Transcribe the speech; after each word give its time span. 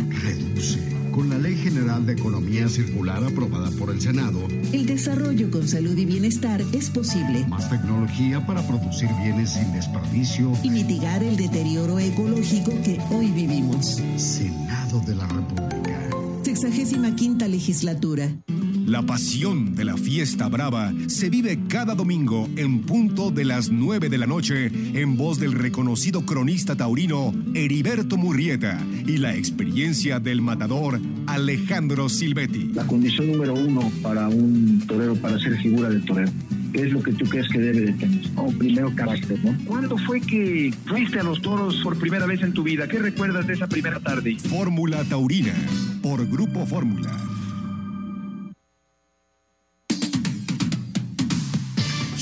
Reduce. 0.00 0.78
Con 1.12 1.28
la 1.28 1.36
Ley 1.36 1.56
General 1.56 2.06
de 2.06 2.14
Economía 2.14 2.68
Circular 2.68 3.22
aprobada 3.22 3.70
por 3.72 3.90
el 3.90 4.00
Senado, 4.00 4.40
el 4.72 4.86
desarrollo 4.86 5.50
con 5.50 5.68
salud 5.68 5.96
y 5.96 6.06
bienestar 6.06 6.62
es 6.72 6.88
posible. 6.88 7.44
Más 7.48 7.68
tecnología 7.68 8.44
para 8.46 8.66
producir 8.66 9.10
bienes 9.22 9.50
sin 9.50 9.70
desperdicio 9.72 10.52
y 10.62 10.70
mitigar 10.70 11.22
el 11.22 11.36
deterioro 11.36 11.98
ecológico 11.98 12.70
que 12.82 12.98
hoy 13.10 13.30
vivimos. 13.30 14.00
Senado 14.16 15.00
de 15.00 15.14
la 15.14 15.26
República. 15.26 16.00
Sexagésima 16.42 17.14
quinta 17.14 17.46
legislatura. 17.46 18.30
La 18.92 19.00
pasión 19.00 19.74
de 19.74 19.86
la 19.86 19.96
fiesta 19.96 20.50
brava 20.50 20.92
se 21.06 21.30
vive 21.30 21.58
cada 21.66 21.94
domingo 21.94 22.46
en 22.56 22.82
punto 22.82 23.30
de 23.30 23.46
las 23.46 23.70
9 23.70 24.10
de 24.10 24.18
la 24.18 24.26
noche 24.26 24.66
en 24.66 25.16
voz 25.16 25.40
del 25.40 25.52
reconocido 25.52 26.26
cronista 26.26 26.76
taurino 26.76 27.32
Heriberto 27.54 28.18
Murrieta 28.18 28.78
y 29.06 29.16
la 29.16 29.34
experiencia 29.34 30.20
del 30.20 30.42
matador 30.42 31.00
Alejandro 31.26 32.10
Silvetti. 32.10 32.72
La 32.74 32.86
condición 32.86 33.32
número 33.32 33.54
uno 33.54 33.90
para 34.02 34.28
un 34.28 34.84
torero, 34.86 35.16
para 35.16 35.38
ser 35.38 35.56
figura 35.62 35.88
del 35.88 36.04
torero. 36.04 36.30
¿Qué 36.74 36.82
es 36.82 36.92
lo 36.92 37.02
que 37.02 37.12
tú 37.12 37.24
crees 37.24 37.48
que 37.48 37.60
debe 37.60 37.80
de 37.80 37.92
tener? 37.94 38.30
Oh, 38.36 38.52
primero 38.52 38.94
carácter, 38.94 39.42
¿no? 39.42 39.56
¿Cuándo 39.64 39.96
fue 39.96 40.20
que 40.20 40.70
fuiste 40.84 41.18
a 41.18 41.22
los 41.22 41.40
toros 41.40 41.80
por 41.82 41.98
primera 41.98 42.26
vez 42.26 42.42
en 42.42 42.52
tu 42.52 42.62
vida? 42.62 42.86
¿Qué 42.88 42.98
recuerdas 42.98 43.46
de 43.46 43.54
esa 43.54 43.68
primera 43.68 44.00
tarde? 44.00 44.36
Fórmula 44.38 45.02
Taurina, 45.04 45.54
por 46.02 46.28
Grupo 46.28 46.66
Fórmula. 46.66 47.31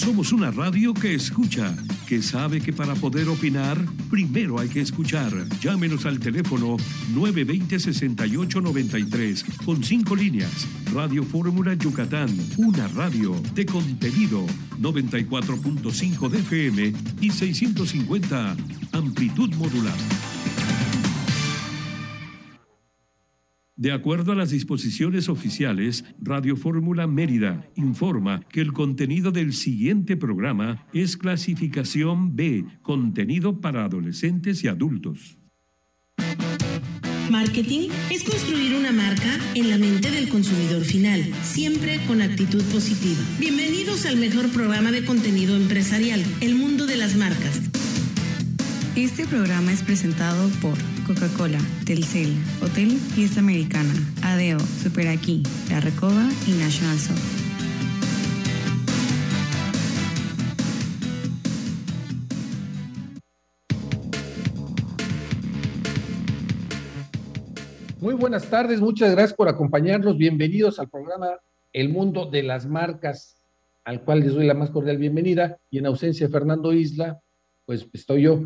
Somos 0.00 0.32
una 0.32 0.50
radio 0.50 0.92
que 0.95 1.14
escucha, 1.14 1.77
que 2.09 2.22
sabe 2.22 2.62
que 2.62 2.72
para 2.72 2.95
poder 2.95 3.28
opinar, 3.28 3.77
primero 4.09 4.59
hay 4.59 4.70
que 4.70 4.80
escuchar. 4.80 5.30
Llámenos 5.60 6.06
al 6.06 6.18
teléfono 6.18 6.78
920-6893 7.12 9.62
con 9.62 9.84
cinco 9.84 10.16
líneas. 10.16 10.66
Radio 10.95 11.23
Fórmula 11.23 11.74
Yucatán, 11.74 12.30
una 12.57 12.88
radio 12.88 13.38
de 13.54 13.66
contenido 13.66 14.46
94.5 14.80 16.30
de 16.30 16.38
FM 16.38 16.95
y 17.20 17.30
650 17.30 18.57
amplitud 18.92 19.54
modular. 19.57 20.40
De 23.80 23.92
acuerdo 23.92 24.32
a 24.32 24.34
las 24.34 24.50
disposiciones 24.50 25.30
oficiales, 25.30 26.04
Radio 26.20 26.54
Fórmula 26.54 27.06
Mérida 27.06 27.66
informa 27.76 28.42
que 28.50 28.60
el 28.60 28.74
contenido 28.74 29.32
del 29.32 29.54
siguiente 29.54 30.18
programa 30.18 30.86
es 30.92 31.16
clasificación 31.16 32.36
B, 32.36 32.66
contenido 32.82 33.62
para 33.62 33.86
adolescentes 33.86 34.62
y 34.64 34.68
adultos. 34.68 35.38
Marketing 37.30 37.88
es 38.10 38.23
construir 38.23 38.74
una 38.74 38.92
marca 38.92 39.38
en 39.54 39.70
la 39.70 39.78
mente 39.78 40.10
del 40.10 40.28
consumidor 40.28 40.82
final, 40.84 41.24
siempre 41.42 42.01
con 42.06 42.20
actitud 42.20 42.62
positiva. 42.64 43.23
Bienvenidos 43.38 44.04
al 44.04 44.18
mejor 44.18 44.51
programa 44.51 44.90
de 44.90 45.06
contenido 45.06 45.56
empresarial, 45.56 46.23
El 46.42 46.54
Mundo 46.54 46.84
de 46.84 46.98
las 46.98 47.16
Marcas. 47.16 47.62
Este 48.95 49.26
programa 49.26 49.73
es 49.73 49.82
presentado 49.82 50.51
por 50.60 50.76
Coca-Cola, 51.11 51.59
Telcel, 51.87 52.33
Hotel 52.63 52.91
Fiesta 52.91 53.41
Americana, 53.41 53.93
Adeo, 54.23 54.61
Super 54.61 55.09
Aquí, 55.09 55.43
La 55.69 55.80
Recoba 55.80 56.29
y 56.47 56.53
National 56.53 56.97
Soft. 56.99 57.19
Muy 68.00 68.15
buenas 68.15 68.49
tardes, 68.49 68.81
muchas 68.81 69.11
gracias 69.11 69.34
por 69.34 69.49
acompañarnos. 69.49 70.16
Bienvenidos 70.16 70.78
al 70.78 70.91
programa 70.91 71.41
El 71.72 71.88
Mundo 71.88 72.27
de 72.27 72.44
las 72.44 72.66
Marcas, 72.66 73.37
al 73.84 74.05
cual 74.05 74.21
les 74.21 74.33
doy 74.33 74.47
la 74.47 74.55
más 74.55 74.71
cordial 74.71 74.99
bienvenida. 74.99 75.59
Y 75.70 75.78
en 75.78 75.87
ausencia 75.87 76.28
de 76.28 76.32
Fernando 76.32 76.72
Isla, 76.72 77.20
pues 77.66 77.88
estoy 77.93 78.22
yo 78.22 78.44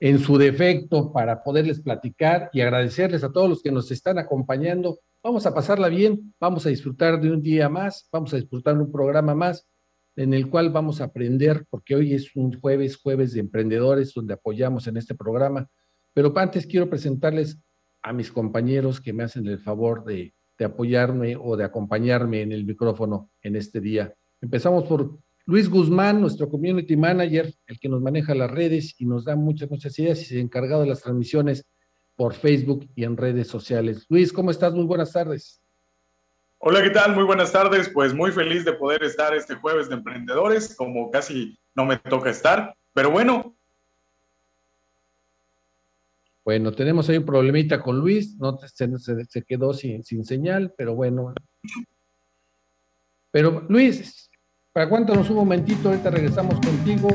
en 0.00 0.18
su 0.18 0.38
defecto 0.38 1.12
para 1.12 1.42
poderles 1.42 1.80
platicar 1.80 2.50
y 2.52 2.60
agradecerles 2.60 3.24
a 3.24 3.32
todos 3.32 3.48
los 3.48 3.62
que 3.62 3.72
nos 3.72 3.90
están 3.90 4.18
acompañando. 4.18 5.00
Vamos 5.22 5.46
a 5.46 5.54
pasarla 5.54 5.88
bien, 5.88 6.34
vamos 6.40 6.66
a 6.66 6.68
disfrutar 6.68 7.20
de 7.20 7.32
un 7.32 7.42
día 7.42 7.68
más, 7.68 8.08
vamos 8.12 8.32
a 8.32 8.36
disfrutar 8.36 8.76
un 8.78 8.92
programa 8.92 9.34
más 9.34 9.66
en 10.14 10.34
el 10.34 10.50
cual 10.50 10.70
vamos 10.70 11.00
a 11.00 11.04
aprender, 11.04 11.64
porque 11.70 11.94
hoy 11.94 12.12
es 12.12 12.34
un 12.34 12.58
jueves, 12.60 12.96
jueves 12.96 13.32
de 13.32 13.40
emprendedores, 13.40 14.12
donde 14.14 14.34
apoyamos 14.34 14.86
en 14.88 14.96
este 14.96 15.14
programa. 15.14 15.68
Pero 16.12 16.32
antes 16.36 16.66
quiero 16.66 16.90
presentarles 16.90 17.60
a 18.02 18.12
mis 18.12 18.32
compañeros 18.32 19.00
que 19.00 19.12
me 19.12 19.22
hacen 19.22 19.46
el 19.46 19.60
favor 19.60 20.04
de, 20.04 20.34
de 20.58 20.64
apoyarme 20.64 21.36
o 21.36 21.56
de 21.56 21.64
acompañarme 21.64 22.42
en 22.42 22.50
el 22.50 22.64
micrófono 22.64 23.30
en 23.42 23.54
este 23.54 23.80
día. 23.80 24.12
Empezamos 24.40 24.84
por 24.84 25.18
Luis 25.48 25.70
Guzmán, 25.70 26.20
nuestro 26.20 26.46
community 26.46 26.94
manager, 26.94 27.50
el 27.66 27.80
que 27.80 27.88
nos 27.88 28.02
maneja 28.02 28.34
las 28.34 28.50
redes 28.50 28.94
y 28.98 29.06
nos 29.06 29.24
da 29.24 29.34
muchas, 29.34 29.70
muchas 29.70 29.98
ideas 29.98 30.20
y 30.20 30.26
se 30.26 30.36
ha 30.36 30.40
encargado 30.40 30.82
de 30.82 30.88
las 30.88 31.00
transmisiones 31.00 31.64
por 32.16 32.34
Facebook 32.34 32.86
y 32.94 33.04
en 33.04 33.16
redes 33.16 33.48
sociales. 33.48 34.04
Luis, 34.10 34.30
¿cómo 34.30 34.50
estás? 34.50 34.74
Muy 34.74 34.84
buenas 34.84 35.10
tardes. 35.10 35.62
Hola, 36.58 36.82
¿qué 36.82 36.90
tal? 36.90 37.14
Muy 37.14 37.24
buenas 37.24 37.50
tardes. 37.50 37.88
Pues 37.88 38.12
muy 38.12 38.30
feliz 38.30 38.66
de 38.66 38.74
poder 38.74 39.02
estar 39.02 39.34
este 39.34 39.54
jueves 39.54 39.88
de 39.88 39.94
emprendedores, 39.94 40.76
como 40.76 41.10
casi 41.10 41.58
no 41.74 41.86
me 41.86 41.96
toca 41.96 42.28
estar, 42.28 42.74
pero 42.92 43.10
bueno. 43.10 43.56
Bueno, 46.44 46.72
tenemos 46.72 47.08
ahí 47.08 47.16
un 47.16 47.24
problemita 47.24 47.80
con 47.80 47.98
Luis, 47.98 48.36
no 48.36 48.58
se, 48.58 49.24
se 49.24 49.42
quedó 49.44 49.72
sin, 49.72 50.04
sin 50.04 50.26
señal, 50.26 50.74
pero 50.76 50.94
bueno. 50.94 51.32
Pero 53.30 53.64
Luis, 53.70 54.27
Aguántanos 54.80 55.28
un 55.30 55.36
momentito, 55.36 55.88
ahorita 55.88 56.10
regresamos 56.10 56.54
contigo. 56.54 57.08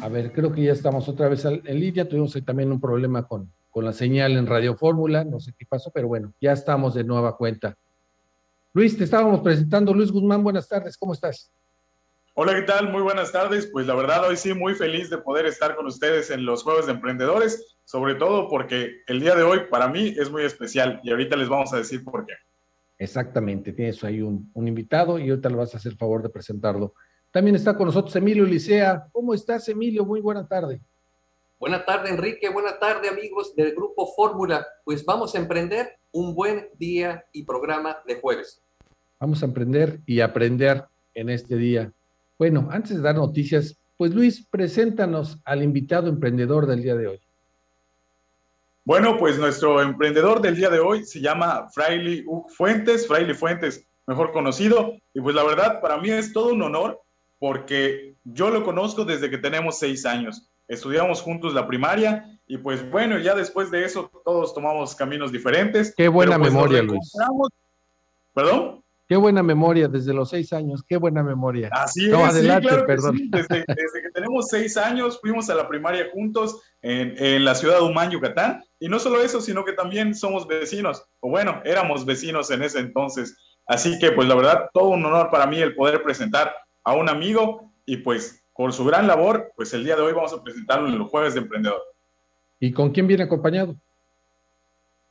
A 0.00 0.08
ver, 0.08 0.32
creo 0.32 0.52
que 0.52 0.62
ya 0.62 0.72
estamos 0.72 1.08
otra 1.08 1.28
vez 1.28 1.44
en 1.44 1.80
línea. 1.80 2.08
Tuvimos 2.08 2.38
también 2.44 2.70
un 2.70 2.80
problema 2.80 3.26
con, 3.26 3.50
con 3.70 3.84
la 3.84 3.92
señal 3.92 4.36
en 4.36 4.46
Radio 4.46 4.76
Fórmula, 4.76 5.24
no 5.24 5.40
sé 5.40 5.52
qué 5.58 5.66
pasó, 5.66 5.90
pero 5.90 6.06
bueno, 6.06 6.32
ya 6.40 6.52
estamos 6.52 6.94
de 6.94 7.02
nueva 7.02 7.36
cuenta. 7.36 7.76
Luis, 8.72 8.96
te 8.96 9.02
estábamos 9.02 9.40
presentando. 9.40 9.92
Luis 9.92 10.12
Guzmán, 10.12 10.44
buenas 10.44 10.68
tardes, 10.68 10.96
¿cómo 10.96 11.12
estás? 11.12 11.50
Hola, 12.34 12.54
¿qué 12.54 12.62
tal? 12.62 12.92
Muy 12.92 13.02
buenas 13.02 13.32
tardes. 13.32 13.66
Pues 13.66 13.86
la 13.88 13.94
verdad, 13.96 14.28
hoy 14.28 14.36
sí, 14.36 14.54
muy 14.54 14.74
feliz 14.74 15.10
de 15.10 15.18
poder 15.18 15.46
estar 15.46 15.74
con 15.74 15.86
ustedes 15.86 16.30
en 16.30 16.44
los 16.44 16.62
Juegos 16.62 16.86
de 16.86 16.92
Emprendedores, 16.92 17.76
sobre 17.84 18.14
todo 18.14 18.48
porque 18.48 19.02
el 19.08 19.20
día 19.20 19.34
de 19.34 19.42
hoy 19.42 19.62
para 19.68 19.88
mí 19.88 20.14
es 20.16 20.30
muy 20.30 20.44
especial 20.44 21.00
y 21.02 21.10
ahorita 21.10 21.34
les 21.34 21.48
vamos 21.48 21.72
a 21.72 21.78
decir 21.78 22.04
por 22.04 22.24
qué. 22.24 22.34
Exactamente, 22.98 23.72
tienes 23.72 24.02
ahí 24.04 24.22
un, 24.22 24.50
invitado 24.54 25.18
y 25.18 25.28
ahorita 25.28 25.48
le 25.48 25.56
vas 25.56 25.74
a 25.74 25.78
hacer 25.78 25.96
favor 25.96 26.22
de 26.22 26.28
presentarlo. 26.28 26.94
También 27.30 27.56
está 27.56 27.76
con 27.76 27.86
nosotros 27.86 28.14
Emilio 28.14 28.44
Licea. 28.44 29.08
¿Cómo 29.10 29.34
estás, 29.34 29.68
Emilio? 29.68 30.04
Muy 30.04 30.20
buena 30.20 30.46
tarde. 30.46 30.80
Buena 31.58 31.84
tarde, 31.84 32.10
Enrique. 32.10 32.48
Buena 32.48 32.78
tarde, 32.78 33.08
amigos 33.08 33.56
del 33.56 33.74
Grupo 33.74 34.06
Fórmula. 34.14 34.64
Pues 34.84 35.04
vamos 35.04 35.34
a 35.34 35.38
emprender 35.38 35.98
un 36.12 36.34
buen 36.34 36.68
día 36.78 37.24
y 37.32 37.42
programa 37.44 37.98
de 38.06 38.20
jueves. 38.20 38.62
Vamos 39.18 39.42
a 39.42 39.46
emprender 39.46 40.00
y 40.06 40.20
aprender 40.20 40.84
en 41.14 41.30
este 41.30 41.56
día. 41.56 41.92
Bueno, 42.38 42.68
antes 42.70 42.96
de 42.96 43.02
dar 43.02 43.16
noticias, 43.16 43.76
pues 43.96 44.14
Luis, 44.14 44.46
preséntanos 44.48 45.40
al 45.44 45.62
invitado 45.62 46.08
emprendedor 46.08 46.66
del 46.66 46.82
día 46.82 46.94
de 46.94 47.06
hoy. 47.08 47.20
Bueno, 48.84 49.16
pues 49.16 49.38
nuestro 49.38 49.80
emprendedor 49.80 50.42
del 50.42 50.56
día 50.56 50.68
de 50.68 50.78
hoy 50.78 51.04
se 51.04 51.20
llama 51.20 51.68
Fraile 51.72 52.22
Fuentes, 52.48 53.08
Fraile 53.08 53.34
Fuentes, 53.34 53.86
mejor 54.06 54.30
conocido. 54.30 54.92
Y 55.14 55.22
pues 55.22 55.34
la 55.34 55.42
verdad, 55.42 55.80
para 55.80 55.96
mí 55.96 56.10
es 56.10 56.34
todo 56.34 56.52
un 56.52 56.60
honor 56.60 57.00
porque 57.38 58.14
yo 58.24 58.50
lo 58.50 58.62
conozco 58.62 59.06
desde 59.06 59.30
que 59.30 59.38
tenemos 59.38 59.78
seis 59.78 60.04
años. 60.04 60.50
Estudiamos 60.68 61.22
juntos 61.22 61.54
la 61.54 61.66
primaria 61.66 62.38
y 62.46 62.58
pues 62.58 62.88
bueno, 62.90 63.18
ya 63.18 63.34
después 63.34 63.70
de 63.70 63.86
eso 63.86 64.10
todos 64.22 64.52
tomamos 64.52 64.94
caminos 64.94 65.32
diferentes. 65.32 65.94
Qué 65.96 66.08
buena 66.08 66.38
pues, 66.38 66.52
memoria, 66.52 66.82
Luis. 66.82 67.10
¿Perdón? 68.34 68.83
Qué 69.14 69.18
buena 69.18 69.44
memoria 69.44 69.86
desde 69.86 70.12
los 70.12 70.30
seis 70.30 70.52
años, 70.52 70.82
qué 70.82 70.96
buena 70.96 71.22
memoria. 71.22 71.70
Así 71.70 72.06
es, 72.06 72.12
adelante, 72.12 72.68
perdón. 72.84 73.16
Desde, 73.30 73.64
que 73.64 74.10
tenemos 74.12 74.48
seis 74.48 74.76
años 74.76 75.20
fuimos 75.20 75.48
a 75.50 75.54
la 75.54 75.68
primaria 75.68 76.08
juntos 76.12 76.60
en, 76.82 77.14
en, 77.24 77.44
la 77.44 77.54
ciudad 77.54 77.78
de 77.78 77.84
Humán, 77.84 78.10
Yucatán. 78.10 78.64
Y 78.80 78.88
no 78.88 78.98
solo 78.98 79.22
eso, 79.22 79.40
sino 79.40 79.64
que 79.64 79.72
también 79.72 80.16
somos 80.16 80.48
vecinos, 80.48 81.04
o 81.20 81.30
bueno, 81.30 81.62
éramos 81.64 82.04
vecinos 82.04 82.50
en 82.50 82.64
ese 82.64 82.80
entonces. 82.80 83.36
Así 83.68 84.00
que 84.00 84.10
pues 84.10 84.26
la 84.26 84.34
verdad, 84.34 84.68
todo 84.74 84.88
un 84.88 85.04
honor 85.04 85.30
para 85.30 85.46
mí 85.46 85.60
el 85.60 85.76
poder 85.76 86.02
presentar 86.02 86.52
a 86.82 86.96
un 86.96 87.08
amigo 87.08 87.72
y 87.86 87.98
pues 87.98 88.44
por 88.52 88.72
su 88.72 88.84
gran 88.84 89.06
labor, 89.06 89.52
pues 89.54 89.72
el 89.74 89.84
día 89.84 89.94
de 89.94 90.02
hoy 90.02 90.12
vamos 90.12 90.32
a 90.32 90.42
presentarlo 90.42 90.88
en 90.88 90.98
los 90.98 91.08
jueves 91.08 91.34
de 91.34 91.40
emprendedor. 91.40 91.80
¿Y 92.58 92.72
con 92.72 92.90
quién 92.90 93.06
viene 93.06 93.22
acompañado? 93.22 93.76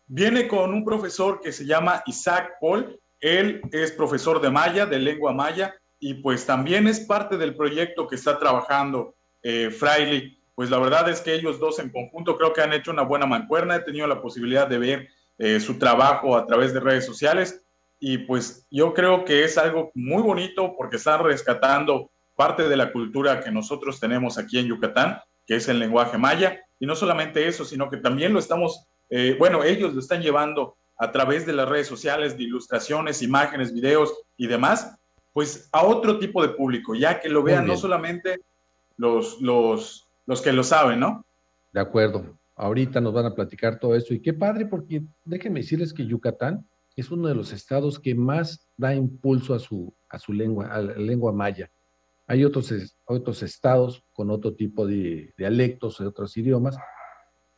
Viene 0.08 0.50
con 0.50 0.74
un 0.74 0.84
profesor 0.84 1.40
que 1.40 1.54
se 1.54 1.66
llama 1.66 2.04
Isaac 2.06 2.56
Paul 2.60 3.00
él 3.24 3.62
es 3.72 3.92
profesor 3.92 4.40
de 4.42 4.52
maya, 4.52 4.86
de 4.86 5.00
lengua 5.00 5.34
maya, 5.34 5.74
y 6.00 6.16
pues 6.16 6.46
también 6.46 6.88
es 6.88 7.00
parte 7.00 7.38
del 7.38 7.56
proyecto 7.56 8.08
que 8.08 8.16
está 8.16 8.38
trabajando 8.38 9.16
eh, 9.42 9.72
Fraile 9.72 10.38
pues 10.56 10.70
la 10.70 10.80
verdad 10.80 11.10
es 11.10 11.22
que 11.22 11.34
ellos 11.34 11.60
dos 11.60 11.80
en 11.80 11.90
conjunto 11.90 12.38
creo 12.38 12.54
que 12.54 12.62
han 12.62 12.74
hecho 12.74 12.92
una 12.92 13.02
buena 13.02 13.26
mancuerna. 13.26 13.76
He 13.76 13.80
tenido 13.80 14.08
la 14.08 14.22
posibilidad 14.22 14.68
de 14.68 14.78
ver 14.78 15.10
eh, 15.38 15.60
su 15.60 15.80
trabajo 15.80 16.38
a 16.38 16.46
través 16.46 16.74
de 16.74 16.80
redes 16.80 17.06
sociales 17.06 17.66
y 18.00 18.20
pues 18.20 18.68
yo 18.70 18.94
creo 18.94 19.26
que 19.26 19.44
es 19.44 19.58
algo 19.58 19.92
muy 19.96 20.22
bonito 20.22 20.76
porque 20.78 20.98
están 20.98 21.24
rescatando 21.24 22.12
parte 22.36 22.68
de 22.68 22.78
la 22.78 22.92
cultura 22.92 23.40
que 23.40 23.52
nosotros 23.52 24.00
tenemos 24.00 24.38
aquí 24.38 24.60
en 24.60 24.68
Yucatán, 24.68 25.20
que 25.48 25.56
es 25.56 25.68
el 25.70 25.80
lenguaje 25.80 26.18
maya. 26.18 26.60
Y 26.80 26.86
no 26.86 26.96
solamente 26.96 27.48
eso, 27.48 27.66
sino 27.66 27.90
que 27.90 27.98
también 27.98 28.34
lo 28.34 28.40
estamos, 28.40 28.86
eh, 29.10 29.36
bueno, 29.40 29.64
ellos 29.64 29.94
lo 29.94 30.00
están 30.00 30.22
llevando 30.22 30.76
a 30.98 31.12
través 31.12 31.46
de 31.46 31.54
las 31.54 31.68
redes 31.68 31.88
sociales, 31.88 32.38
de 32.38 32.44
ilustraciones, 32.44 33.22
imágenes, 33.22 33.74
videos 33.74 34.14
y 34.38 34.48
demás, 34.48 34.96
pues 35.34 35.68
a 35.72 35.84
otro 35.84 36.20
tipo 36.20 36.42
de 36.42 36.50
público, 36.50 36.96
ya 36.96 37.20
que 37.20 37.30
lo 37.30 37.44
vean 37.44 37.66
no 37.66 37.76
solamente 37.76 38.42
los, 38.98 39.42
los, 39.42 40.08
los 40.26 40.42
que 40.42 40.54
lo 40.54 40.64
saben, 40.64 41.00
¿no? 41.00 41.26
De 41.72 41.82
acuerdo. 41.82 42.38
Ahorita 42.56 43.02
nos 43.02 43.14
van 43.14 43.26
a 43.26 43.34
platicar 43.34 43.80
todo 43.80 43.96
eso. 43.96 44.14
Y 44.14 44.22
qué 44.22 44.32
padre, 44.32 44.68
porque 44.68 45.02
déjenme 45.26 45.62
decirles 45.62 45.92
que 45.92 46.06
Yucatán 46.06 46.68
es 46.96 47.10
uno 47.10 47.28
de 47.28 47.36
los 47.36 47.52
estados 47.52 48.00
que 48.00 48.14
más 48.14 48.68
da 48.78 48.94
impulso 48.94 49.56
a 49.56 49.60
su, 49.60 49.92
a 50.10 50.20
su 50.20 50.34
lengua, 50.34 50.68
a 50.68 50.82
la 50.82 50.94
lengua 50.94 51.32
maya. 51.32 51.72
Hay 52.28 52.46
otros, 52.46 52.72
otros 53.06 53.42
estados 53.42 54.04
con 54.14 54.30
otro 54.30 54.54
tipo 54.54 54.86
de 54.86 55.34
dialectos, 55.36 55.98
de 55.98 56.06
otros 56.06 56.38
idiomas. 56.38 56.78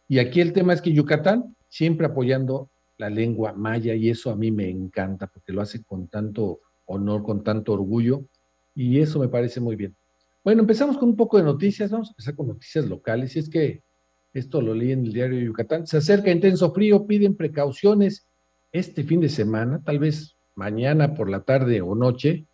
Y 0.08 0.20
aquí 0.20 0.40
el 0.40 0.54
tema 0.54 0.74
es 0.74 0.81
que 0.81 0.94
Yucatán 0.94 1.56
siempre 1.68 2.08
apoyando 2.08 2.70
la 2.97 3.09
lengua 3.09 3.53
maya 3.53 3.94
y 3.94 4.09
eso 4.09 4.30
a 4.31 4.36
mí 4.36 4.51
me 4.51 4.69
encanta 4.69 5.27
porque 5.27 5.53
lo 5.53 5.62
hace 5.62 5.83
con 5.83 6.07
tanto 6.07 6.59
honor, 6.86 7.24
con 7.24 7.44
tanto 7.44 7.74
orgullo 7.74 8.25
y 8.74 9.00
eso 9.00 9.19
me 9.19 9.27
parece 9.27 9.59
muy 9.59 9.75
bien. 9.75 9.95
Bueno, 10.44 10.62
empezamos 10.62 10.97
con 10.97 11.09
un 11.09 11.15
poco 11.15 11.38
de 11.38 11.44
noticias, 11.44 11.92
vamos 11.92 12.09
a 12.09 12.12
empezar 12.12 12.36
con 12.36 12.47
noticias 12.47 12.86
locales 12.86 13.36
y 13.36 13.39
es 13.39 13.50
que 13.50 13.81
esto 14.33 14.62
lo 14.62 14.74
leí 14.74 14.92
en 14.92 15.06
el 15.06 15.13
diario 15.13 15.39
de 15.39 15.45
Yucatán, 15.45 15.88
se 15.88 15.97
acerca 15.97 16.30
intenso 16.30 16.71
frío, 16.71 17.07
piden 17.07 17.36
precauciones 17.36 18.27
este 18.71 19.03
fin 19.03 19.21
de 19.21 19.30
semana, 19.30 19.81
tal 19.83 20.00
vez 20.00 20.36
mañana 20.56 21.13
por 21.13 21.30
la 21.30 21.42
tarde 21.42 21.81
o 21.81 21.95
noche, 21.95 22.45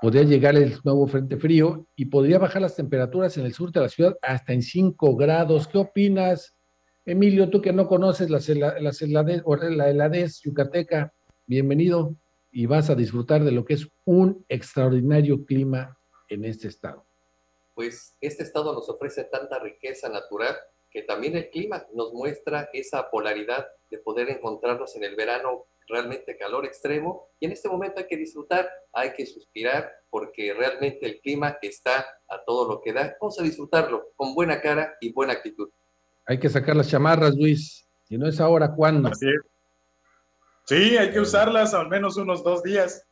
podría 0.00 0.24
llegar 0.24 0.56
el 0.56 0.74
nuevo 0.84 1.06
frente 1.06 1.36
frío 1.36 1.86
y 1.94 2.06
podría 2.06 2.38
bajar 2.38 2.62
las 2.62 2.74
temperaturas 2.74 3.36
en 3.38 3.46
el 3.46 3.52
sur 3.52 3.70
de 3.70 3.80
la 3.80 3.88
ciudad 3.88 4.16
hasta 4.20 4.52
en 4.52 4.62
5 4.62 5.14
grados. 5.14 5.68
¿Qué 5.68 5.78
opinas, 5.78 6.56
Emilio, 7.04 7.50
tú 7.50 7.60
que 7.60 7.72
no 7.72 7.88
conoces 7.88 8.30
la, 8.30 8.38
la 8.78 9.90
heladez 9.90 10.40
yucateca? 10.42 11.12
Bienvenido 11.46 12.14
y 12.52 12.66
vas 12.66 12.90
a 12.90 12.94
disfrutar 12.94 13.42
de 13.42 13.50
lo 13.50 13.64
que 13.64 13.74
es 13.74 13.88
un 14.04 14.44
extraordinario 14.48 15.44
clima 15.44 15.98
en 16.28 16.44
este 16.44 16.68
estado. 16.68 17.04
Pues 17.74 18.14
este 18.20 18.44
estado 18.44 18.72
nos 18.72 18.88
ofrece 18.88 19.24
tanta 19.24 19.58
riqueza 19.58 20.08
natural 20.10 20.54
que 20.90 21.02
también 21.02 21.36
el 21.36 21.50
clima 21.50 21.84
nos 21.92 22.12
muestra 22.12 22.68
esa 22.72 23.10
polaridad 23.10 23.66
de 23.90 23.98
poder 23.98 24.30
encontrarnos 24.30 24.94
en 24.94 25.02
el 25.02 25.16
verano 25.16 25.66
realmente 25.88 26.36
calor 26.36 26.64
extremo 26.66 27.30
y 27.40 27.46
en 27.46 27.52
este 27.52 27.68
momento 27.68 27.98
hay 27.98 28.06
que 28.06 28.16
disfrutar, 28.16 28.70
hay 28.92 29.12
que 29.12 29.26
suspirar 29.26 29.90
porque 30.08 30.54
realmente 30.54 31.06
el 31.06 31.20
clima 31.20 31.58
está 31.62 32.06
a 32.28 32.44
todo 32.46 32.68
lo 32.68 32.80
que 32.80 32.92
da. 32.92 33.16
Vamos 33.20 33.40
a 33.40 33.42
disfrutarlo 33.42 34.12
con 34.14 34.36
buena 34.36 34.60
cara 34.60 34.96
y 35.00 35.12
buena 35.12 35.32
actitud. 35.32 35.68
Hay 36.26 36.38
que 36.38 36.48
sacar 36.48 36.76
las 36.76 36.88
chamarras, 36.88 37.36
Luis. 37.36 37.86
Si 38.04 38.16
no 38.16 38.26
es 38.26 38.40
ahora, 38.40 38.74
¿cuándo? 38.74 39.10
Sí, 40.64 40.96
hay 40.96 41.10
que 41.10 41.20
usarlas 41.20 41.74
al 41.74 41.88
menos 41.88 42.16
unos 42.16 42.44
dos 42.44 42.62
días. 42.62 43.04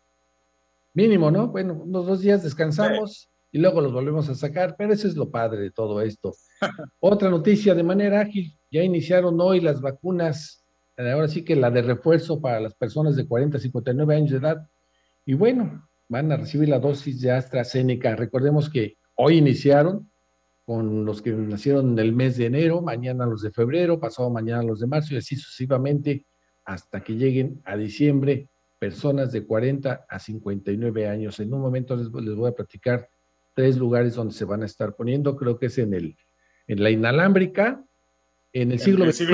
Mínimo, 0.94 1.30
¿no? 1.30 1.48
Bueno, 1.48 1.74
unos 1.74 2.06
dos 2.06 2.20
días 2.20 2.42
descansamos 2.42 3.28
y 3.52 3.58
luego 3.58 3.80
los 3.80 3.92
volvemos 3.92 4.28
a 4.28 4.34
sacar, 4.34 4.76
pero 4.76 4.92
eso 4.92 5.08
es 5.08 5.16
lo 5.16 5.30
padre 5.30 5.60
de 5.62 5.70
todo 5.70 6.00
esto. 6.00 6.34
Otra 7.00 7.30
noticia 7.30 7.74
de 7.74 7.82
manera 7.82 8.20
ágil, 8.20 8.56
ya 8.70 8.82
iniciaron 8.82 9.40
hoy 9.40 9.60
las 9.60 9.80
vacunas, 9.80 10.64
ahora 10.96 11.28
sí 11.28 11.44
que 11.44 11.56
la 11.56 11.70
de 11.70 11.82
refuerzo 11.82 12.40
para 12.40 12.60
las 12.60 12.74
personas 12.74 13.16
de 13.16 13.26
40 13.26 13.56
a 13.56 13.60
59 13.60 14.14
años 14.16 14.30
de 14.30 14.36
edad, 14.36 14.68
y 15.24 15.34
bueno, 15.34 15.88
van 16.08 16.30
a 16.32 16.36
recibir 16.36 16.68
la 16.68 16.78
dosis 16.78 17.20
de 17.20 17.30
AstraZeneca. 17.32 18.16
Recordemos 18.16 18.68
que 18.68 18.96
hoy 19.14 19.38
iniciaron 19.38 20.09
con 20.70 21.05
los 21.05 21.20
que 21.20 21.32
nacieron 21.32 21.90
en 21.90 21.99
el 21.99 22.12
mes 22.12 22.37
de 22.37 22.46
enero, 22.46 22.81
mañana 22.81 23.26
los 23.26 23.43
de 23.43 23.50
febrero, 23.50 23.99
pasado 23.99 24.31
mañana 24.31 24.62
los 24.62 24.78
de 24.78 24.87
marzo 24.87 25.14
y 25.14 25.17
así 25.17 25.34
sucesivamente 25.34 26.26
hasta 26.64 27.02
que 27.02 27.17
lleguen 27.17 27.61
a 27.64 27.76
diciembre 27.76 28.49
personas 28.78 29.32
de 29.32 29.44
40 29.44 30.06
a 30.08 30.19
59 30.20 31.08
años. 31.08 31.40
En 31.40 31.52
un 31.52 31.61
momento 31.61 31.96
les, 31.96 32.08
voy 32.08 32.49
a 32.49 32.55
platicar 32.55 33.08
tres 33.52 33.78
lugares 33.78 34.14
donde 34.14 34.32
se 34.32 34.44
van 34.44 34.62
a 34.62 34.67
estar 34.67 34.94
poniendo. 34.94 35.34
Creo 35.34 35.58
que 35.58 35.67
es 35.67 35.78
en, 35.78 35.93
el, 35.93 36.17
en 36.69 36.84
la 36.84 36.90
inalámbrica, 36.90 37.84
en 38.52 38.70
el 38.70 38.78
siglo, 38.78 39.11
XXI, 39.11 39.26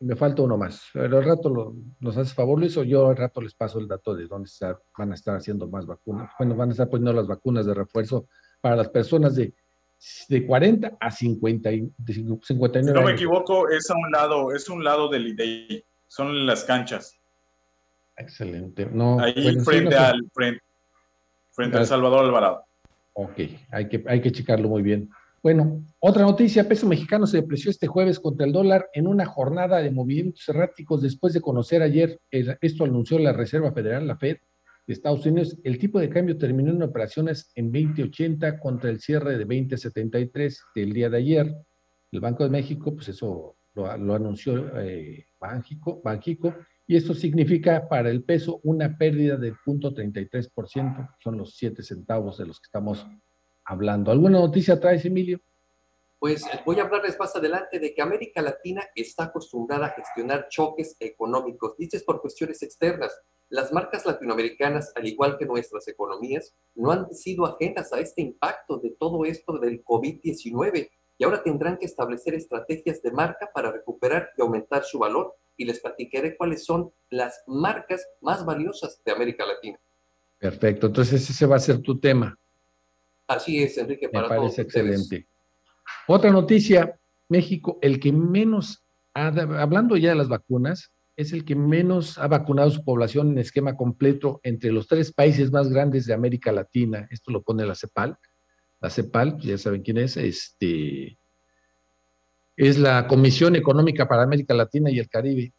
Me 0.00 0.16
falta 0.16 0.42
uno 0.42 0.58
más. 0.58 0.82
Pero 0.92 1.18
al 1.18 1.24
rato 1.24 1.48
lo, 1.48 1.76
nos 2.00 2.16
hace 2.16 2.34
favor, 2.34 2.58
Luis, 2.58 2.76
o 2.76 2.82
yo 2.82 3.08
al 3.08 3.16
rato 3.16 3.40
les 3.40 3.54
paso 3.54 3.78
el 3.78 3.86
dato 3.86 4.16
de 4.16 4.26
dónde 4.26 4.50
van 4.98 5.12
a 5.12 5.14
estar 5.14 5.36
haciendo 5.36 5.68
más 5.68 5.86
vacunas. 5.86 6.32
Bueno, 6.40 6.56
van 6.56 6.70
a 6.70 6.72
estar 6.72 6.90
poniendo 6.90 7.12
las 7.12 7.28
vacunas 7.28 7.64
de 7.66 7.74
refuerzo 7.74 8.26
para 8.60 8.74
las 8.74 8.88
personas 8.88 9.36
de, 9.36 9.54
de 10.28 10.46
40 10.46 10.96
a 11.00 11.10
50, 11.10 11.70
59 11.70 12.42
Si 12.42 12.92
no 12.92 13.02
me 13.02 13.12
equivoco, 13.12 13.68
es 13.68 13.90
a 13.90 13.94
un 13.94 14.10
lado, 14.10 14.52
es 14.52 14.68
un 14.68 14.84
lado 14.84 15.08
del 15.08 15.28
IDEI 15.28 15.84
son 16.14 16.46
las 16.46 16.64
canchas. 16.64 17.18
Excelente. 18.16 18.88
No, 18.92 19.18
Ahí 19.18 19.58
frente, 19.60 19.96
al, 19.96 20.30
frente, 20.32 20.62
frente 21.50 21.78
al 21.78 21.86
Salvador 21.86 22.24
Alvarado. 22.24 22.64
Ok, 23.14 23.40
hay 23.70 23.88
que, 23.88 24.04
hay 24.06 24.20
que 24.20 24.30
checarlo 24.30 24.68
muy 24.68 24.82
bien. 24.82 25.10
Bueno, 25.42 25.84
otra 25.98 26.22
noticia, 26.22 26.68
peso 26.68 26.86
mexicano 26.86 27.26
se 27.26 27.38
depreció 27.38 27.70
este 27.70 27.86
jueves 27.86 28.20
contra 28.20 28.46
el 28.46 28.52
dólar 28.52 28.88
en 28.94 29.08
una 29.08 29.26
jornada 29.26 29.78
de 29.78 29.90
movimientos 29.90 30.48
erráticos 30.48 31.02
después 31.02 31.34
de 31.34 31.40
conocer 31.40 31.82
ayer, 31.82 32.18
esto 32.30 32.84
anunció 32.84 33.18
la 33.18 33.32
Reserva 33.32 33.72
Federal, 33.72 34.06
la 34.06 34.16
Fed 34.16 34.38
de 34.86 34.92
Estados 34.92 35.24
Unidos, 35.24 35.56
el 35.64 35.78
tipo 35.78 35.98
de 35.98 36.10
cambio 36.10 36.36
terminó 36.36 36.70
en 36.70 36.82
operaciones 36.82 37.50
en 37.54 37.72
2080 37.72 38.58
contra 38.58 38.90
el 38.90 39.00
cierre 39.00 39.32
de 39.32 39.44
2073 39.44 40.62
del 40.74 40.92
día 40.92 41.08
de 41.08 41.16
ayer. 41.16 41.54
El 42.12 42.20
Banco 42.20 42.44
de 42.44 42.50
México, 42.50 42.94
pues 42.94 43.08
eso 43.08 43.56
lo, 43.74 44.14
anunció 44.14 44.78
eh, 44.80 45.26
Banjico, 45.40 46.54
y 46.86 46.96
esto 46.96 47.14
significa 47.14 47.88
para 47.88 48.10
el 48.10 48.24
peso 48.24 48.60
una 48.62 48.96
pérdida 48.96 49.36
de 49.36 49.54
0.33%, 49.54 51.16
son 51.18 51.38
los 51.38 51.56
7 51.56 51.82
centavos 51.82 52.38
de 52.38 52.46
los 52.46 52.60
que 52.60 52.66
estamos 52.66 53.06
hablando. 53.64 54.12
¿Alguna 54.12 54.38
noticia 54.38 54.78
traes, 54.78 55.04
Emilio? 55.04 55.40
Pues 56.18 56.44
voy 56.64 56.78
a 56.78 56.82
hablarles 56.82 57.18
más 57.18 57.34
adelante 57.36 57.78
de 57.78 57.94
que 57.94 58.00
América 58.00 58.40
Latina 58.40 58.82
está 58.94 59.24
acostumbrada 59.24 59.86
a 59.86 59.90
gestionar 59.90 60.48
choques 60.48 60.96
económicos, 61.00 61.76
dices 61.76 62.02
por 62.02 62.20
cuestiones 62.20 62.62
externas. 62.62 63.12
Las 63.48 63.72
marcas 63.72 64.06
latinoamericanas, 64.06 64.92
al 64.96 65.06
igual 65.06 65.36
que 65.38 65.46
nuestras 65.46 65.86
economías, 65.88 66.54
no 66.74 66.90
han 66.90 67.12
sido 67.14 67.46
ajenas 67.46 67.92
a 67.92 68.00
este 68.00 68.22
impacto 68.22 68.78
de 68.78 68.90
todo 68.98 69.24
esto 69.24 69.58
del 69.58 69.84
COVID-19 69.84 70.90
y 71.18 71.24
ahora 71.24 71.42
tendrán 71.42 71.76
que 71.76 71.86
establecer 71.86 72.34
estrategias 72.34 73.02
de 73.02 73.12
marca 73.12 73.50
para 73.54 73.70
recuperar 73.70 74.30
y 74.36 74.42
aumentar 74.42 74.84
su 74.84 74.98
valor 74.98 75.34
y 75.56 75.64
les 75.64 75.80
platicaré 75.80 76.36
cuáles 76.36 76.64
son 76.64 76.92
las 77.10 77.42
marcas 77.46 78.06
más 78.20 78.44
valiosas 78.44 79.00
de 79.04 79.12
América 79.12 79.46
Latina. 79.46 79.78
Perfecto, 80.38 80.88
entonces 80.88 81.28
ese 81.30 81.46
va 81.46 81.56
a 81.56 81.60
ser 81.60 81.80
tu 81.80 81.98
tema. 81.98 82.36
Así 83.26 83.62
es, 83.62 83.78
Enrique, 83.78 84.08
para 84.08 84.28
Me 84.28 84.36
parece 84.36 84.62
excelente. 84.62 85.26
Otra 86.06 86.30
noticia, 86.30 86.98
México, 87.28 87.78
el 87.80 88.00
que 88.00 88.12
menos, 88.12 88.84
ha, 89.14 89.28
hablando 89.28 89.96
ya 89.96 90.10
de 90.10 90.16
las 90.16 90.28
vacunas, 90.28 90.92
es 91.16 91.32
el 91.32 91.44
que 91.44 91.54
menos 91.54 92.18
ha 92.18 92.26
vacunado 92.26 92.70
su 92.70 92.84
población 92.84 93.30
en 93.30 93.38
esquema 93.38 93.76
completo 93.76 94.40
entre 94.42 94.72
los 94.72 94.86
tres 94.88 95.12
países 95.12 95.52
más 95.52 95.68
grandes 95.68 96.06
de 96.06 96.14
América 96.14 96.52
Latina. 96.52 97.06
Esto 97.10 97.30
lo 97.30 97.42
pone 97.42 97.64
la 97.64 97.74
CEPAL 97.74 98.18
la 98.84 98.90
CEPAL, 98.90 99.38
ya 99.40 99.56
saben 99.56 99.80
quién 99.80 99.96
es, 99.96 100.18
este, 100.18 101.16
es 102.54 102.78
la 102.78 103.08
Comisión 103.08 103.56
Económica 103.56 104.06
para 104.06 104.22
América 104.22 104.52
Latina 104.52 104.90
y 104.90 104.98
el 104.98 105.08
Caribe. 105.08 105.54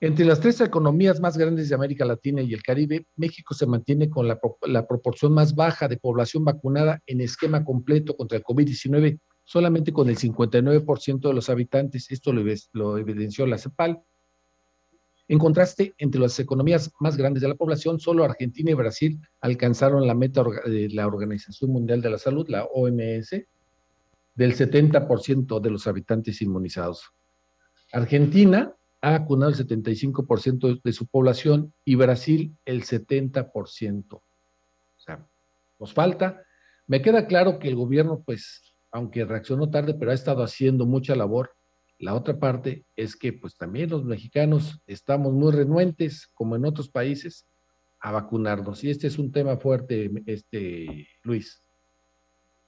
Entre 0.00 0.26
las 0.26 0.38
tres 0.38 0.60
economías 0.60 1.18
más 1.18 1.38
grandes 1.38 1.70
de 1.70 1.74
América 1.74 2.04
Latina 2.04 2.42
y 2.42 2.52
el 2.52 2.62
Caribe, 2.62 3.06
México 3.16 3.54
se 3.54 3.66
mantiene 3.66 4.10
con 4.10 4.28
la, 4.28 4.86
proporción 4.86 5.32
más 5.32 5.54
baja 5.54 5.88
de 5.88 5.96
población 5.96 6.44
vacunada 6.44 7.00
en 7.06 7.22
esquema 7.22 7.64
completo 7.64 8.14
contra 8.14 8.36
el 8.36 8.44
COVID-19, 8.44 9.18
solamente 9.42 9.90
con 9.90 10.10
el 10.10 10.18
59% 10.18 11.20
de 11.20 11.34
los 11.34 11.48
habitantes. 11.48 12.10
Esto 12.10 12.34
lo 12.34 12.98
evidenció 12.98 13.46
la 13.46 13.56
CEPAL. 13.56 14.02
En 15.30 15.38
contraste, 15.38 15.94
entre 15.98 16.20
las 16.20 16.40
economías 16.40 16.90
más 16.98 17.16
grandes 17.16 17.40
de 17.40 17.46
la 17.46 17.54
población, 17.54 18.00
solo 18.00 18.24
Argentina 18.24 18.72
y 18.72 18.74
Brasil 18.74 19.20
alcanzaron 19.40 20.04
la 20.04 20.12
meta 20.12 20.42
de 20.64 20.88
la 20.88 21.06
Organización 21.06 21.70
Mundial 21.70 22.02
de 22.02 22.10
la 22.10 22.18
Salud, 22.18 22.48
la 22.48 22.64
OMS, 22.64 23.30
del 24.34 24.56
70% 24.56 25.60
de 25.60 25.70
los 25.70 25.86
habitantes 25.86 26.42
inmunizados. 26.42 27.12
Argentina 27.92 28.74
ha 29.02 29.10
vacunado 29.12 29.52
el 29.52 29.56
75% 29.56 30.80
de 30.82 30.92
su 30.92 31.06
población 31.06 31.72
y 31.84 31.94
Brasil 31.94 32.56
el 32.64 32.82
70%. 32.82 34.14
O 34.14 34.22
sea, 34.96 35.24
nos 35.78 35.94
falta. 35.94 36.42
Me 36.88 37.02
queda 37.02 37.28
claro 37.28 37.60
que 37.60 37.68
el 37.68 37.76
gobierno, 37.76 38.24
pues, 38.26 38.74
aunque 38.90 39.24
reaccionó 39.24 39.70
tarde, 39.70 39.94
pero 39.94 40.10
ha 40.10 40.14
estado 40.14 40.42
haciendo 40.42 40.86
mucha 40.86 41.14
labor. 41.14 41.52
La 42.00 42.14
otra 42.14 42.38
parte 42.38 42.86
es 42.96 43.14
que 43.14 43.34
pues 43.34 43.58
también 43.58 43.90
los 43.90 44.04
mexicanos 44.04 44.80
estamos 44.86 45.34
muy 45.34 45.52
renuentes, 45.52 46.30
como 46.32 46.56
en 46.56 46.64
otros 46.64 46.88
países, 46.88 47.46
a 48.00 48.10
vacunarnos. 48.10 48.82
Y 48.82 48.90
este 48.90 49.06
es 49.06 49.18
un 49.18 49.30
tema 49.30 49.58
fuerte, 49.58 50.10
este 50.24 51.06
Luis. 51.22 51.62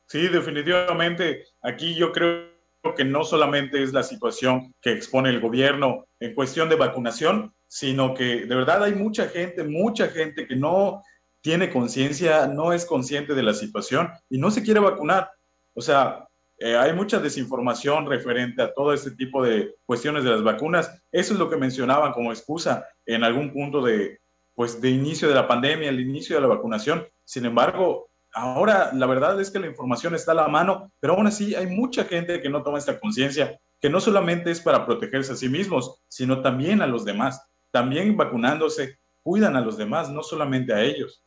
Sí, 0.07 0.29
definitivamente. 0.29 1.47
Aquí 1.63 1.95
yo 1.95 2.13
creo 2.13 2.51
que 2.95 3.07
no 3.07 3.25
solamente 3.25 3.83
es 3.83 3.95
la 3.95 4.03
situación 4.03 4.75
que 4.83 4.93
expone 4.93 5.31
el 5.31 5.41
gobierno 5.41 6.07
en 6.21 6.35
cuestión 6.35 6.69
de 6.69 6.77
vacunación, 6.77 7.55
sino 7.67 8.13
que 8.13 8.45
de 8.45 8.55
verdad 8.55 8.85
hay 8.85 8.95
mucha 8.95 9.31
gente, 9.31 9.65
mucha 9.65 10.09
gente 10.09 10.47
que 10.47 10.57
no 10.57 11.03
tiene 11.41 11.71
conciencia, 11.71 12.47
no 12.49 12.75
es 12.75 12.85
consciente 12.85 13.35
de 13.35 13.43
la 13.43 13.55
situación 13.55 14.11
y 14.29 14.37
no 14.37 14.51
se 14.51 14.63
quiere 14.63 14.81
vacunar. 14.81 15.31
O 15.73 15.81
sea, 15.81 16.29
eh, 16.63 16.77
hay 16.77 16.93
mucha 16.93 17.19
desinformación 17.19 18.07
referente 18.07 18.63
a 18.63 18.73
todo 18.73 18.93
este 18.93 19.11
tipo 19.11 19.43
de 19.43 19.75
cuestiones 19.85 20.23
de 20.23 20.31
las 20.31 20.43
vacunas. 20.43 21.03
Eso 21.11 21.33
es 21.33 21.39
lo 21.39 21.51
que 21.51 21.57
mencionaban 21.57 22.13
como 22.13 22.31
excusa 22.31 22.87
en 23.05 23.25
algún 23.25 23.53
punto 23.53 23.83
de, 23.83 24.21
pues, 24.55 24.81
de 24.81 24.91
inicio 24.91 25.29
de 25.29 25.35
la 25.35 25.49
pandemia, 25.49 25.89
el 25.89 26.01
inicio 26.01 26.37
de 26.37 26.43
la 26.43 26.49
vacunación. 26.49 27.07
Sin 27.25 27.45
embargo, 27.47 28.09
ahora 28.33 28.93
la 28.95 29.07
verdad 29.07 29.41
es 29.41 29.51
que 29.51 29.59
la 29.59 29.67
información 29.67 30.15
está 30.15 30.33
a 30.33 30.37
la 30.37 30.49
mano, 30.49 30.93
pero 31.01 31.15
aún 31.15 31.27
así 31.27 31.55
hay 31.55 31.67
mucha 31.67 32.05
gente 32.05 32.41
que 32.41 32.49
no 32.49 32.63
toma 32.63 32.79
esta 32.79 33.01
conciencia, 33.01 33.59
que 33.81 33.91
no 33.91 34.01
solamente 34.01 34.51
es 34.51 34.61
para 34.61 34.87
protegerse 34.87 35.33
a 35.33 35.37
sí 35.37 35.49
mismos, 35.49 36.01
sino 36.09 36.43
también 36.43 36.81
a 36.81 36.87
los 36.87 37.05
demás. 37.05 37.43
También 37.73 38.17
vacunándose, 38.17 38.99
cuidan 39.23 39.57
a 39.57 39.61
los 39.61 39.77
demás, 39.77 40.11
no 40.11 40.23
solamente 40.23 40.73
a 40.73 40.83
ellos. 40.83 41.23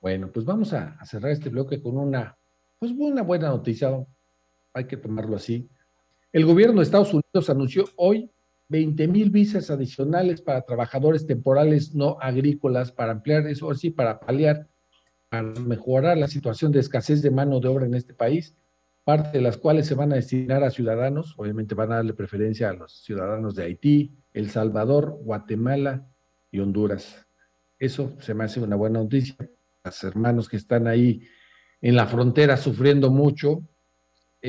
Bueno, 0.00 0.30
pues 0.32 0.46
vamos 0.46 0.72
a, 0.72 0.96
cerrar 1.04 1.32
este 1.32 1.50
bloque 1.50 1.82
con 1.82 1.96
una, 1.96 2.36
pues 2.78 2.92
una 2.96 3.22
buena 3.22 3.48
noticia, 3.48 3.90
hay 4.76 4.86
que 4.86 4.96
tomarlo 4.96 5.36
así. 5.36 5.68
El 6.32 6.44
gobierno 6.44 6.76
de 6.76 6.84
Estados 6.84 7.12
Unidos 7.12 7.48
anunció 7.48 7.84
hoy 7.96 8.30
20 8.68 9.08
mil 9.08 9.30
visas 9.30 9.70
adicionales 9.70 10.42
para 10.42 10.62
trabajadores 10.62 11.26
temporales 11.26 11.94
no 11.94 12.18
agrícolas 12.20 12.92
para 12.92 13.12
ampliar 13.12 13.46
eso, 13.46 13.72
sí, 13.74 13.90
para 13.90 14.20
paliar, 14.20 14.68
para 15.28 15.42
mejorar 15.42 16.18
la 16.18 16.28
situación 16.28 16.72
de 16.72 16.80
escasez 16.80 17.22
de 17.22 17.30
mano 17.30 17.60
de 17.60 17.68
obra 17.68 17.86
en 17.86 17.94
este 17.94 18.12
país, 18.12 18.54
parte 19.04 19.38
de 19.38 19.42
las 19.42 19.56
cuales 19.56 19.86
se 19.86 19.94
van 19.94 20.12
a 20.12 20.16
destinar 20.16 20.64
a 20.64 20.70
ciudadanos, 20.70 21.34
obviamente 21.38 21.74
van 21.74 21.92
a 21.92 21.96
darle 21.96 22.12
preferencia 22.12 22.70
a 22.70 22.74
los 22.74 23.02
ciudadanos 23.04 23.54
de 23.54 23.64
Haití, 23.64 24.16
El 24.32 24.50
Salvador, 24.50 25.18
Guatemala 25.22 26.06
y 26.50 26.58
Honduras. 26.58 27.26
Eso 27.78 28.16
se 28.18 28.34
me 28.34 28.44
hace 28.44 28.60
una 28.60 28.76
buena 28.76 28.98
noticia 28.98 29.36
hermanos 30.02 30.48
que 30.48 30.56
están 30.56 30.86
ahí 30.86 31.22
en 31.80 31.96
la 31.96 32.06
frontera 32.06 32.56
sufriendo 32.56 33.10
mucho, 33.10 33.62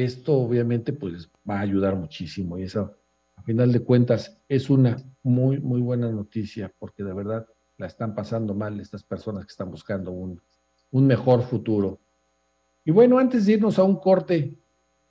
esto 0.03 0.33
obviamente 0.33 0.93
pues 0.93 1.29
va 1.49 1.57
a 1.57 1.61
ayudar 1.61 1.95
muchísimo 1.95 2.57
y 2.57 2.63
eso 2.63 2.95
a 3.35 3.41
final 3.41 3.71
de 3.71 3.79
cuentas 3.79 4.39
es 4.47 4.69
una 4.69 4.97
muy 5.23 5.59
muy 5.59 5.81
buena 5.81 6.11
noticia 6.11 6.71
porque 6.79 7.03
de 7.03 7.13
verdad 7.13 7.47
la 7.77 7.87
están 7.87 8.15
pasando 8.15 8.53
mal 8.53 8.79
estas 8.79 9.03
personas 9.03 9.45
que 9.45 9.51
están 9.51 9.71
buscando 9.71 10.11
un, 10.11 10.41
un 10.91 11.07
mejor 11.07 11.43
futuro. 11.43 11.99
Y 12.83 12.91
bueno, 12.91 13.19
antes 13.19 13.45
de 13.45 13.53
irnos 13.53 13.77
a 13.77 13.83
un 13.83 13.97
corte, 13.97 14.57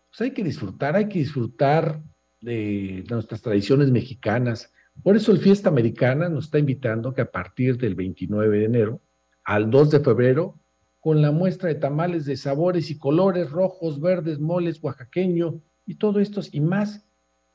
pues 0.09 0.21
hay 0.21 0.31
que 0.33 0.43
disfrutar, 0.43 0.97
hay 0.97 1.09
que 1.09 1.21
disfrutar 1.21 2.03
de 2.41 3.05
nuestras 3.09 3.43
tradiciones 3.43 3.91
mexicanas. 3.91 4.73
Por 5.03 5.17
eso 5.17 5.31
el 5.33 5.39
Fiesta 5.39 5.69
Americana 5.69 6.29
nos 6.29 6.47
está 6.47 6.59
invitando 6.59 7.15
que 7.15 7.23
a 7.23 7.31
partir 7.31 7.77
del 7.77 7.95
29 7.95 8.59
de 8.59 8.65
enero 8.65 9.01
al 9.45 9.71
2 9.71 9.91
de 9.91 10.01
febrero 10.01 10.59
con 11.07 11.23
la 11.23 11.31
muestra 11.31 11.69
de 11.69 11.77
tamales 11.77 12.25
de 12.25 12.37
sabores 12.37 12.91
y 12.91 12.99
colores 12.99 13.53
rojos, 13.53 14.01
verdes, 14.01 14.41
moles, 14.41 14.83
oaxaqueño 14.83 15.61
y 15.87 15.95
todo 15.95 16.19
esto 16.19 16.41
y 16.51 16.61
más. 16.61 17.07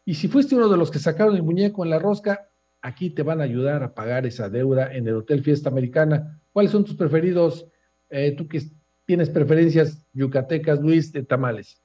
Y 0.06 0.14
si 0.14 0.30
fuiste 0.30 0.56
uno 0.56 0.70
de 0.70 0.78
los 0.78 0.90
que 0.90 1.00
sacaron 1.00 1.36
el 1.36 1.44
muñeco 1.44 1.84
en 1.84 1.90
la 1.90 2.00
rosca, 2.00 2.48
aquí 2.82 3.10
te 3.10 3.24
van 3.24 3.42
a 3.42 3.44
ayudar 3.44 3.84
a 3.84 3.94
pagar 3.94 4.26
esa 4.26 4.48
deuda 4.48 4.94
en 4.94 5.06
el 5.06 5.18
Hotel 5.18 5.44
Fiesta 5.44 5.68
Americana. 5.68 6.40
¿Cuáles 6.54 6.72
son 6.72 6.86
tus 6.86 6.96
preferidos? 6.96 7.68
Eh, 8.10 8.34
tú 8.38 8.48
que 8.48 8.62
tienes 9.04 9.30
preferencias 9.30 10.02
yucatecas, 10.14 10.80
Luis, 10.80 11.12
de 11.12 11.24
tamales. 11.24 11.82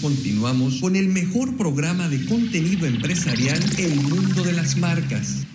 Continuamos 0.02 0.82
con 0.82 0.96
el 0.96 1.10
mejor 1.10 1.56
programa 1.58 2.08
de 2.08 2.26
contenido 2.26 2.88
empresarial 2.88 3.60
El 3.78 3.96
Mundo 4.02 4.44
de 4.44 4.54
las 4.54 4.78
Marcas. 4.78 5.46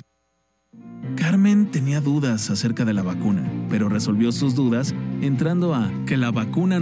Carmen 1.17 1.71
tenía 1.71 2.01
dudas 2.01 2.51
acerca 2.51 2.85
de 2.85 2.95
la 2.95 3.03
vacuna, 3.03 3.51
pero 3.69 3.89
resolvió 3.89 4.33
sus 4.33 4.55
dudas 4.55 4.95
entrando 5.21 5.75
a 5.75 5.91
que 6.07 6.17
la 6.17 6.31
vacuna 6.31 6.79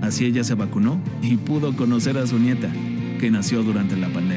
Así 0.00 0.24
ella 0.24 0.42
se 0.42 0.54
vacunó 0.54 1.02
y 1.22 1.36
pudo 1.36 1.76
conocer 1.76 2.16
a 2.18 2.26
su 2.26 2.38
nieta, 2.38 2.72
que 3.20 3.30
nació 3.30 3.62
durante 3.62 3.96
la 3.96 4.08
pandemia 4.08 4.27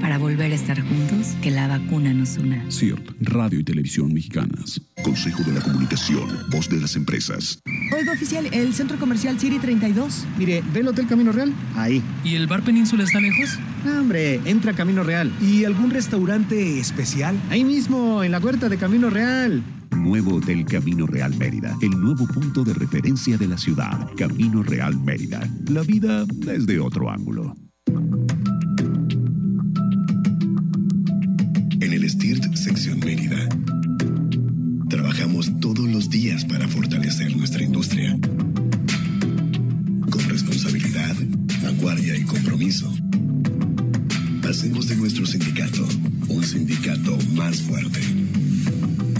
para 0.00 0.18
volver 0.18 0.52
a 0.52 0.54
estar 0.54 0.80
juntos, 0.80 1.36
que 1.42 1.50
la 1.50 1.68
vacuna 1.68 2.12
nos 2.12 2.36
una. 2.36 2.64
CIRT, 2.70 3.10
Radio 3.20 3.60
y 3.60 3.64
Televisión 3.64 4.12
Mexicanas. 4.12 4.80
Consejo 5.02 5.42
de 5.44 5.52
la 5.52 5.60
Comunicación, 5.60 6.28
voz 6.50 6.68
de 6.68 6.80
las 6.80 6.96
empresas. 6.96 7.60
Oiga, 7.92 8.12
oficial, 8.12 8.46
¿el 8.52 8.72
centro 8.74 8.98
comercial 8.98 9.38
City 9.38 9.58
32? 9.58 10.26
Mire, 10.38 10.62
¿ve 10.72 10.80
el 10.80 10.88
Hotel 10.88 11.06
Camino 11.06 11.32
Real? 11.32 11.52
Ahí. 11.76 12.02
¿Y 12.24 12.34
el 12.34 12.46
Bar 12.46 12.62
Península 12.62 13.04
está 13.04 13.20
lejos? 13.20 13.58
hombre, 13.86 14.40
entra 14.44 14.72
Camino 14.74 15.02
Real. 15.02 15.32
¿Y 15.40 15.64
algún 15.64 15.90
restaurante 15.90 16.78
especial? 16.78 17.36
Ahí 17.50 17.64
mismo, 17.64 18.22
en 18.22 18.32
la 18.32 18.38
huerta 18.38 18.68
de 18.68 18.76
Camino 18.76 19.10
Real. 19.10 19.62
Nuevo 19.96 20.36
Hotel 20.36 20.64
Camino 20.64 21.06
Real 21.06 21.36
Mérida, 21.36 21.76
el 21.82 21.90
nuevo 21.90 22.26
punto 22.26 22.64
de 22.64 22.74
referencia 22.74 23.36
de 23.36 23.48
la 23.48 23.58
ciudad. 23.58 24.08
Camino 24.16 24.62
Real 24.62 24.98
Mérida. 24.98 25.46
La 25.68 25.82
vida 25.82 26.24
desde 26.26 26.78
otro 26.80 27.10
ángulo. 27.10 27.54
STIRT 32.20 32.54
Sección 32.54 33.00
Mérida, 33.00 33.48
trabajamos 34.90 35.58
todos 35.58 35.88
los 35.88 36.10
días 36.10 36.44
para 36.44 36.68
fortalecer 36.68 37.34
nuestra 37.34 37.62
industria. 37.62 38.14
Con 40.10 40.28
responsabilidad, 40.28 41.16
vanguardia 41.62 42.14
y 42.18 42.24
compromiso. 42.24 42.92
Hacemos 44.46 44.88
de 44.88 44.96
nuestro 44.96 45.24
sindicato 45.24 45.88
un 46.28 46.44
sindicato 46.44 47.16
más 47.32 47.62
fuerte. 47.62 48.00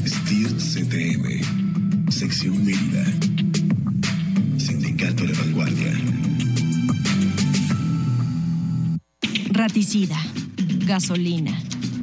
STIRT 0.04 0.60
CTM, 0.60 2.10
Sección 2.12 2.62
Mérida. 2.62 3.06
Sindicato 4.58 5.24
de 5.24 5.32
Vanguardia. 5.32 5.98
Raticida, 9.52 10.22
gasolina 10.86 11.58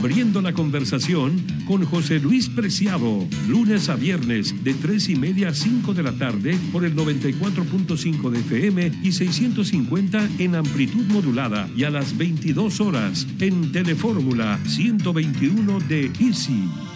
Abriendo 0.00 0.40
la 0.40 0.54
conversación 0.54 1.44
con 1.66 1.84
José 1.84 2.20
Luis 2.20 2.48
Preciado, 2.48 3.28
lunes 3.46 3.90
a 3.90 3.96
viernes 3.96 4.64
de 4.64 4.72
3 4.72 5.10
y 5.10 5.16
media 5.16 5.50
a 5.50 5.54
5 5.54 5.92
de 5.92 6.02
la 6.02 6.12
tarde 6.12 6.58
por 6.72 6.86
el 6.86 6.96
94.5 6.96 8.30
de 8.30 8.38
FM 8.38 8.92
y 9.02 9.12
650 9.12 10.26
en 10.38 10.54
amplitud 10.54 11.04
modulada 11.08 11.68
y 11.76 11.84
a 11.84 11.90
las 11.90 12.16
22 12.16 12.80
horas 12.80 13.26
en 13.40 13.72
Telefórmula 13.72 14.58
121 14.64 15.80
de 15.80 16.10
Easy. 16.18 16.89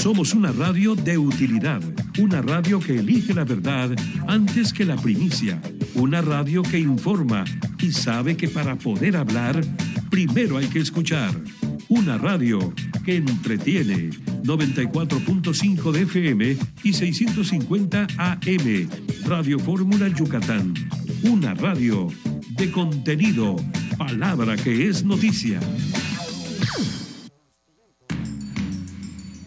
Somos 0.00 0.32
una 0.32 0.50
radio 0.50 0.94
de 0.94 1.18
utilidad, 1.18 1.82
una 2.18 2.40
radio 2.40 2.80
que 2.80 3.00
elige 3.00 3.34
la 3.34 3.44
verdad 3.44 3.90
antes 4.26 4.72
que 4.72 4.86
la 4.86 4.96
primicia, 4.96 5.60
una 5.94 6.22
radio 6.22 6.62
que 6.62 6.78
informa 6.78 7.44
y 7.78 7.92
sabe 7.92 8.34
que 8.34 8.48
para 8.48 8.76
poder 8.76 9.14
hablar, 9.14 9.60
primero 10.08 10.56
hay 10.56 10.68
que 10.68 10.78
escuchar. 10.78 11.38
Una 11.90 12.16
radio 12.16 12.72
que 13.04 13.16
entretiene 13.16 14.08
94.5 14.42 15.92
de 15.92 16.02
FM 16.02 16.56
y 16.82 16.92
650 16.94 18.06
AM. 18.16 18.88
Radio 19.26 19.58
Fórmula 19.58 20.08
Yucatán. 20.08 20.72
Una 21.24 21.52
radio 21.52 22.08
de 22.52 22.70
contenido, 22.72 23.56
palabra 23.98 24.56
que 24.56 24.88
es 24.88 25.04
noticia. 25.04 25.60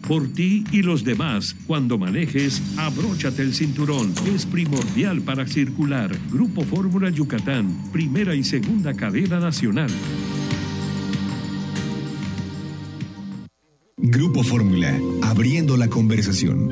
Por 0.06 0.28
ti 0.28 0.64
y 0.70 0.82
los 0.82 1.02
demás, 1.02 1.56
cuando 1.66 1.96
manejes, 1.96 2.62
abróchate 2.76 3.40
el 3.40 3.54
cinturón. 3.54 4.12
Es 4.26 4.44
primordial 4.44 5.22
para 5.22 5.46
circular. 5.46 6.14
Grupo 6.30 6.62
Fórmula 6.62 7.08
Yucatán, 7.08 7.90
primera 7.90 8.34
y 8.34 8.44
segunda 8.44 8.92
cadena 8.92 9.40
nacional. 9.40 9.90
Grupo 13.96 14.42
Fórmula, 14.42 14.94
abriendo 15.22 15.78
la 15.78 15.88
conversación. 15.88 16.68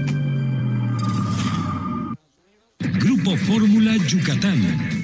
Grupo 3.00 3.36
Fórmula 3.38 3.96
Yucatán. 3.96 5.01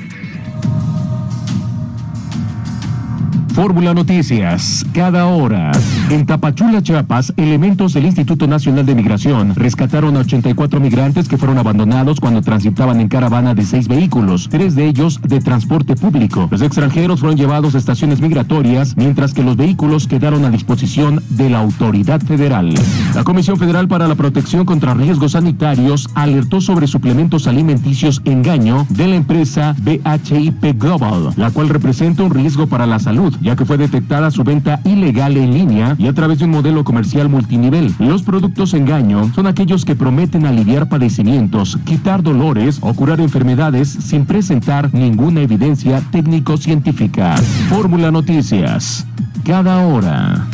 Fórmula 3.59 3.93
Noticias, 3.93 4.87
cada 4.93 5.27
hora. 5.27 5.73
En 6.11 6.27
Tapachula, 6.27 6.81
Chiapas, 6.81 7.33
elementos 7.37 7.93
del 7.93 8.05
Instituto 8.05 8.47
Nacional 8.47 8.87
de 8.87 8.95
Migración 8.95 9.53
rescataron 9.57 10.17
a 10.17 10.21
84 10.21 10.79
migrantes 10.79 11.27
que 11.27 11.39
fueron 11.39 11.59
abandonados 11.59 12.21
cuando 12.21 12.41
transitaban 12.41 13.01
en 13.01 13.09
caravana 13.09 13.57
de 13.57 13.65
seis 13.65 13.89
vehículos, 13.89 14.47
tres 14.49 14.77
de 14.77 14.87
ellos 14.87 15.21
de 15.23 15.41
transporte 15.41 15.97
público. 15.97 16.47
Los 16.53 16.63
extranjeros 16.63 17.19
fueron 17.19 17.37
llevados 17.37 17.75
a 17.75 17.79
estaciones 17.79 18.21
migratorias, 18.21 18.97
mientras 18.97 19.35
que 19.35 19.43
los 19.43 19.57
vehículos 19.57 20.07
quedaron 20.07 20.45
a 20.45 20.51
disposición 20.51 21.21
de 21.31 21.51
la 21.51 21.59
autoridad 21.59 22.21
federal. 22.21 22.73
La 23.17 23.25
Comisión 23.25 23.57
Federal 23.57 23.89
para 23.89 24.07
la 24.07 24.15
Protección 24.15 24.67
contra 24.67 24.95
Riesgos 24.95 25.33
Sanitarios 25.33 26.09
alertó 26.15 26.61
sobre 26.61 26.87
suplementos 26.87 27.49
alimenticios 27.49 28.23
engaño 28.25 28.87
de 28.89 29.09
la 29.09 29.17
empresa 29.17 29.75
BHIP 29.83 30.81
Global, 30.81 31.33
la 31.35 31.51
cual 31.51 31.71
representa 31.71 32.23
un 32.23 32.31
riesgo 32.31 32.69
para 32.69 32.87
la 32.87 33.01
salud 33.01 33.35
ya 33.49 33.57
que 33.57 33.65
fue 33.65 33.79
detectada 33.79 34.31
su 34.31 34.45
venta 34.45 34.79
ilegal 34.85 35.39
en 35.39 35.55
línea 35.55 35.97
y 35.99 36.07
a 36.07 36.13
través 36.13 36.39
de 36.39 36.45
un 36.45 36.51
modelo 36.51 36.85
comercial 36.85 37.31
multinivel. 37.31 37.95
Los 37.99 38.23
productos 38.23 38.75
engaño 38.75 39.33
son 39.35 39.47
aquellos 39.47 39.87
que 39.87 39.97
prometen 39.97 40.45
aliviar 40.45 40.91
padecimientos, 40.91 41.79
quitar 41.87 42.23
dolores 42.23 42.77
o 42.83 42.93
curar 42.93 43.23
enfermedades 43.23 43.89
sin 43.89 44.27
presentar 44.27 44.93
ninguna 44.93 45.41
evidencia 45.41 46.03
técnico-científica. 46.13 47.39
Fórmula 47.71 48.11
Noticias. 48.11 49.07
Cada 49.47 49.79
hora. 49.79 50.47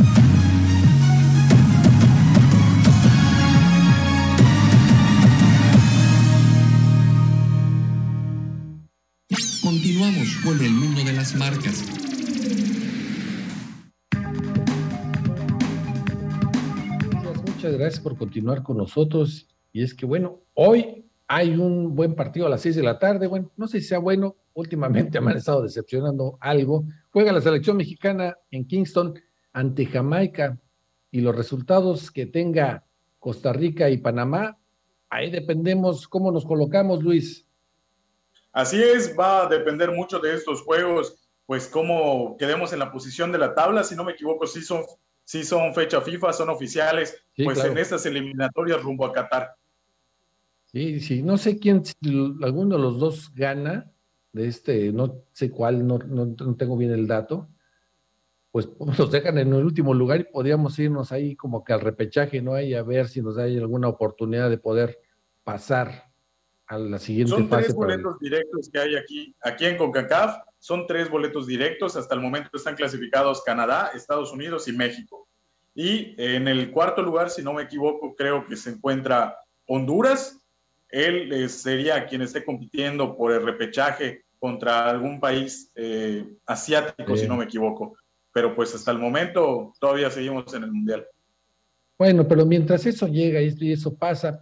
Gracias 17.84 18.02
por 18.02 18.16
continuar 18.16 18.62
con 18.62 18.78
nosotros. 18.78 19.46
Y 19.70 19.82
es 19.82 19.92
que, 19.92 20.06
bueno, 20.06 20.40
hoy 20.54 21.04
hay 21.28 21.54
un 21.54 21.94
buen 21.94 22.14
partido 22.14 22.46
a 22.46 22.48
las 22.48 22.62
6 22.62 22.76
de 22.76 22.82
la 22.82 22.98
tarde. 22.98 23.26
Bueno, 23.26 23.50
no 23.58 23.68
sé 23.68 23.80
si 23.80 23.88
sea 23.88 23.98
bueno, 23.98 24.36
últimamente 24.54 25.20
me 25.20 25.32
han 25.32 25.36
estado 25.36 25.62
decepcionando 25.62 26.38
algo. 26.40 26.84
Juega 27.10 27.30
la 27.30 27.42
selección 27.42 27.76
mexicana 27.76 28.38
en 28.50 28.66
Kingston 28.66 29.20
ante 29.52 29.84
Jamaica 29.84 30.58
y 31.10 31.20
los 31.20 31.36
resultados 31.36 32.10
que 32.10 32.24
tenga 32.24 32.84
Costa 33.18 33.52
Rica 33.52 33.90
y 33.90 33.98
Panamá, 33.98 34.58
ahí 35.10 35.30
dependemos 35.30 36.08
cómo 36.08 36.32
nos 36.32 36.46
colocamos, 36.46 37.02
Luis. 37.02 37.46
Así 38.52 38.82
es, 38.82 39.14
va 39.18 39.42
a 39.44 39.48
depender 39.48 39.92
mucho 39.92 40.18
de 40.20 40.34
estos 40.34 40.62
juegos, 40.62 41.28
pues 41.44 41.68
cómo 41.68 42.36
quedemos 42.38 42.72
en 42.72 42.78
la 42.78 42.90
posición 42.90 43.30
de 43.30 43.38
la 43.38 43.54
tabla. 43.54 43.84
Si 43.84 43.94
no 43.94 44.04
me 44.04 44.12
equivoco, 44.12 44.46
sí 44.46 44.62
son 44.62 44.82
sí 45.24 45.44
son 45.44 45.74
fecha 45.74 46.00
FIFA, 46.00 46.32
son 46.32 46.50
oficiales, 46.50 47.24
pues 47.36 47.64
en 47.64 47.78
estas 47.78 48.06
eliminatorias 48.06 48.82
rumbo 48.82 49.06
a 49.06 49.12
Qatar. 49.12 49.56
Sí, 50.66 51.00
sí, 51.00 51.22
no 51.22 51.38
sé 51.38 51.58
quién, 51.58 51.82
alguno 52.42 52.76
de 52.76 52.82
los 52.82 52.98
dos 52.98 53.32
gana, 53.34 53.92
de 54.32 54.48
este, 54.48 54.92
no 54.92 55.22
sé 55.32 55.50
cuál, 55.50 55.86
no, 55.86 55.98
no, 55.98 56.56
tengo 56.56 56.76
bien 56.76 56.90
el 56.90 57.06
dato, 57.06 57.48
pues 58.50 58.68
nos 58.98 59.10
dejan 59.10 59.38
en 59.38 59.54
el 59.54 59.64
último 59.64 59.94
lugar 59.94 60.20
y 60.20 60.24
podríamos 60.24 60.78
irnos 60.78 61.12
ahí 61.12 61.36
como 61.36 61.64
que 61.64 61.72
al 61.72 61.80
repechaje, 61.80 62.42
¿no? 62.42 62.54
Ahí 62.54 62.74
a 62.74 62.82
ver 62.82 63.08
si 63.08 63.22
nos 63.22 63.38
hay 63.38 63.56
alguna 63.56 63.88
oportunidad 63.88 64.50
de 64.50 64.58
poder 64.58 64.98
pasar 65.44 66.12
a 66.66 66.78
la 66.78 66.98
siguiente 66.98 67.30
Son 67.30 67.48
fase. 67.48 67.64
tres 67.64 67.74
boletos 67.74 68.18
directos 68.18 68.70
que 68.72 68.78
hay 68.78 68.96
aquí, 68.96 69.36
aquí 69.42 69.66
en 69.66 69.76
CONCACAF, 69.76 70.38
son 70.64 70.86
tres 70.86 71.10
boletos 71.10 71.46
directos, 71.46 71.94
hasta 71.94 72.14
el 72.14 72.22
momento 72.22 72.48
están 72.54 72.74
clasificados 72.74 73.42
Canadá, 73.42 73.90
Estados 73.94 74.32
Unidos 74.32 74.66
y 74.66 74.72
México. 74.72 75.28
Y 75.74 76.14
en 76.16 76.48
el 76.48 76.70
cuarto 76.70 77.02
lugar, 77.02 77.28
si 77.28 77.42
no 77.42 77.52
me 77.52 77.64
equivoco, 77.64 78.16
creo 78.16 78.46
que 78.46 78.56
se 78.56 78.70
encuentra 78.70 79.36
Honduras. 79.66 80.40
Él 80.88 81.30
eh, 81.34 81.50
sería 81.50 82.06
quien 82.06 82.22
esté 82.22 82.46
compitiendo 82.46 83.14
por 83.14 83.32
el 83.32 83.44
repechaje 83.44 84.24
contra 84.38 84.88
algún 84.88 85.20
país 85.20 85.70
eh, 85.74 86.24
asiático, 86.46 87.14
si 87.14 87.28
no 87.28 87.36
me 87.36 87.44
equivoco. 87.44 87.98
Pero 88.32 88.56
pues 88.56 88.74
hasta 88.74 88.90
el 88.90 88.98
momento 88.98 89.74
todavía 89.78 90.10
seguimos 90.10 90.54
en 90.54 90.62
el 90.62 90.72
Mundial. 90.72 91.06
Bueno, 91.98 92.26
pero 92.26 92.46
mientras 92.46 92.86
eso 92.86 93.06
llega 93.06 93.42
y 93.42 93.70
eso 93.70 93.94
pasa, 93.94 94.40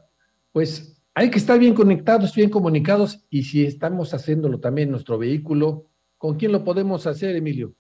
pues 0.53 1.03
hay 1.15 1.31
que 1.31 1.39
estar 1.39 1.59
bien 1.59 1.75
conectados, 1.75 2.33
bien 2.33 2.49
comunicados 2.49 3.27
y 3.29 3.43
si 3.43 3.65
estamos 3.67 4.15
haciéndolo 4.15 4.61
también 4.61 4.87
en 4.87 4.93
nuestro 4.93 5.19
vehículo, 5.19 5.89
¿con 6.23 6.37
quién 6.37 6.53
lo 6.53 6.63
podemos 6.63 7.05
hacer, 7.09 7.35
Emilio? 7.35 7.75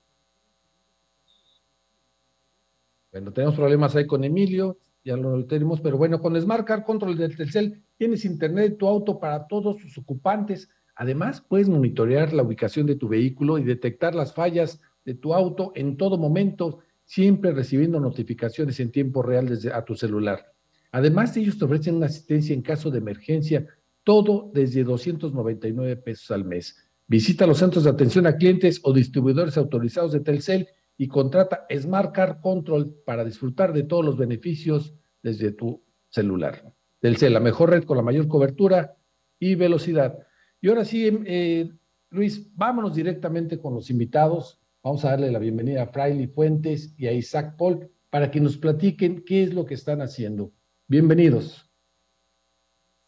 Bueno, 3.12 3.32
tenemos 3.32 3.54
problemas 3.54 3.94
ahí 3.94 4.04
con 4.04 4.24
Emilio, 4.24 4.78
ya 5.04 5.16
lo 5.16 5.46
tenemos, 5.46 5.80
pero 5.80 5.96
bueno, 5.96 6.20
con 6.20 6.34
Smart 6.40 6.66
Car 6.66 6.82
Control 6.82 7.16
del 7.16 7.36
Telcel 7.36 7.84
tienes 7.96 8.24
internet 8.24 8.70
de 8.70 8.76
tu 8.78 8.88
auto 8.88 9.20
para 9.20 9.46
todos 9.46 9.80
sus 9.80 9.96
ocupantes. 9.96 10.68
Además, 10.96 11.40
puedes 11.40 11.68
monitorear 11.68 12.32
la 12.32 12.42
ubicación 12.42 12.84
de 12.84 12.96
tu 12.96 13.06
vehículo 13.06 13.58
y 13.58 13.62
detectar 13.62 14.12
las 14.12 14.34
fallas 14.34 14.80
de 15.04 15.14
tu 15.14 15.34
auto 15.34 15.70
en 15.76 15.96
todo 15.96 16.18
momento, 16.18 16.80
siempre 17.04 17.52
recibiendo 17.52 18.00
notificaciones 18.00 18.80
en 18.80 18.90
tiempo 18.90 19.22
real 19.22 19.46
desde 19.46 19.72
a 19.72 19.84
tu 19.84 19.94
celular. 19.94 20.52
Además, 20.90 21.36
ellos 21.36 21.58
te 21.58 21.64
ofrecen 21.64 21.94
una 21.94 22.06
asistencia 22.06 22.54
en 22.54 22.62
caso 22.62 22.90
de 22.90 22.98
emergencia, 22.98 23.68
todo 24.02 24.50
desde 24.52 24.82
299 24.82 25.94
pesos 25.98 26.32
al 26.32 26.44
mes. 26.44 26.91
Visita 27.12 27.46
los 27.46 27.58
centros 27.58 27.84
de 27.84 27.90
atención 27.90 28.26
a 28.26 28.38
clientes 28.38 28.80
o 28.84 28.90
distribuidores 28.90 29.58
autorizados 29.58 30.12
de 30.12 30.20
Telcel 30.20 30.68
y 30.96 31.08
contrata 31.08 31.66
Smart 31.70 32.14
Car 32.14 32.40
Control 32.40 33.02
para 33.04 33.22
disfrutar 33.22 33.74
de 33.74 33.82
todos 33.82 34.02
los 34.02 34.16
beneficios 34.16 34.94
desde 35.22 35.52
tu 35.52 35.84
celular. 36.08 36.74
Telcel, 37.00 37.34
la 37.34 37.40
mejor 37.40 37.68
red 37.68 37.84
con 37.84 37.98
la 37.98 38.02
mayor 38.02 38.28
cobertura 38.28 38.96
y 39.38 39.56
velocidad. 39.56 40.26
Y 40.62 40.70
ahora 40.70 40.86
sí, 40.86 41.06
eh, 41.26 41.70
Luis, 42.08 42.50
vámonos 42.56 42.94
directamente 42.94 43.58
con 43.58 43.74
los 43.74 43.90
invitados. 43.90 44.58
Vamos 44.82 45.04
a 45.04 45.10
darle 45.10 45.30
la 45.30 45.38
bienvenida 45.38 45.82
a 45.82 45.88
Fraile 45.88 46.28
Fuentes 46.28 46.94
y 46.96 47.08
a 47.08 47.12
Isaac 47.12 47.58
Paul 47.58 47.90
para 48.08 48.30
que 48.30 48.40
nos 48.40 48.56
platiquen 48.56 49.22
qué 49.26 49.42
es 49.42 49.52
lo 49.52 49.66
que 49.66 49.74
están 49.74 50.00
haciendo. 50.00 50.50
Bienvenidos. 50.88 51.70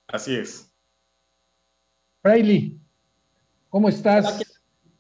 Así 0.09 0.37
es. 0.37 0.77
Fraile, 2.21 2.84
¿cómo 3.75 3.89
estás? 3.89 4.41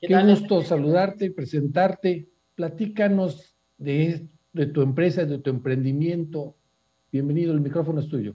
Qué, 0.00 0.20
gusto 0.24 0.60
saludarte 0.64 1.26
y 1.26 1.30
presentarte. 1.30 2.28
Platícanos 2.56 3.54
de 3.78 4.28
de 4.52 4.66
tu 4.66 4.82
empresa, 4.82 5.24
de 5.24 5.38
tu 5.38 5.50
emprendimiento. 5.50 6.56
Bienvenido, 7.12 7.52
el 7.52 7.60
micrófono 7.60 8.00
es 8.00 8.08
tuyo. 8.08 8.34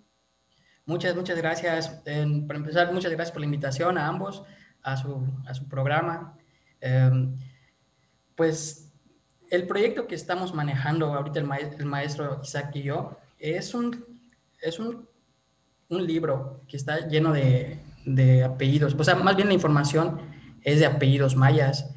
Muchas, 0.86 1.14
muchas 1.14 1.38
gracias. 1.38 1.90
para 2.48 2.60
empezar, 2.60 2.94
muchas 2.94 3.12
gracias 3.12 3.32
por 3.32 3.42
la 3.42 3.48
invitación 3.48 3.98
a 3.98 4.08
ambos 4.08 4.44
a 4.82 4.96
su, 4.96 5.28
a 5.46 5.54
su 5.54 5.68
programa. 5.68 6.38
Em, 6.80 7.38
pues 8.36 8.94
el 9.50 9.68
proyecto 9.68 10.08
que 10.08 10.16
estamos 10.16 10.54
manejando 10.54 11.14
ahorita 11.14 11.42
el, 11.42 11.50
el, 11.80 11.86
maestro 11.86 12.40
Isaac 12.42 12.72
y 12.76 12.84
yo 12.84 13.18
es 13.40 13.74
un, 13.74 14.06
es 14.62 14.80
un, 14.80 15.06
un 15.90 16.08
libro 16.08 16.62
que 16.66 16.78
está 16.78 17.08
lleno 17.10 17.34
de, 17.34 17.80
de, 18.06 18.44
apellidos. 18.44 18.96
O 18.98 19.04
sea, 19.04 19.16
más 19.16 19.36
bien 19.36 19.50
la 19.50 19.54
información 19.54 20.29
es 20.72 20.80
de 20.80 20.86
apellidos 20.86 21.36
mayas. 21.36 21.94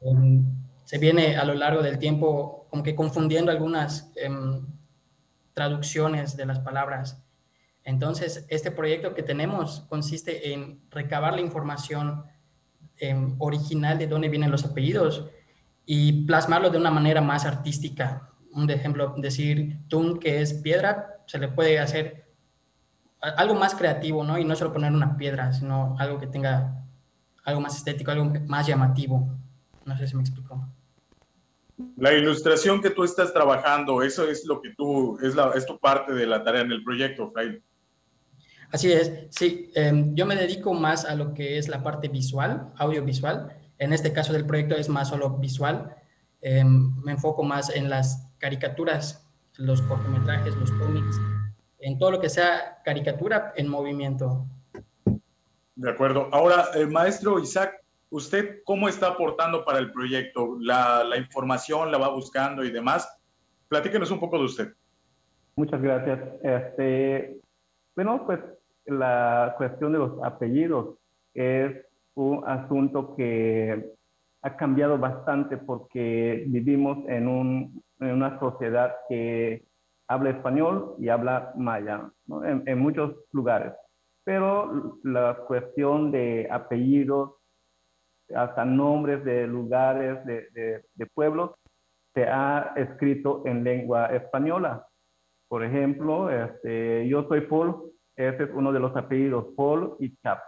Em, 0.00 0.44
se 0.84 0.98
viene 0.98 1.36
a 1.36 1.44
lo 1.44 1.54
largo 1.54 1.82
del 1.82 1.98
tiempo 1.98 2.66
como 2.70 2.82
que 2.82 2.94
confundiendo 2.94 3.50
algunas 3.50 4.10
em, 4.16 4.66
traducciones 5.54 6.36
de 6.36 6.46
las 6.46 6.60
palabras. 6.60 7.22
Entonces, 7.84 8.46
este 8.48 8.70
proyecto 8.70 9.14
que 9.14 9.22
tenemos 9.22 9.80
consiste 9.88 10.52
en 10.52 10.80
recabar 10.90 11.34
la 11.34 11.40
información 11.40 12.24
em, 12.98 13.34
original 13.38 13.98
de 13.98 14.06
dónde 14.06 14.28
vienen 14.28 14.50
los 14.50 14.64
apellidos 14.64 15.26
y 15.86 16.24
plasmarlo 16.24 16.70
de 16.70 16.78
una 16.78 16.90
manera 16.90 17.20
más 17.20 17.46
artística. 17.46 18.30
Un 18.52 18.68
ejemplo, 18.70 19.14
decir 19.16 19.80
tun, 19.88 20.20
que 20.20 20.40
es 20.42 20.54
piedra, 20.54 21.22
se 21.26 21.38
le 21.38 21.48
puede 21.48 21.78
hacer 21.78 22.30
algo 23.20 23.54
más 23.54 23.74
creativo, 23.74 24.24
¿no? 24.24 24.38
Y 24.38 24.44
no 24.44 24.56
solo 24.56 24.72
poner 24.72 24.92
una 24.92 25.16
piedra, 25.16 25.52
sino 25.52 25.96
algo 25.98 26.18
que 26.18 26.26
tenga 26.26 26.84
algo 27.44 27.60
más 27.60 27.76
estético, 27.76 28.10
algo 28.10 28.32
más 28.46 28.66
llamativo. 28.66 29.28
No 29.84 29.96
sé 29.96 30.06
si 30.06 30.16
me 30.16 30.22
explico. 30.22 30.68
La 31.96 32.12
ilustración 32.12 32.82
que 32.82 32.90
tú 32.90 33.04
estás 33.04 33.32
trabajando, 33.32 34.02
eso 34.02 34.28
es 34.28 34.44
lo 34.44 34.60
que 34.60 34.74
tú, 34.76 35.18
es, 35.22 35.34
la, 35.34 35.52
es 35.54 35.66
tu 35.66 35.78
parte 35.78 36.12
de 36.12 36.26
la 36.26 36.44
tarea 36.44 36.62
en 36.62 36.72
el 36.72 36.84
proyecto, 36.84 37.30
Fraile. 37.30 37.62
Así 38.70 38.92
es, 38.92 39.12
sí. 39.30 39.70
Em, 39.74 40.14
yo 40.14 40.26
me 40.26 40.36
dedico 40.36 40.74
más 40.74 41.04
a 41.04 41.14
lo 41.14 41.34
que 41.34 41.58
es 41.58 41.68
la 41.68 41.82
parte 41.82 42.08
visual, 42.08 42.72
audiovisual. 42.76 43.56
En 43.78 43.92
este 43.92 44.12
caso 44.12 44.32
del 44.32 44.46
proyecto 44.46 44.76
es 44.76 44.88
más 44.88 45.08
solo 45.08 45.30
visual. 45.38 45.96
Em, 46.40 46.94
me 47.02 47.12
enfoco 47.12 47.42
más 47.42 47.70
en 47.70 47.90
las 47.90 48.30
caricaturas, 48.38 49.26
los 49.56 49.82
cortometrajes, 49.82 50.54
los 50.56 50.70
cómics, 50.72 51.20
en 51.80 51.98
todo 51.98 52.12
lo 52.12 52.20
que 52.20 52.28
sea 52.28 52.80
caricatura 52.84 53.52
en 53.56 53.68
movimiento. 53.68 54.46
De 55.80 55.90
acuerdo. 55.90 56.28
Ahora, 56.30 56.66
el 56.74 56.90
maestro 56.90 57.38
Isaac, 57.38 57.72
¿usted 58.10 58.60
cómo 58.64 58.86
está 58.86 59.06
aportando 59.08 59.64
para 59.64 59.78
el 59.78 59.90
proyecto? 59.90 60.58
La, 60.60 61.06
información 61.16 61.90
la 61.90 61.96
va 61.96 62.10
buscando 62.10 62.62
y 62.62 62.70
demás. 62.70 63.08
Platíquenos 63.66 64.10
un 64.10 64.20
poco 64.20 64.38
de 64.38 64.44
usted. 64.44 64.74
Muchas 65.56 65.80
gracias. 65.80 66.20
Este, 66.42 67.40
bueno, 67.96 68.26
pues 68.26 68.40
la 68.84 69.54
cuestión 69.56 69.92
de 69.92 70.00
los 70.00 70.22
apellidos 70.22 70.98
es 71.32 71.74
un 72.12 72.44
asunto 72.46 73.14
que 73.16 73.94
ha 74.42 74.56
cambiado 74.58 74.98
bastante 74.98 75.56
porque 75.56 76.44
vivimos 76.46 77.08
en, 77.08 77.26
un, 77.26 77.82
en 78.00 78.12
una 78.12 78.38
sociedad 78.38 78.96
que 79.08 79.64
habla 80.08 80.28
español 80.28 80.96
y 80.98 81.08
habla 81.08 81.54
maya 81.56 82.10
en, 82.44 82.64
en, 82.66 82.78
muchos 82.78 83.14
lugares. 83.32 83.72
Pero 84.24 84.98
la 85.02 85.36
cuestión 85.46 86.10
de 86.10 86.48
apellidos, 86.50 87.36
hasta 88.34 88.64
nombres 88.64 89.24
de 89.24 89.46
lugares, 89.46 90.24
de, 90.24 90.82
de, 90.94 91.06
pueblos, 91.14 91.52
se 92.14 92.24
ha 92.24 92.72
escrito 92.76 93.42
en 93.46 93.64
lengua 93.64 94.06
española. 94.06 94.86
Por 95.48 95.64
ejemplo, 95.64 96.30
este, 96.30 97.08
yo 97.08 97.26
soy 97.28 97.40
Paul 97.42 97.90
ese 98.20 98.44
es 98.44 98.50
uno 98.52 98.70
de 98.70 98.80
los 98.80 98.94
apellidos, 98.94 99.46
Paul 99.56 99.96
y 99.98 100.14
Chap. 100.16 100.40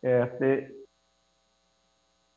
Este, 0.00 0.72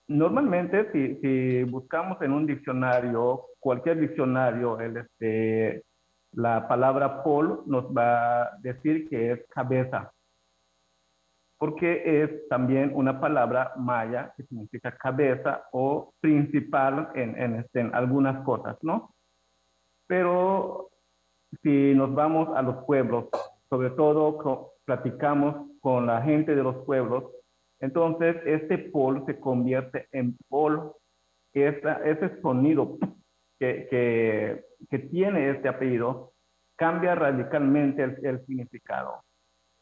normalmente, 0.07 0.91
si, 0.91 1.15
si, 1.17 1.63
buscamos 1.63 2.19
en 2.23 2.33
un 2.33 2.47
diccionario, 2.47 3.45
cualquier 3.59 3.99
diccionario, 3.99 4.79
el, 4.79 4.97
este, 4.97 5.83
la 6.31 6.67
palabra 6.67 7.23
Paul 7.23 7.61
nos 7.67 7.85
va 7.95 8.43
a 8.43 8.57
decir 8.61 9.07
que 9.09 9.33
es 9.33 9.47
cabeza, 9.49 10.11
porque 11.61 12.23
es 12.23 12.47
también 12.47 12.89
una 12.95 13.21
palabra 13.21 13.73
maya 13.77 14.33
que 14.35 14.41
significa 14.45 14.97
cabeza 14.97 15.67
o 15.71 16.11
principal 16.19 17.09
en, 17.13 17.39
en, 17.39 17.59
este, 17.59 17.81
en 17.81 17.93
algunas 17.93 18.43
cosas, 18.43 18.79
¿no? 18.81 19.13
Pero 20.07 20.89
si 21.61 21.93
nos 21.93 22.15
vamos 22.15 22.49
a 22.57 22.63
los 22.63 22.83
pueblos, 22.85 23.25
sobre 23.69 23.91
todo 23.91 24.73
platicamos 24.85 25.69
con 25.81 26.07
la 26.07 26.23
gente 26.23 26.55
de 26.55 26.63
los 26.63 26.77
pueblos, 26.83 27.25
entonces 27.79 28.37
este 28.43 28.79
pol 28.79 29.23
se 29.27 29.39
convierte 29.39 30.07
en 30.13 30.35
pol, 30.49 30.95
ese 31.53 32.41
sonido 32.41 32.97
que, 33.59 33.85
que, 33.87 34.65
que, 34.89 34.97
tiene 34.97 35.51
este 35.51 35.69
apellido 35.69 36.33
cambia 36.75 37.13
radicalmente 37.13 38.01
el, 38.01 38.43
significado. 38.47 39.21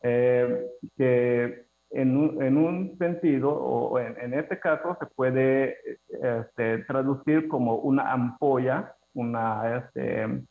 Eh, 0.01 0.65
que 0.97 1.68
en 1.91 2.17
un, 2.17 2.41
en 2.43 2.57
un, 2.57 2.97
sentido, 2.97 3.51
o 3.51 3.97
en, 3.99 4.15
en, 4.19 4.33
este 4.33 4.59
caso, 4.59 4.95
se 4.99 5.07
puede 5.07 5.77
este, 6.07 6.79
traducir 6.79 7.47
como 7.47 7.75
una 7.75 8.11
ampolla, 8.11 8.95
una, 9.13 9.77
este, 9.77 10.43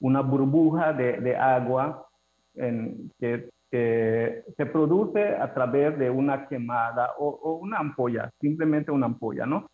una 0.00 0.20
burbuja 0.20 0.92
de, 0.92 1.20
de 1.20 1.36
agua 1.36 2.06
en, 2.54 3.10
que, 3.18 3.48
se 3.74 4.66
produce 4.66 5.34
a 5.34 5.52
través 5.52 5.98
de 5.98 6.08
una 6.08 6.46
quemada 6.46 7.14
o, 7.18 7.58
una 7.60 7.78
ampolla, 7.78 8.30
simplemente 8.40 8.92
una 8.92 9.06
ampolla, 9.06 9.46
¿no? 9.46 9.68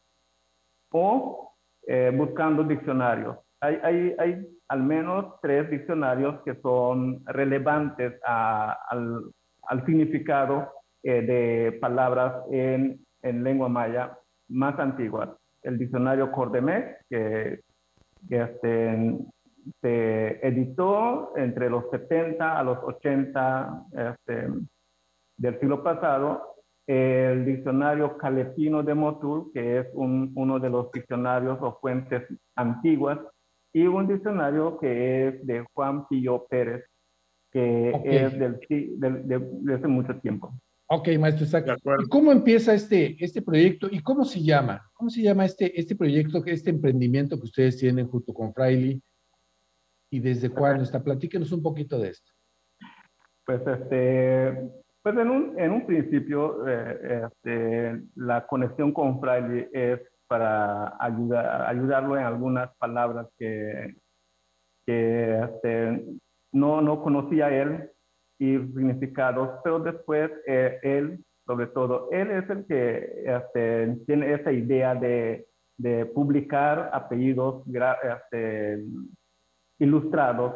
O 0.90 1.53
eh, 1.87 2.11
buscando 2.16 2.64
diccionarios. 2.64 3.37
Hay, 3.61 3.79
hay, 3.83 4.16
hay, 4.18 4.46
al 4.68 4.83
menos 4.85 5.38
tres 5.42 5.68
diccionarios 5.68 6.40
que 6.46 6.55
son 6.62 7.23
relevantes 7.27 8.18
al, 8.25 9.31
al, 9.62 9.85
significado 9.87 10.73
eh, 11.03 11.23
de 11.23 11.79
palabras 11.81 12.44
en, 12.51 13.05
en, 13.23 13.44
lengua 13.44 13.68
maya 13.68 14.18
más 14.49 14.79
antiguas. 14.79 15.31
El 15.62 15.79
diccionario 15.79 16.31
Cordemés, 16.33 16.96
que, 17.09 17.61
que 18.29 18.42
este, 18.42 19.18
se 19.81 20.46
editó 20.46 21.33
entre 21.37 21.70
los 21.70 21.90
70 21.90 22.59
a 22.59 22.62
los 22.62 22.79
80 22.83 23.85
este, 23.92 24.49
del 25.37 25.61
siglo 25.61 25.83
pasado 25.83 26.51
el 26.90 27.44
diccionario 27.44 28.16
Calepino 28.16 28.83
de 28.83 28.94
Motul, 28.94 29.53
que 29.53 29.79
es 29.79 29.87
un, 29.92 30.33
uno 30.35 30.59
de 30.59 30.70
los 30.70 30.90
diccionarios 30.90 31.57
o 31.61 31.79
fuentes 31.81 32.27
antiguas, 32.57 33.20
y 33.73 33.87
un 33.87 34.09
diccionario 34.09 34.77
que 34.77 35.29
es 35.29 35.46
de 35.46 35.64
Juan 35.73 36.09
Pillo 36.09 36.46
Pérez, 36.51 36.85
que 37.50 37.92
es 38.04 38.38
del, 38.38 38.58
de, 38.98 39.74
hace 39.74 39.86
mucho 39.86 40.14
tiempo. 40.20 40.52
Ok, 40.86 41.08
maestro 41.18 41.44
Isaac. 41.44 41.78
¿Cómo 42.08 42.32
empieza 42.32 42.74
este, 42.74 43.16
este 43.22 43.42
proyecto 43.42 43.88
y 43.90 44.00
cómo 44.02 44.24
se 44.24 44.42
llama? 44.42 44.82
¿Cómo 44.94 45.08
se 45.08 45.22
llama 45.22 45.44
este, 45.44 45.78
este 45.78 45.94
proyecto, 45.94 46.42
este 46.46 46.70
emprendimiento 46.70 47.36
que 47.38 47.44
ustedes 47.44 47.76
tienen 47.76 48.08
junto 48.08 48.32
con 48.34 48.52
Fraile? 48.52 49.00
y 50.10 50.20
desde 50.20 50.50
cuándo 50.50 50.82
está. 50.82 51.02
Platíquenos 51.02 51.52
un 51.52 51.62
poquito 51.62 51.98
de 51.98 52.10
esto. 52.10 52.32
Pues, 53.46 53.66
este, 53.66 54.70
pues 55.02 55.16
en, 55.16 55.30
un, 55.30 55.58
en 55.58 55.70
un 55.70 55.86
principio, 55.86 56.66
eh, 56.68 57.26
este, 57.26 58.02
la 58.16 58.46
conexión 58.46 58.92
con 58.92 59.20
Fraile 59.20 59.70
es 59.72 60.00
para 60.26 60.96
ayudar, 61.02 61.68
ayudarlo 61.68 62.16
en 62.16 62.24
algunas 62.24 62.74
palabras 62.76 63.26
que, 63.38 63.96
que 64.86 65.40
este, 65.40 66.04
no, 66.52 66.80
no 66.80 67.02
conocía 67.02 67.50
él 67.50 67.90
y 68.38 68.56
significados, 68.58 69.60
pero 69.62 69.80
después 69.80 70.30
eh, 70.46 70.78
él, 70.82 71.24
sobre 71.46 71.66
todo, 71.68 72.08
él 72.10 72.30
es 72.30 72.48
el 72.50 72.64
que 72.66 73.24
este, 73.26 73.96
tiene 74.06 74.32
esa 74.34 74.52
idea 74.52 74.94
de, 74.94 75.46
de 75.76 76.06
publicar 76.06 76.90
apellidos 76.92 77.64
este, 78.02 78.84
ilustrados 79.78 80.54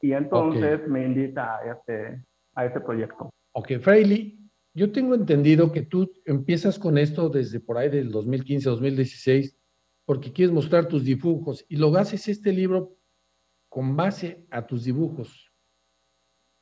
y 0.00 0.12
entonces 0.12 0.86
me 0.86 1.04
invita 1.04 1.56
a 1.56 1.72
este, 1.72 2.24
a 2.54 2.66
este 2.66 2.80
proyecto. 2.80 3.30
Ok, 3.52 3.72
Freily, 3.80 4.38
yo 4.74 4.92
tengo 4.92 5.14
entendido 5.14 5.72
que 5.72 5.82
tú 5.82 6.10
empiezas 6.24 6.78
con 6.78 6.98
esto 6.98 7.28
desde 7.28 7.58
por 7.58 7.78
ahí 7.78 7.88
del 7.88 8.10
2015, 8.10 8.68
2016, 8.68 9.56
porque 10.04 10.32
quieres 10.32 10.54
mostrar 10.54 10.86
tus 10.86 11.04
dibujos 11.04 11.64
y 11.68 11.76
lo 11.76 11.94
haces 11.96 12.28
este 12.28 12.52
libro 12.52 12.97
con 13.68 13.96
base 13.96 14.46
a 14.50 14.66
tus 14.66 14.84
dibujos. 14.84 15.52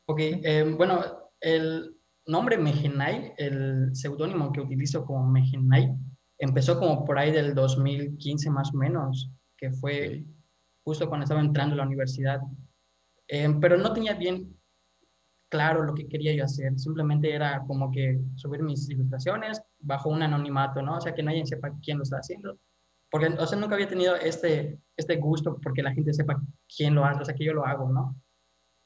Ok, 0.09 0.21
eh, 0.21 0.75
bueno, 0.77 1.03
el 1.41 1.97
nombre 2.27 2.59
Mejinay, 2.59 3.35
el 3.37 3.95
seudónimo 3.95 4.53
que 4.53 4.61
utilizo 4.61 5.05
como 5.05 5.27
Mejinay, 5.29 5.95
empezó 6.39 6.79
como 6.79 7.05
por 7.05 7.19
ahí 7.19 7.33
del 7.33 7.55
2015 7.55 8.51
más 8.51 8.73
o 8.75 8.79
menos, 8.79 9.31
que 9.57 9.71
fue 9.73 10.25
justo 10.85 11.09
cuando 11.09 11.25
estaba 11.25 11.41
entrando 11.41 11.75
a 11.75 11.79
la 11.79 11.87
universidad, 11.87 12.41
em, 13.29 13.59
pero 13.59 13.77
no 13.77 13.93
tenía 13.93 14.15
bien 14.15 14.57
claro 15.49 15.85
lo 15.85 15.95
que 15.95 16.09
quería 16.09 16.35
yo 16.35 16.45
hacer, 16.45 16.79
simplemente 16.79 17.33
era 17.33 17.63
como 17.67 17.91
que 17.91 18.21
subir 18.35 18.63
mis 18.63 18.89
ilustraciones 18.91 19.61
bajo 19.79 20.11
un 20.11 20.23
anonimato, 20.23 20.83
¿no? 20.83 20.97
O 20.97 21.01
sea, 21.01 21.15
que 21.15 21.23
nadie 21.23 21.47
sepa 21.47 21.73
quién 21.83 21.99
lo 21.99 22.05
está 22.05 22.19
haciendo. 22.19 22.59
Porque, 23.17 23.35
o 23.43 23.47
sea, 23.47 23.59
nunca 23.59 23.77
había 23.77 23.89
tenido 23.89 24.15
este, 24.17 24.79
este 24.95 25.17
gusto 25.17 25.59
porque 25.63 25.83
la 25.83 25.95
gente 25.95 26.13
sepa 26.13 26.39
quién 26.77 26.95
lo 26.95 27.03
hace, 27.03 27.23
o 27.23 27.25
sea, 27.25 27.35
que 27.35 27.47
yo 27.47 27.55
lo 27.55 27.65
hago, 27.65 27.91
¿no? 27.91 28.15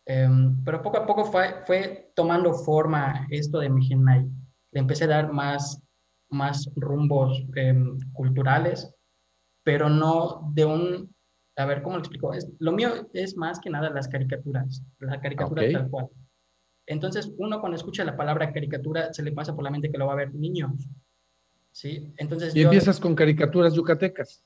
Em, 0.07 0.63
pero 0.63 0.81
poco 0.83 0.99
a 0.99 1.05
poco 1.05 1.25
fue, 1.25 1.65
fue 1.67 2.13
tomando 2.15 2.55
forma 2.55 3.27
esto 3.31 3.59
de 3.59 3.69
mi 3.69 3.89
Le 3.89 4.31
empecé 4.73 5.03
a 5.03 5.09
dar 5.09 5.33
más, 5.33 5.83
más 6.29 6.71
rumbos 6.77 7.43
em, 7.57 7.99
culturales, 8.13 8.95
pero 9.65 9.89
no 9.89 10.49
de 10.55 10.65
un, 10.65 11.13
a 11.57 11.65
ver, 11.65 11.83
¿cómo 11.83 11.97
lo 11.97 12.03
explico? 12.03 12.33
Es, 12.33 12.49
lo 12.61 12.71
mío 12.71 13.09
es 13.13 13.37
más 13.37 13.59
que 13.59 13.71
nada 13.71 13.91
las 13.91 14.07
caricaturas, 14.07 14.81
la 15.01 15.21
caricatura 15.21 15.65
tal 15.73 15.91
cual. 15.91 16.09
Entonces, 16.87 17.33
uno 17.37 17.59
cuando 17.59 17.75
escucha 17.75 18.05
la 18.05 18.17
palabra 18.17 18.53
caricatura, 18.53 19.13
se 19.13 19.25
le 19.25 19.33
pasa 19.33 19.57
por 19.57 19.65
la 19.65 19.71
mente 19.71 19.91
que 19.91 19.99
lo 19.99 20.07
va 20.07 20.13
a 20.13 20.23
ver 20.23 20.33
niños. 20.33 20.89
¿Sí? 21.73 22.13
Entonces, 22.17 22.55
y 22.55 22.63
empiezas 22.63 22.99
con 22.99 23.15
caricaturas 23.15 23.75
yucatecas. 23.75 24.45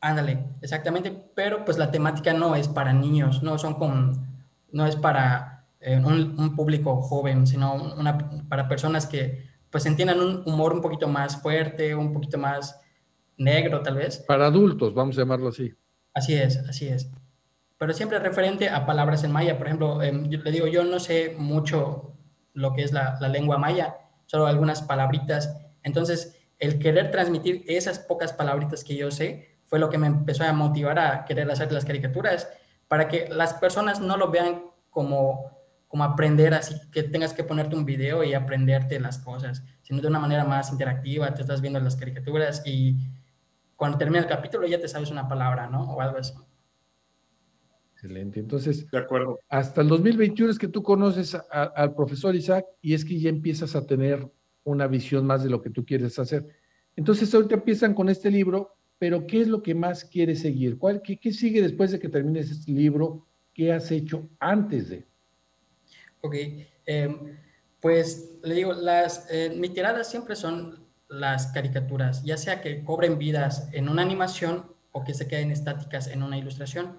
Ándale, 0.00 0.44
exactamente, 0.60 1.12
pero 1.34 1.64
pues 1.64 1.78
la 1.78 1.90
temática 1.90 2.32
no 2.32 2.56
es 2.56 2.68
para 2.68 2.92
niños, 2.92 3.42
no 3.42 3.58
son 3.58 3.74
con, 3.74 4.26
no 4.72 4.86
es 4.86 4.96
para 4.96 5.66
eh, 5.80 5.96
un, 5.96 6.56
público 6.56 7.00
joven, 7.02 7.46
sino 7.46 7.74
una, 7.74 8.18
para 8.48 8.68
personas 8.68 9.06
que 9.06 9.46
pues 9.70 9.86
entiendan 9.86 10.20
un 10.20 10.42
humor 10.44 10.72
un 10.72 10.80
poquito 10.80 11.08
más 11.08 11.40
fuerte, 11.40 11.94
un 11.94 12.12
poquito 12.12 12.36
más 12.38 12.80
negro 13.36 13.82
tal 13.82 13.96
vez. 13.96 14.18
Para 14.26 14.46
adultos, 14.46 14.92
vamos 14.92 15.16
a 15.16 15.20
llamarlo 15.20 15.48
así. 15.48 15.72
Así 16.14 16.34
es, 16.34 16.58
así 16.58 16.88
es 16.88 17.10
pero 17.82 17.94
siempre 17.94 18.20
referente 18.20 18.68
a 18.68 18.86
palabras 18.86 19.24
en 19.24 19.32
maya. 19.32 19.58
Por 19.58 19.66
ejemplo, 19.66 20.00
em, 20.04 20.30
yo 20.30 20.38
le 20.38 20.52
digo, 20.52 20.68
yo 20.68 20.84
no 20.84 21.00
sé 21.00 21.34
mucho 21.36 22.12
lo 22.54 22.74
que 22.74 22.84
es 22.84 22.92
la, 22.92 23.18
lengua 23.28 23.58
maya, 23.58 23.96
solo 24.26 24.46
algunas 24.46 24.82
palabritas. 24.82 25.60
Entonces, 25.82 26.38
el 26.62 26.78
querer 26.78 27.10
transmitir 27.10 27.64
esas 27.66 27.98
pocas 27.98 28.32
palabritas 28.32 28.84
que 28.84 28.94
yo 28.94 29.10
sé 29.10 29.58
fue 29.64 29.80
lo 29.80 29.90
que 29.90 29.98
me 29.98 30.06
empezó 30.06 30.44
a 30.44 30.52
motivar 30.52 30.96
a 30.96 31.24
querer 31.24 31.50
hacer 31.50 31.72
las 31.72 31.84
caricaturas, 31.84 32.48
para 32.86 33.08
que 33.08 33.28
las 33.28 33.54
personas 33.54 34.00
no 34.00 34.16
lo 34.16 34.30
vean 34.30 34.62
como, 34.88 35.58
como 35.88 36.04
aprender 36.04 36.54
así, 36.54 36.76
que 36.92 37.02
tengas 37.02 37.34
que 37.34 37.42
ponerte 37.42 37.74
un 37.74 37.84
video 37.84 38.22
y 38.22 38.34
aprenderte 38.34 39.00
las 39.00 39.18
cosas, 39.18 39.64
sino 39.82 40.00
de 40.00 40.06
una 40.06 40.20
manera 40.20 40.44
más 40.44 40.70
interactiva, 40.70 41.34
te 41.34 41.40
estás 41.40 41.60
viendo 41.60 41.80
las 41.80 41.96
caricaturas 41.96 42.62
y 42.64 42.96
cuando 43.74 43.98
termina 43.98 44.20
el 44.20 44.28
capítulo 44.28 44.64
ya 44.68 44.78
te 44.78 44.86
sabes 44.86 45.10
una 45.10 45.26
palabra, 45.26 45.66
¿no? 45.66 45.82
O 45.94 46.00
algo 46.00 46.18
así. 46.18 46.34
Excelente. 47.94 48.38
Entonces, 48.38 48.88
de 48.88 48.98
acuerdo. 48.98 49.40
hasta 49.48 49.80
el 49.80 49.88
2021 49.88 50.52
es 50.52 50.58
que 50.60 50.68
tú 50.68 50.80
conoces 50.84 51.36
al 51.50 51.92
profesor 51.94 52.36
Isaac 52.36 52.66
y 52.80 52.94
es 52.94 53.04
que 53.04 53.18
ya 53.18 53.30
empiezas 53.30 53.74
a 53.74 53.84
tener 53.84 54.30
una 54.64 54.86
visión 54.86 55.26
más 55.26 55.42
de 55.42 55.50
lo 55.50 55.60
que 55.60 55.70
tú 55.70 55.84
quieres 55.84 56.18
hacer. 56.18 56.46
Entonces, 56.96 57.34
ahorita 57.34 57.54
empiezan 57.54 57.94
con 57.94 58.08
este 58.08 58.30
libro, 58.30 58.76
pero 58.98 59.26
¿qué 59.26 59.40
es 59.40 59.48
lo 59.48 59.62
que 59.62 59.74
más 59.74 60.04
quieres 60.04 60.40
seguir? 60.40 60.78
¿Cuál, 60.78 61.02
qué, 61.02 61.32
sigue 61.32 61.62
después 61.62 61.90
de 61.90 61.98
que 61.98 62.08
termines 62.08 62.50
este 62.50 62.72
libro? 62.72 63.26
¿Qué 63.52 63.72
has 63.72 63.90
hecho 63.90 64.28
antes 64.38 64.88
de? 64.88 65.06
Ok, 66.20 66.34
em, 66.86 67.36
pues 67.80 68.38
le 68.42 68.54
digo, 68.54 68.72
las, 68.72 69.26
eh, 69.30 69.54
mis 69.56 69.74
tiradas 69.74 70.08
siempre 70.08 70.36
son 70.36 70.86
las 71.08 71.48
caricaturas, 71.48 72.22
ya 72.22 72.36
sea 72.36 72.60
que 72.60 72.84
cobren 72.84 73.18
vidas 73.18 73.68
en 73.72 73.88
una 73.88 74.02
animación 74.02 74.72
o 74.92 75.04
que 75.04 75.14
se 75.14 75.26
queden 75.26 75.50
estáticas 75.50 76.06
en 76.06 76.22
una 76.22 76.38
ilustración. 76.38 76.96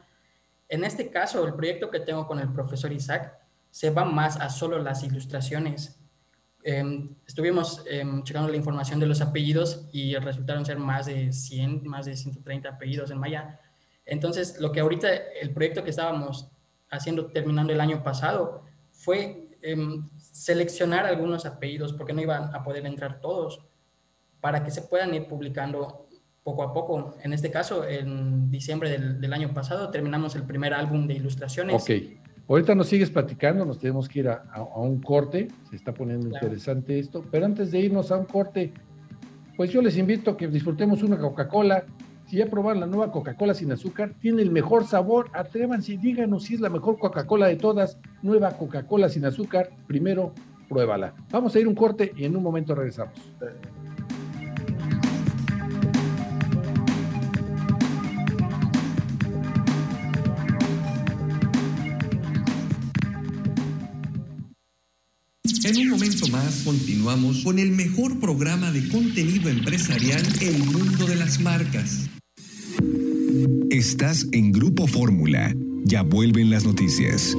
En 0.69 0.83
este 0.83 1.09
caso, 1.09 1.45
el 1.45 1.53
proyecto 1.53 1.89
que 1.89 1.99
tengo 1.99 2.27
con 2.27 2.39
el 2.39 2.51
profesor 2.51 2.91
Isaac 2.91 3.39
se 3.71 3.89
va 3.89 4.05
más 4.05 4.37
a 4.39 4.49
solo 4.49 4.79
las 4.79 5.03
ilustraciones. 5.03 6.02
Em, 6.65 7.09
estuvimos 7.27 7.83
em, 7.87 8.23
checando 8.23 8.47
la 8.47 8.55
información 8.55 8.99
de 8.99 9.05
los 9.05 9.19
apellidos 9.19 9.85
y 9.91 10.15
resultaron 10.15 10.65
ser 10.65 10.79
más 10.79 11.05
de 11.05 11.33
100, 11.33 11.85
más 11.85 12.05
de 12.05 12.15
130 12.15 12.69
apellidos 12.69 13.11
en 13.11 13.19
Maya. 13.19 13.59
Entonces, 14.05 14.59
lo 14.59 14.71
que 14.71 14.79
ahorita, 14.79 15.13
el 15.13 15.51
proyecto 15.51 15.83
que 15.83 15.89
estábamos 15.89 16.49
haciendo 16.89 17.27
terminando 17.27 17.73
el 17.73 17.81
año 17.81 18.01
pasado, 18.03 18.63
fue 18.91 19.49
em, 19.61 20.07
seleccionar 20.17 21.05
algunos 21.05 21.45
apellidos, 21.45 21.93
porque 21.93 22.13
no 22.13 22.21
iban 22.21 22.55
a 22.55 22.63
poder 22.63 22.85
entrar 22.85 23.19
todos, 23.19 23.61
para 24.39 24.63
que 24.63 24.71
se 24.71 24.83
puedan 24.83 25.13
ir 25.13 25.27
publicando 25.27 26.07
poco 26.43 26.63
a 26.63 26.73
poco. 26.73 27.15
En 27.23 27.33
este 27.33 27.49
caso, 27.51 27.87
en 27.87 28.51
diciembre 28.51 28.89
del, 28.89 29.33
año 29.33 29.53
pasado, 29.53 29.89
terminamos 29.89 30.35
el 30.35 30.43
primer 30.43 30.73
álbum 30.73 31.07
de 31.07 31.15
ilustraciones. 31.15 31.81
Ok. 31.81 32.22
Ahorita 32.47 32.75
nos 32.75 32.87
sigues 32.87 33.09
platicando, 33.09 33.65
nos 33.65 33.79
tenemos 33.79 34.09
que 34.09 34.19
ir 34.19 34.27
a, 34.27 34.43
un 34.75 35.01
corte, 35.01 35.47
se 35.69 35.77
está 35.77 35.93
poniendo 35.93 36.27
interesante 36.27 36.99
esto, 36.99 37.23
pero 37.31 37.45
antes 37.45 37.71
de 37.71 37.79
irnos 37.79 38.11
a 38.11 38.17
un 38.17 38.25
corte, 38.25 38.73
pues 39.55 39.71
yo 39.71 39.81
les 39.81 39.97
invito 39.97 40.31
a 40.31 40.37
que 40.37 40.47
disfrutemos 40.47 41.03
una 41.03 41.17
Coca-Cola. 41.17 41.85
Si 42.27 42.37
ya 42.37 42.47
probaron 42.47 42.81
la 42.81 42.87
nueva 42.87 43.11
Coca-Cola 43.11 43.53
sin 43.53 43.71
azúcar, 43.71 44.13
tiene 44.19 44.41
el 44.41 44.51
mejor 44.51 44.85
sabor, 44.85 45.29
atrévanse 45.33 45.93
y 45.93 45.97
díganos 45.97 46.43
si 46.43 46.55
es 46.55 46.59
la 46.59 46.69
mejor 46.69 46.99
Coca-Cola 46.99 47.47
de 47.47 47.55
todas. 47.55 47.97
Nueva 48.21 48.51
Coca-Cola 48.51 49.07
sin 49.07 49.25
azúcar, 49.25 49.69
primero 49.87 50.33
pruébala. 50.67 51.13
Vamos 51.31 51.55
a 51.55 51.59
ir 51.59 51.67
un 51.67 51.75
corte 51.75 52.11
y 52.17 52.25
en 52.25 52.35
un 52.35 52.43
momento 52.43 52.75
regresamos. 52.75 53.13
Más 66.33 66.63
continuamos 66.65 67.43
con 67.43 67.59
el 67.59 67.71
mejor 67.71 68.19
programa 68.19 68.71
de 68.71 68.89
contenido 68.89 69.49
empresarial 69.49 70.23
El 70.41 70.57
Mundo 70.65 71.05
de 71.05 71.15
las 71.15 71.39
Marcas. 71.39 72.09
Estás 73.69 74.25
en 74.31 74.51
Grupo 74.51 74.87
Fórmula. 74.87 75.55
Ya 75.85 76.01
vuelven 76.01 76.49
las 76.49 76.65
noticias. 76.65 77.37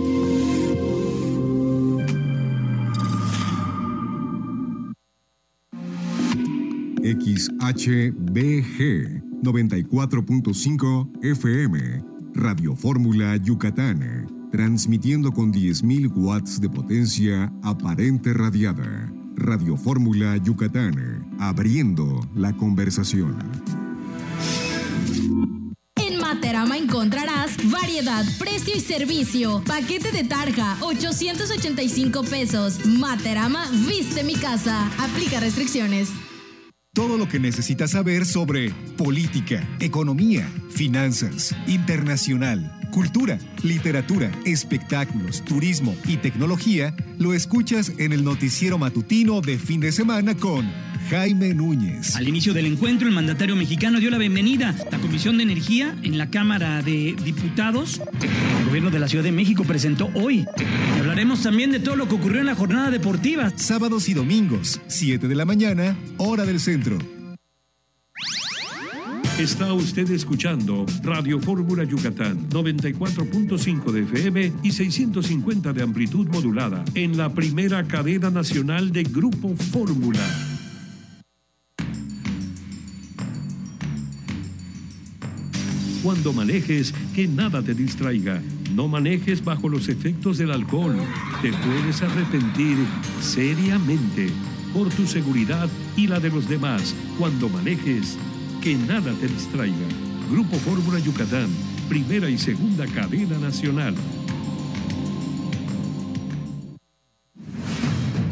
XHBG 7.03 7.83
94.5 9.43 11.25
FM 11.25 12.05
Radio 12.35 12.77
Fórmula 12.77 13.37
Yucatán 13.39 14.44
transmitiendo 14.55 15.33
con 15.33 15.53
10.000 15.53 16.13
watts 16.15 16.61
de 16.61 16.71
potencia 16.71 17.53
aparente 17.65 18.33
radiada. 18.33 19.13
Radio 19.35 19.77
Fórmula 19.77 20.37
Yucatán, 20.37 21.27
abriendo 21.41 22.21
la 22.37 22.53
conversación. 22.53 23.37
En 25.97 26.21
Materama 26.21 26.79
encontrarás 26.79 27.57
variedad, 27.69 28.25
precio 28.39 28.77
y 28.77 28.81
servicio. 28.81 29.61
Paquete 29.67 30.13
de 30.13 30.23
tarja, 30.23 30.77
885 30.83 32.23
pesos. 32.23 32.87
Materama, 32.87 33.69
viste 33.89 34.23
mi 34.23 34.37
casa. 34.37 34.89
Aplica 35.01 35.41
restricciones. 35.41 36.11
Todo 36.95 37.19
lo 37.19 37.29
que 37.29 37.41
necesitas 37.41 37.91
saber 37.91 38.25
sobre 38.25 38.71
política, 38.97 39.67
economía, 39.81 40.49
finanzas, 40.71 41.55
internacional 41.67 42.73
Cultura, 42.95 43.41
literatura, 43.65 44.31
espectáculos, 44.45 45.45
turismo 45.45 45.97
y 46.07 46.17
tecnología 46.17 46.95
lo 47.19 47.35
escuchas 47.35 47.91
en 47.99 48.13
el 48.13 48.23
noticiero 48.23 48.79
matutino 48.79 49.41
de 49.41 49.59
fin 49.59 49.81
de 49.81 49.91
semana 49.91 50.37
con 50.37 50.71
Jaime 51.11 51.55
Núñez. 51.55 52.15
Al 52.15 52.29
inicio 52.29 52.55
del 52.55 52.67
encuentro, 52.67 53.09
el 53.09 53.13
mandatario 53.13 53.57
mexicano 53.57 53.99
dio 53.99 54.11
la 54.11 54.19
bienvenida 54.19 54.77
a 54.87 54.91
la 54.93 54.99
Comisión 54.99 55.39
de 55.39 55.43
Energía 55.43 55.97
en 56.05 56.19
la 56.19 56.31
Cámara 56.31 56.83
de 56.83 57.17
Diputados. 57.25 58.01
El 58.61 58.67
gobierno 58.67 58.91
de 58.91 59.01
la 59.01 59.09
Ciudad 59.09 59.25
de 59.25 59.33
México 59.33 59.65
presentó 59.65 60.09
hoy. 60.15 60.47
Hablaremos 61.15 61.45
también 61.45 61.71
de 61.71 61.79
todo 61.79 61.95
lo 61.95 62.09
que 62.09 62.17
ocurrió 62.17 62.41
en 62.41 62.47
la 62.47 62.57
jornada 62.57 62.91
deportiva. 62.91 63.49
Sábados 63.55 64.09
y 64.09 64.15
domingos, 64.15 64.81
7 64.89 65.29
de 65.29 65.35
la 65.37 65.45
mañana, 65.45 65.97
hora 66.17 66.45
del 66.45 66.59
centro. 66.59 66.99
Está 69.39 69.73
usted 69.73 70.11
escuchando 70.11 70.85
Radio 71.05 71.39
Fórmula 71.39 71.85
Yucatán 71.85 72.51
94.5 72.51 73.93
de 73.93 74.03
FM 74.03 74.53
y 74.65 74.73
650 74.73 75.73
de 75.73 75.83
amplitud 75.85 76.27
modulada 76.27 76.85
en 76.97 77.17
la 77.17 77.33
primera 77.33 77.85
cadena 77.85 78.31
nacional 78.31 78.91
de 78.91 79.05
Grupo 79.05 79.55
Fórmula. 79.55 80.54
Cuando 86.05 86.35
manejes, 86.35 86.95
que 87.15 87.27
nada 87.27 87.63
te 87.63 87.75
distraiga. 87.75 88.41
No 88.75 88.89
manejes 88.89 89.43
bajo 89.43 89.71
los 89.71 89.89
efectos 89.89 90.37
del 90.37 90.51
alcohol. 90.51 90.97
Te 91.41 91.51
puedes 91.51 92.03
arrepentir 92.03 92.77
seriamente 93.21 94.29
por 94.75 94.91
tu 94.91 95.07
seguridad 95.07 95.69
y 95.97 96.07
la 96.07 96.21
de 96.21 96.29
los 96.29 96.47
demás 96.47 96.95
cuando 97.19 97.49
manejes 97.49 98.19
que 98.63 98.77
nada 98.77 99.13
te 99.19 99.29
distraiga. 99.29 99.87
Grupo 100.31 100.57
Fórmula 100.57 100.99
Yucatán 100.99 101.49
primera 101.89 102.29
y 102.29 102.39
segunda 102.39 102.87
cadena 102.87 103.39
nacional. 103.39 103.95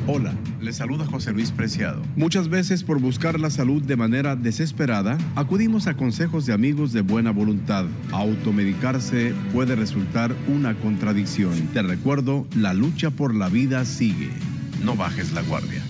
Hola, 0.08 0.34
les 0.60 0.74
saluda 0.74 1.06
José 1.06 1.32
Luis 1.32 1.52
Preciado. 1.52 2.02
Muchas 2.16 2.48
veces 2.48 2.82
por 2.82 2.98
buscar 2.98 3.38
la 3.38 3.50
salud 3.50 3.80
de 3.80 3.94
manera 3.94 4.34
desesperada, 4.34 5.16
acudimos 5.36 5.86
a 5.86 5.94
consejos 5.94 6.44
de 6.44 6.52
amigos 6.52 6.92
de 6.92 7.02
buena 7.02 7.30
voluntad. 7.30 7.84
Automedicarse 8.10 9.32
puede 9.52 9.76
resultar 9.76 10.34
una 10.48 10.74
contradicción. 10.74 11.52
Te 11.72 11.82
recuerdo, 11.82 12.48
la 12.56 12.74
lucha 12.74 13.10
por 13.10 13.32
la 13.32 13.48
vida 13.48 13.84
sigue. 13.84 14.30
No 14.84 14.96
bajes 14.96 15.32
la 15.34 15.42
guardia. 15.42 15.84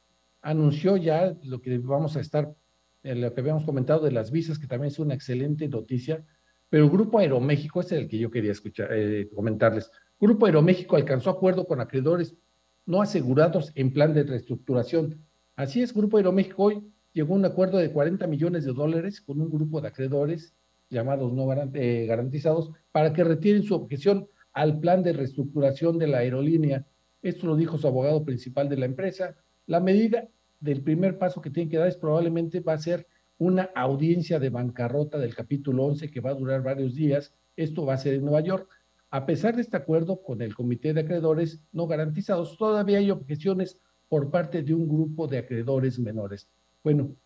anunció 0.43 0.99
ya 0.99 1.35
lo 1.45 1.63
que 1.63 1.79
vamos 1.79 2.15
a 2.19 2.21
estar, 2.21 2.55
lo 3.03 3.33
que 3.33 3.41
habíamos 3.41 3.65
comentado 3.65 4.05
de 4.05 4.13
las 4.13 4.31
visas, 4.31 4.59
que 4.59 4.67
también 4.67 4.93
es 4.93 4.99
una 4.99 5.15
excelente 5.15 5.69
noticia, 5.69 6.27
pero 6.69 6.91
Grupo 6.91 7.21
Aeroméxico, 7.21 7.81
ese 7.81 7.97
es 7.97 8.03
el 8.03 8.09
que 8.09 8.19
yo 8.19 8.31
quería 8.31 8.53
escuchar, 8.53 8.91
eh, 8.93 9.31
comentarles. 9.35 9.91
Grupo 10.21 10.45
Aeroméxico 10.45 10.97
alcanzó 10.97 11.31
acuerdo 11.31 11.67
con 11.67 11.81
acreedores 11.81 12.37
no 12.85 13.01
asegurados 13.01 13.73
en 13.77 13.95
plan 13.95 14.13
de 14.13 14.25
reestructuración. 14.25 15.25
Así 15.55 15.83
es, 15.83 15.93
Grupo 15.93 16.17
Aeroméxico 16.17 16.65
hoy 16.65 16.83
llegó 17.13 17.35
a 17.35 17.37
un 17.37 17.45
acuerdo 17.45 17.77
de 17.77 17.93
40 17.93 18.27
millones 18.27 18.65
de 18.65 18.73
dólares 18.73 19.21
con 19.21 19.39
un 19.39 19.51
grupo 19.51 19.81
de 19.81 19.89
acreedores 19.89 20.55
llamados 20.89 21.31
no 21.33 21.47
eh, 21.75 22.07
garantizados 22.07 22.71
para 22.91 23.13
que 23.13 23.23
retiren 23.23 23.63
su 23.63 23.75
objeción 23.75 24.29
al 24.55 24.81
plan 24.81 25.03
de 25.03 25.13
reestructuración 25.13 25.99
de 25.99 26.07
la 26.07 26.19
aerolínea. 26.19 26.87
Esto 27.21 27.47
lo 27.47 27.57
dijo 27.57 27.77
su 27.77 27.87
abogado 27.87 28.25
principal 28.25 28.71
de 28.71 28.79
la 28.79 28.87
empresa. 28.87 29.37
La 29.67 29.81
medida 29.81 30.27
del 30.61 30.83
primer 30.83 31.19
paso 31.19 31.43
que 31.43 31.51
tienen 31.51 31.71
que 31.71 31.77
dar 31.77 31.89
es 31.89 31.97
probablemente 31.99 32.61
va 32.61 32.73
a 32.73 32.79
ser 32.79 33.07
una 33.37 33.71
audiencia 33.75 34.39
de 34.39 34.49
bancarrota 34.49 35.19
del 35.19 35.35
capítulo 35.35 35.85
11 35.85 36.11
que 36.11 36.21
va 36.21 36.31
a 36.31 36.35
durar 36.35 36.63
varios 36.63 36.95
días. 36.95 37.35
Esto 37.57 37.85
va 37.85 37.95
a 37.95 37.99
ser 37.99 38.15
en 38.15 38.23
Nueva 38.23 38.41
York. 38.41 38.69
A 39.11 39.27
pesar 39.27 39.55
de 39.57 39.63
este 39.63 39.77
acuerdo 39.77 40.23
con 40.23 40.41
el 40.41 40.55
comité 40.55 40.95
de 40.95 41.03
acreedores 41.03 41.63
no 41.73 41.87
garantizados, 41.87 42.57
todavía 42.57 42.99
hay 42.99 43.11
objeciones 43.11 43.79
por 44.13 44.31
parte 44.31 44.63
de 44.63 44.75
un 44.75 44.87
grupo 44.87 45.27
de 45.27 45.39
acreedores 45.39 45.99
menores. 45.99 46.47
Bueno, 46.85 47.17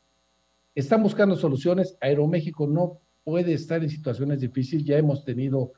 están 0.72 1.02
buscando 1.02 1.34
soluciones. 1.34 1.98
Aeroméxico 2.00 2.68
no 2.68 3.00
puede 3.24 3.54
estar 3.54 3.82
en 3.82 3.90
situaciones 3.90 4.40
difíciles. 4.40 4.84
Ya 4.84 4.96
hemos 4.96 5.24
tenido 5.24 5.72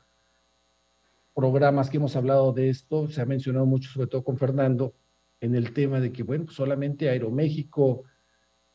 programas 1.33 1.89
que 1.89 1.97
hemos 1.97 2.15
hablado 2.15 2.53
de 2.53 2.69
esto. 2.69 3.07
Se 3.07 3.21
ha 3.21 3.25
mencionado 3.25 3.65
mucho, 3.65 3.89
sobre 3.89 4.05
todo 4.05 4.23
con 4.23 4.37
Fernando, 4.37 4.93
en 5.41 5.55
el 5.55 5.73
tema 5.73 5.99
de 5.99 6.11
que, 6.11 6.21
bueno, 6.21 6.45
solamente 6.51 7.09
Aeroméxico, 7.09 8.03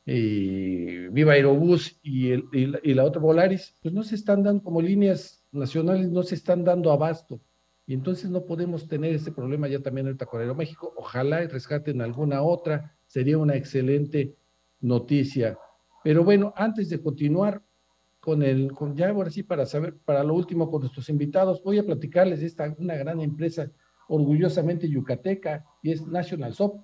eh, 0.04 1.08
Viva 1.12 1.34
Aerobús 1.34 2.00
y, 2.02 2.32
el, 2.32 2.48
la, 2.52 2.80
y 2.82 2.94
la 2.94 3.04
otra 3.04 3.22
Volaris, 3.22 3.76
pues 3.80 3.94
no 3.94 4.02
se 4.02 4.16
están 4.16 4.42
dando 4.42 4.60
como 4.64 4.82
líneas 4.82 5.46
nacionales, 5.52 6.10
no 6.10 6.24
se 6.24 6.34
están 6.34 6.64
dando 6.64 6.90
abasto. 6.90 7.40
Y 7.86 7.94
entonces 7.94 8.30
no 8.30 8.46
podemos 8.46 8.88
tener 8.88 9.14
ese 9.14 9.32
problema 9.32 9.68
ya 9.68 9.80
también 9.80 10.06
ahorita 10.06 10.26
con 10.26 10.40
Aeroméxico. 10.40 10.94
Ojalá 10.96 11.46
rescaten 11.46 12.00
alguna 12.00 12.42
otra, 12.42 12.96
sería 13.06 13.36
una 13.36 13.56
excelente 13.56 14.36
noticia. 14.80 15.58
Pero 16.02 16.24
bueno, 16.24 16.52
antes 16.56 16.88
de 16.88 17.00
continuar 17.00 17.62
con 18.20 18.42
el, 18.42 18.72
con 18.72 18.96
ya 18.96 19.10
ahora 19.10 19.30
sí 19.30 19.42
para 19.42 19.66
saber, 19.66 19.98
para 20.04 20.24
lo 20.24 20.34
último 20.34 20.70
con 20.70 20.80
nuestros 20.80 21.10
invitados, 21.10 21.62
voy 21.62 21.78
a 21.78 21.84
platicarles 21.84 22.40
de 22.40 22.46
esta, 22.46 22.74
una 22.78 22.94
gran 22.94 23.20
empresa 23.20 23.70
orgullosamente 24.08 24.88
yucateca 24.88 25.64
y 25.82 25.92
es 25.92 26.06
National 26.06 26.54
Soft. 26.54 26.80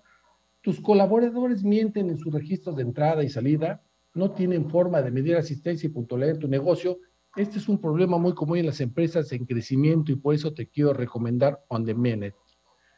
Tus 0.60 0.80
colaboradores 0.80 1.64
mienten 1.64 2.10
en 2.10 2.18
sus 2.18 2.32
registros 2.32 2.76
de 2.76 2.82
entrada 2.82 3.24
y 3.24 3.30
salida, 3.30 3.82
no 4.14 4.32
tienen 4.32 4.68
forma 4.68 5.00
de 5.00 5.10
medir 5.10 5.36
asistencia 5.36 5.86
y 5.86 5.90
puntualidad 5.90 6.34
en 6.34 6.40
tu 6.40 6.48
negocio. 6.48 6.98
Este 7.36 7.58
es 7.58 7.68
un 7.68 7.80
problema 7.80 8.18
muy 8.18 8.34
común 8.34 8.58
en 8.58 8.66
las 8.66 8.80
empresas 8.80 9.30
en 9.30 9.46
crecimiento 9.46 10.10
y 10.10 10.16
por 10.16 10.34
eso 10.34 10.52
te 10.52 10.66
quiero 10.66 10.92
recomendar 10.92 11.64
On 11.68 11.84
The. 11.84 12.34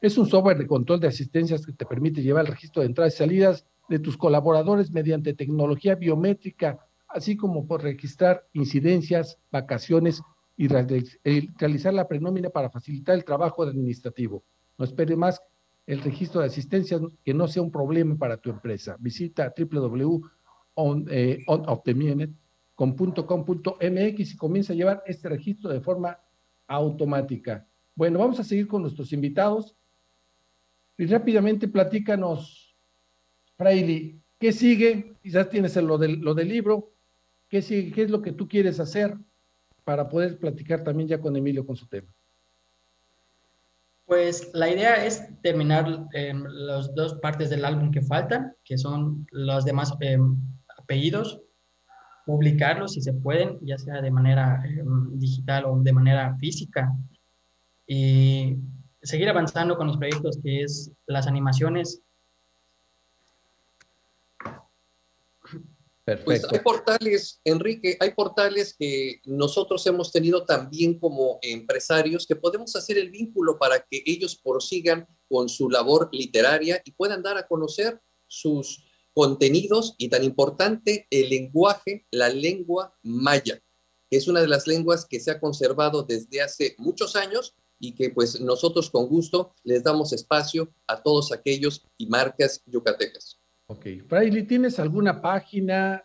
Es 0.00 0.16
un 0.16 0.26
software 0.26 0.56
de 0.56 0.66
control 0.66 1.00
de 1.00 1.08
asistencias 1.08 1.66
que 1.66 1.72
te 1.72 1.84
permite 1.84 2.22
llevar 2.22 2.46
el 2.46 2.52
registro 2.52 2.80
de 2.80 2.86
entradas 2.86 3.14
y 3.14 3.18
salidas 3.18 3.66
de 3.90 3.98
tus 3.98 4.16
colaboradores 4.16 4.90
mediante 4.90 5.34
tecnología 5.34 5.96
biométrica, 5.96 6.78
así 7.08 7.36
como 7.36 7.66
por 7.66 7.82
registrar 7.82 8.48
incidencias, 8.54 9.38
vacaciones 9.50 10.22
y 10.56 10.68
realizar 10.68 11.92
la 11.92 12.08
prenómina 12.08 12.48
para 12.48 12.70
facilitar 12.70 13.14
el 13.16 13.24
trabajo 13.24 13.62
administrativo. 13.62 14.44
No 14.78 14.86
espere 14.86 15.14
más 15.14 15.42
el 15.86 16.00
registro 16.00 16.40
de 16.40 16.46
asistencias 16.46 17.02
que 17.22 17.34
no 17.34 17.48
sea 17.48 17.62
un 17.62 17.70
problema 17.70 18.16
para 18.16 18.38
tu 18.38 18.48
empresa. 18.48 18.96
Visita 18.98 19.52
www.ontheminute.com.mx 22.90 24.32
y 24.32 24.36
comienza 24.36 24.72
a 24.72 24.76
llevar 24.76 25.02
este 25.06 25.28
registro 25.28 25.70
de 25.70 25.80
forma 25.80 26.18
automática. 26.66 27.66
Bueno, 27.94 28.18
vamos 28.18 28.40
a 28.40 28.44
seguir 28.44 28.66
con 28.66 28.82
nuestros 28.82 29.12
invitados. 29.12 29.76
Y 30.98 31.06
rápidamente 31.06 31.68
platícanos, 31.68 32.76
Fraili, 33.56 34.20
¿qué 34.38 34.52
sigue? 34.52 35.14
Quizás 35.22 35.48
tienes 35.48 35.76
lo 35.76 35.98
del, 35.98 36.20
lo 36.20 36.34
del 36.34 36.48
libro. 36.48 36.92
¿Qué 37.48 37.62
sigue? 37.62 37.92
¿Qué 37.92 38.02
es 38.02 38.10
lo 38.10 38.22
que 38.22 38.32
tú 38.32 38.48
quieres 38.48 38.80
hacer 38.80 39.16
para 39.84 40.08
poder 40.08 40.38
platicar 40.38 40.84
también 40.84 41.08
ya 41.08 41.20
con 41.20 41.36
Emilio 41.36 41.66
con 41.66 41.76
su 41.76 41.86
tema? 41.86 42.12
Pues 44.06 44.50
la 44.52 44.70
idea 44.70 45.04
es 45.04 45.22
terminar 45.42 46.06
eh, 46.12 46.34
las 46.34 46.94
dos 46.94 47.14
partes 47.14 47.50
del 47.50 47.64
álbum 47.64 47.90
que 47.90 48.02
faltan, 48.02 48.54
que 48.64 48.76
son 48.76 49.26
los 49.30 49.64
demás 49.64 49.94
eh, 50.00 50.18
apellidos, 50.76 51.40
publicarlos 52.24 52.92
si 52.92 53.00
se 53.00 53.12
pueden, 53.12 53.58
ya 53.62 53.78
sea 53.78 54.00
de 54.00 54.10
manera 54.10 54.62
eh, 54.66 54.82
digital 55.12 55.64
o 55.66 55.78
de 55.78 55.92
manera 55.92 56.36
física, 56.38 56.92
y 57.86 58.56
seguir 59.02 59.28
avanzando 59.28 59.76
con 59.76 59.86
los 59.86 59.96
proyectos 59.96 60.38
que 60.42 60.62
es 60.62 60.92
las 61.06 61.26
animaciones. 61.26 62.02
Perfecto. 66.04 66.24
Pues 66.24 66.44
hay 66.52 66.58
portales, 66.60 67.40
Enrique, 67.44 67.96
hay 68.00 68.10
portales 68.10 68.74
que 68.76 69.20
nosotros 69.24 69.86
hemos 69.86 70.10
tenido 70.10 70.44
también 70.44 70.98
como 70.98 71.38
empresarios 71.42 72.26
que 72.26 72.34
podemos 72.34 72.74
hacer 72.74 72.98
el 72.98 73.10
vínculo 73.10 73.56
para 73.56 73.80
que 73.80 74.02
ellos 74.04 74.40
prosigan 74.42 75.06
con 75.28 75.48
su 75.48 75.70
labor 75.70 76.08
literaria 76.12 76.82
y 76.84 76.90
puedan 76.90 77.22
dar 77.22 77.38
a 77.38 77.46
conocer 77.46 78.00
sus 78.26 78.84
contenidos 79.14 79.94
y 79.98 80.08
tan 80.08 80.24
importante 80.24 81.06
el 81.10 81.28
lenguaje, 81.30 82.06
la 82.10 82.28
lengua 82.28 82.96
maya, 83.02 83.62
que 84.10 84.16
es 84.16 84.28
una 84.28 84.40
de 84.40 84.48
las 84.48 84.66
lenguas 84.66 85.06
que 85.06 85.20
se 85.20 85.30
ha 85.30 85.40
conservado 85.40 86.02
desde 86.02 86.42
hace 86.42 86.74
muchos 86.78 87.16
años 87.16 87.54
y 87.78 87.94
que 87.94 88.10
pues 88.10 88.40
nosotros 88.40 88.90
con 88.90 89.08
gusto 89.08 89.54
les 89.64 89.82
damos 89.82 90.12
espacio 90.12 90.72
a 90.86 91.02
todos 91.02 91.32
aquellos 91.32 91.84
y 91.98 92.06
marcas 92.06 92.62
yucatecas. 92.66 93.40
Ok. 93.66 93.86
Fraile, 94.06 94.42
¿tienes 94.42 94.78
alguna 94.78 95.20
página, 95.20 96.04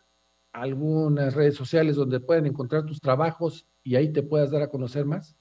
algunas 0.52 1.34
redes 1.34 1.56
sociales 1.56 1.96
donde 1.96 2.20
puedan 2.20 2.46
encontrar 2.46 2.86
tus 2.86 3.00
trabajos 3.00 3.68
y 3.84 3.96
ahí 3.96 4.12
te 4.12 4.24
puedas 4.24 4.52
dar 4.52 4.64
a 4.64 4.70
conocer 4.70 5.06
más? 5.06 5.38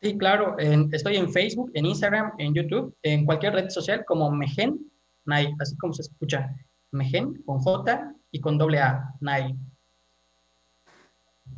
Sí, 0.00 0.18
claro. 0.18 0.56
estoy 0.58 1.16
en 1.16 1.32
Facebook, 1.32 1.70
en 1.74 1.86
Instagram, 1.86 2.32
en 2.38 2.54
YouTube, 2.54 2.96
en 3.02 3.24
cualquier 3.24 3.54
red 3.54 3.70
social 3.70 4.04
como 4.04 4.30
Mejen 4.30 4.91
Nay, 5.24 5.52
así 5.58 5.76
como 5.76 5.92
se 5.92 6.02
escucha. 6.02 6.54
Mejen 6.90 7.42
con 7.44 7.58
J 7.58 8.14
y 8.30 8.40
con 8.40 8.58
doble 8.58 8.78
A, 8.78 9.14
Nay. 9.20 9.56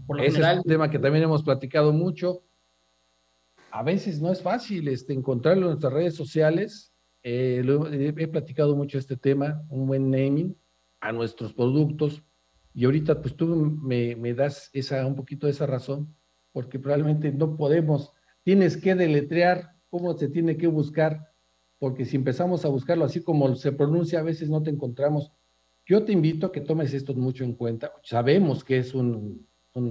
Por 0.07 0.21
Ese 0.21 0.41
es 0.41 0.57
un 0.59 0.63
tema 0.65 0.91
que 0.91 0.99
también 0.99 1.25
hemos 1.25 1.43
platicado 1.43 1.93
mucho. 1.93 2.43
A 3.71 3.83
veces 3.83 4.21
no 4.21 4.31
es 4.31 4.43
fácil 4.43 4.87
este, 4.89 5.13
encontrarlo 5.13 5.63
en 5.63 5.69
nuestras 5.71 5.93
redes 5.93 6.15
sociales. 6.15 6.93
Eh, 7.23 7.65
he 8.17 8.29
platicado 8.29 8.77
mucho 8.77 8.99
este 8.99 9.17
tema, 9.17 9.63
un 9.69 9.87
buen 9.87 10.11
naming 10.11 10.57
a 11.01 11.11
nuestros 11.13 11.53
productos. 11.53 12.23
Y 12.75 12.85
ahorita 12.85 13.21
pues 13.21 13.37
tú 13.37 13.47
me, 13.47 14.15
me 14.17 14.35
das 14.35 14.71
esa, 14.73 15.07
un 15.07 15.17
poquito 15.17 15.47
de 15.47 15.53
esa 15.53 15.67
razón, 15.67 16.15
porque 16.53 16.79
probablemente 16.79 17.33
no 17.33 17.57
podemos 17.57 18.13
tienes 18.45 18.77
que 18.77 18.95
deletrear 18.95 19.75
cómo 19.89 20.17
se 20.17 20.29
tiene 20.29 20.57
que 20.57 20.69
buscar, 20.69 21.33
porque 21.85 22.07
si 22.07 22.17
empezamos 22.17 22.65
a 22.65 22.69
buscarlo 22.69 23.05
así 23.05 23.23
como 23.23 23.55
se 23.57 23.71
pronuncia, 23.71 24.19
a 24.19 24.23
veces 24.23 24.49
no 24.49 24.63
te 24.63 24.71
encontramos. 24.71 25.31
Yo 25.85 26.03
te 26.03 26.13
invito 26.13 26.47
a 26.47 26.51
que 26.51 26.63
tomes 26.63 26.95
esto 26.95 27.13
mucho 27.13 27.45
en 27.45 27.53
cuenta. 27.53 27.93
Sabemos 28.03 28.65
que 28.65 28.79
es 28.79 28.95
un, 28.95 29.47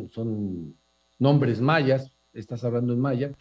son 0.09 0.75
nombres 1.19 1.61
mayas, 1.61 2.11
estás 2.33 2.63
hablando 2.63 2.93
en 2.93 2.99
maya, 2.99 3.31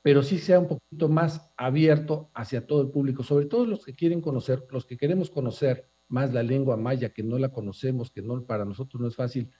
pero 0.00 0.22
sí 0.22 0.38
sea 0.38 0.60
un 0.60 0.68
poquito 0.68 1.10
más 1.10 1.52
abierto 1.58 2.30
hacia 2.32 2.66
todo 2.66 2.80
el 2.80 2.88
público, 2.88 3.22
sobre 3.22 3.44
todo 3.44 3.66
los 3.66 3.84
que 3.84 3.94
quieren 3.94 4.22
conocer, 4.22 4.66
los 4.70 4.86
que 4.86 4.96
queremos 4.96 5.28
conocer 5.28 5.90
más 6.08 6.32
la 6.32 6.42
lengua 6.42 6.78
maya, 6.78 7.12
que 7.12 7.22
no 7.22 7.38
la 7.38 7.50
conocemos, 7.50 8.10
que 8.10 8.22
no 8.22 8.46
para 8.46 8.64
nosotros 8.64 8.98
no 8.98 9.08
es 9.08 9.14
fácil 9.14 9.50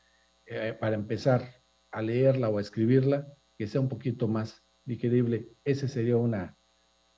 eh, 0.47 0.75
para 0.81 0.97
empezar 0.97 1.43
a 1.91 2.01
leerla 2.01 2.49
o 2.49 2.57
a 2.57 2.63
escribirla, 2.63 3.31
que 3.59 3.67
sea 3.67 3.83
un 3.83 3.91
poquito 3.91 4.29
más 4.29 4.65
digerible. 4.87 5.51
Esa 5.63 5.89
sería 5.89 6.17
una 6.17 6.58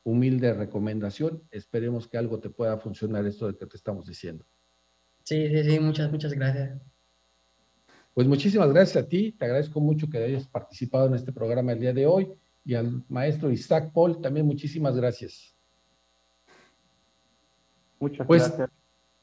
humilde 0.04 0.54
recomendación. 0.54 1.42
Esperemos 1.50 2.08
que 2.08 2.18
algo 2.18 2.40
te 2.40 2.50
pueda 2.50 2.78
funcionar 2.78 3.26
esto 3.26 3.46
de 3.46 3.56
que 3.56 3.66
te 3.66 3.76
estamos 3.76 4.06
diciendo. 4.06 4.44
Sí, 5.24 5.48
sí, 5.48 5.64
sí, 5.64 5.78
muchas, 5.80 6.10
muchas 6.10 6.32
gracias. 6.32 6.80
Pues 8.14 8.26
muchísimas 8.26 8.72
gracias 8.72 9.04
a 9.04 9.08
ti, 9.08 9.32
te 9.32 9.44
agradezco 9.44 9.80
mucho 9.80 10.08
que 10.10 10.18
hayas 10.18 10.48
participado 10.48 11.06
en 11.06 11.14
este 11.14 11.32
programa 11.32 11.72
el 11.72 11.80
día 11.80 11.92
de 11.92 12.06
hoy 12.06 12.28
y 12.64 12.74
al 12.74 13.04
maestro 13.08 13.50
Isaac 13.50 13.92
Paul 13.92 14.20
también 14.20 14.46
muchísimas 14.46 14.96
gracias. 14.96 15.56
Muchas 18.00 18.26
pues, 18.26 18.48
gracias. 18.48 18.70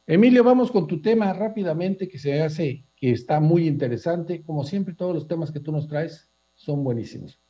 Emilio, 0.05 0.41
vamos 0.43 0.71
con 0.71 0.87
tu 0.87 1.01
tema 1.01 1.33
rápidamente 1.33 2.07
que 2.07 2.17
se 2.17 2.41
hace, 2.41 2.85
que 2.95 3.11
está 3.11 3.41
muy 3.41 3.67
interesante. 3.67 4.41
Como 4.41 4.63
siempre, 4.63 4.93
todos 4.93 5.13
los 5.13 5.27
temas 5.27 5.51
que 5.51 5.59
tú 5.59 5.73
nos 5.73 5.87
traes 5.87 6.31
son 6.55 6.81
buenísimos. 6.81 7.41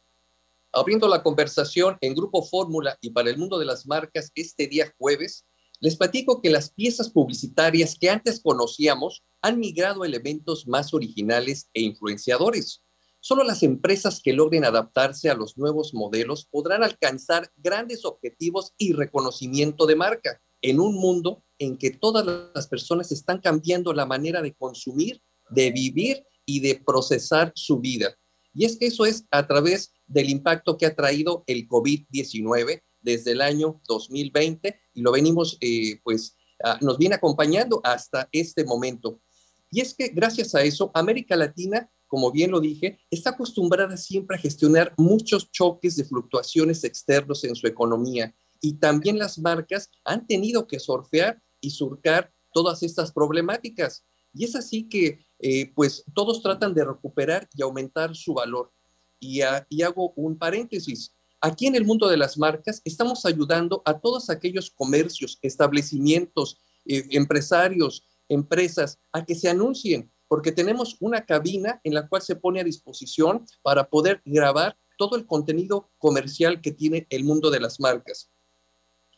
Abriendo 0.78 1.08
la 1.08 1.24
conversación 1.24 1.98
en 2.02 2.14
Grupo 2.14 2.44
Fórmula 2.44 3.00
y 3.02 3.10
para 3.10 3.32
el 3.32 3.38
mundo 3.40 3.58
de 3.58 3.66
las 3.66 3.88
marcas 3.88 4.32
este 4.36 4.68
día 4.68 4.94
jueves, 5.00 5.44
les 5.80 5.96
platico 5.96 6.40
que 6.40 6.52
las 6.52 6.72
piezas 6.72 7.10
publicitarias 7.10 7.98
que 8.00 8.12
antes 8.12 8.40
conocíamos 8.40 9.24
han 9.42 9.58
migrado 9.58 10.04
a 10.04 10.06
elementos 10.06 10.68
más 10.68 10.94
originales 10.94 11.68
e 11.74 11.82
influenciadores. 11.82 12.84
Solo 13.20 13.44
las 13.44 13.64
empresas 13.64 14.22
que 14.24 14.34
logren 14.34 14.66
adaptarse 14.66 15.32
a 15.32 15.34
los 15.34 15.58
nuevos 15.58 15.96
modelos 15.96 16.46
podrán 16.46 16.84
alcanzar 16.84 17.52
grandes 17.56 18.06
objetivos 18.06 18.76
y 18.78 18.94
reconocimiento 18.94 19.88
de 19.88 19.96
marca 19.96 20.44
en 20.62 20.80
un 20.80 20.94
mundo 20.94 21.44
en 21.58 21.80
que 21.80 21.90
todas 21.90 22.24
las 22.54 22.68
personas 22.68 23.12
están 23.12 23.40
cambiando 23.40 23.94
la 23.94 24.06
manera 24.06 24.44
de 24.44 24.54
consumir, 24.54 25.24
de 25.50 25.72
vivir 25.72 26.24
y 26.46 26.60
de 26.60 26.76
procesar 26.86 27.52
su 27.56 27.80
vida. 27.80 28.16
Y 28.58 28.66
es 28.66 28.76
que 28.76 28.88
eso 28.88 29.06
es 29.06 29.26
a 29.30 29.46
través 29.46 29.94
del 30.08 30.32
impacto 30.32 30.78
que 30.78 30.88
ha 30.88 30.96
traído 30.96 31.44
el 31.46 31.68
COVID-19 31.68 32.82
desde 33.02 33.34
el 33.34 33.42
año 33.42 33.80
2020 33.88 34.80
y 34.96 35.02
lo 35.02 35.12
venimos, 35.12 35.58
eh, 35.62 36.00
pues, 36.04 36.36
nos 36.82 36.98
viene 36.98 37.14
acompañando 37.14 37.80
hasta 37.84 38.28
este 38.32 38.66
momento. 38.66 39.22
Y 39.70 39.82
es 39.82 39.94
que 39.94 40.08
gracias 40.08 40.56
a 40.56 40.64
eso, 40.64 40.90
América 40.96 41.36
Latina, 41.36 41.88
como 42.08 42.32
bien 42.32 42.50
lo 42.50 42.60
dije, 42.60 42.98
está 43.12 43.30
acostumbrada 43.30 43.96
siempre 43.96 44.38
a 44.38 44.40
gestionar 44.40 44.92
muchos 44.98 45.52
choques 45.52 45.96
de 45.96 46.06
fluctuaciones 46.06 46.84
externos 46.84 47.44
en 47.44 47.56
su 47.56 47.68
economía 47.68 48.34
y 48.60 48.74
también 48.74 49.20
las 49.20 49.38
marcas 49.38 49.92
han 50.04 50.26
tenido 50.26 50.66
que 50.66 50.80
surfear 50.80 51.44
y 51.62 51.70
surcar 51.70 52.34
todas 52.54 52.82
estas 52.82 53.12
problemáticas. 53.12 54.04
Y 54.34 54.46
es 54.46 54.56
así 54.56 54.90
que 54.90 55.27
eh, 55.40 55.72
pues 55.76 56.04
todos 56.14 56.42
tratan 56.42 56.74
de 56.74 56.84
recuperar 56.84 57.48
y 57.56 57.62
aumentar 57.62 58.16
su 58.16 58.34
valor. 58.34 58.72
Y, 59.20 59.42
hago 59.42 60.14
un 60.16 60.38
paréntesis. 60.38 61.14
Aquí 61.42 61.68
en 61.68 61.76
el 61.76 61.86
mundo 61.86 62.08
de 62.08 62.18
las 62.18 62.38
marcas 62.38 62.82
estamos 62.84 63.26
ayudando 63.26 63.82
a 63.86 64.00
todos 64.00 64.30
aquellos 64.30 64.70
comercios, 64.70 65.40
establecimientos, 65.42 66.60
eh, 66.86 67.06
empresarios, 67.12 68.04
empresas 68.30 69.00
a 69.12 69.26
que 69.26 69.36
se 69.36 69.50
anuncien, 69.50 70.12
porque 70.28 70.52
tenemos 70.52 70.98
una 71.00 71.26
cabina 71.26 71.80
en 71.84 71.94
la 71.94 72.08
cual 72.08 72.22
se 72.22 72.36
pone 72.36 72.60
a 72.60 72.64
disposición 72.64 73.46
para 73.62 73.90
poder 73.90 74.22
grabar 74.26 74.78
todo 74.98 75.16
el 75.16 75.26
contenido 75.26 75.92
comercial 75.98 76.60
que 76.62 76.72
tiene 76.72 77.08
el 77.10 77.24
mundo 77.24 77.50
de 77.50 77.60
las 77.60 77.80
marcas. 77.80 78.32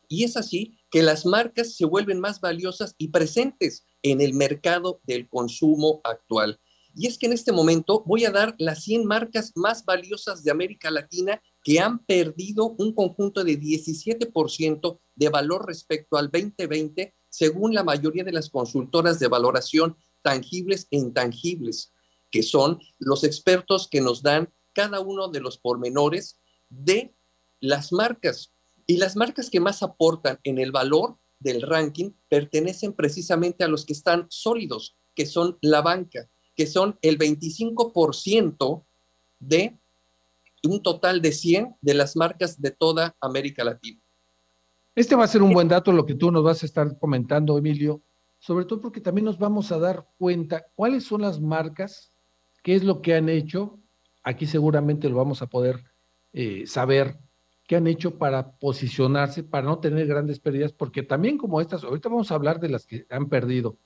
Y 0.08 0.24
es 0.24 0.36
así 0.36 0.79
que 0.90 1.04
las 1.04 1.26
marcas 1.26 1.76
se 1.76 1.86
vuelven 1.86 2.20
más 2.20 2.42
valiosas 2.42 2.96
y 2.98 3.10
presentes 3.10 3.86
en 4.02 4.22
el 4.22 4.34
mercado 4.34 5.02
del 5.04 5.28
consumo 5.30 6.02
actual. 6.04 6.60
Y 6.96 7.08
es 7.08 7.18
que 7.18 7.28
en 7.28 7.34
este 7.34 7.52
momento 7.52 8.04
voy 8.06 8.26
a 8.26 8.32
dar 8.32 8.56
las 8.58 8.84
100 8.84 9.06
marcas 9.06 9.52
más 9.56 9.86
valiosas 9.86 10.44
de 10.44 10.52
América 10.52 10.90
Latina 10.90 11.42
que 11.64 11.80
han 11.80 12.00
perdido 12.06 12.76
un 12.78 12.94
conjunto 12.94 13.44
de 13.44 13.60
17% 13.60 15.00
de 15.16 15.30
valor 15.30 15.68
respecto 15.68 16.18
al 16.18 16.32
2020, 16.32 17.16
según 17.30 17.74
la 17.74 17.84
mayoría 17.84 18.24
de 18.24 18.32
las 18.32 18.50
consultoras 18.50 19.20
de 19.20 19.28
valoración 19.28 19.96
tangibles 20.22 20.88
e 20.92 20.98
intangibles, 20.98 21.94
que 22.32 22.44
son 22.44 22.80
los 22.98 23.24
expertos 23.24 23.88
que 23.90 24.02
nos 24.02 24.22
dan 24.22 24.52
cada 24.74 25.00
uno 25.00 25.28
de 25.28 25.42
los 25.42 25.58
pormenores 25.58 26.40
de 26.70 27.14
las 27.60 27.92
marcas. 27.92 28.54
Y 28.90 28.98
las 28.98 29.16
marcas 29.16 29.52
que 29.52 29.60
más 29.60 29.84
aportan 29.84 30.40
en 30.44 30.58
el 30.58 30.72
valor 30.72 31.16
del 31.40 31.62
ranking 31.62 32.10
pertenecen 32.28 32.92
precisamente 32.92 33.64
a 33.64 33.68
los 33.68 33.86
que 33.86 33.94
están 33.94 34.26
sólidos, 34.30 34.98
que 35.14 35.28
son 35.28 35.60
la 35.62 35.84
banca, 35.84 36.28
que 36.56 36.66
son 36.66 36.98
el 37.04 37.20
25% 37.20 38.84
de 39.40 39.78
un 40.64 40.82
total 40.82 41.22
de 41.22 41.34
100 41.34 41.76
de 41.80 41.94
las 41.94 42.16
marcas 42.16 42.60
de 42.60 42.72
toda 42.72 43.16
América 43.22 43.64
Latina. 43.64 44.02
Este 44.96 45.16
va 45.16 45.26
a 45.26 45.28
ser 45.28 45.44
un 45.44 45.54
buen 45.54 45.68
dato 45.68 45.92
lo 45.92 46.08
que 46.08 46.16
tú 46.16 46.32
nos 46.32 46.44
vas 46.44 46.64
a 46.64 46.66
estar 46.66 46.98
comentando, 46.98 47.60
Emilio, 47.60 48.02
sobre 48.40 48.66
todo 48.66 48.82
porque 48.82 49.02
también 49.02 49.26
nos 49.26 49.38
vamos 49.38 49.72
a 49.72 49.78
dar 49.78 50.10
cuenta 50.18 50.66
cuáles 50.74 51.04
son 51.04 51.22
las 51.22 51.40
marcas, 51.40 52.12
qué 52.64 52.74
es 52.74 52.84
lo 52.84 53.04
que 53.04 53.14
han 53.14 53.30
hecho. 53.30 53.78
Aquí 54.24 54.48
seguramente 54.48 55.10
lo 55.10 55.18
vamos 55.18 55.44
a 55.44 55.46
poder 55.46 55.84
eh, 56.34 56.66
saber 56.66 57.20
que 57.70 57.76
han 57.76 57.86
hecho 57.86 58.18
para 58.18 58.58
posicionarse, 58.58 59.44
para 59.44 59.68
no 59.68 59.78
tener 59.78 60.08
grandes 60.08 60.40
pérdidas, 60.40 60.74
porque 60.74 61.04
también 61.04 61.38
como 61.38 61.62
estas, 61.62 61.84
ahorita 61.84 62.10
vamos 62.10 62.32
a 62.32 62.34
hablar 62.34 62.60
de 62.60 62.68
las 62.68 62.88
que 62.88 63.06
han 63.12 63.30
perdido, 63.30 63.78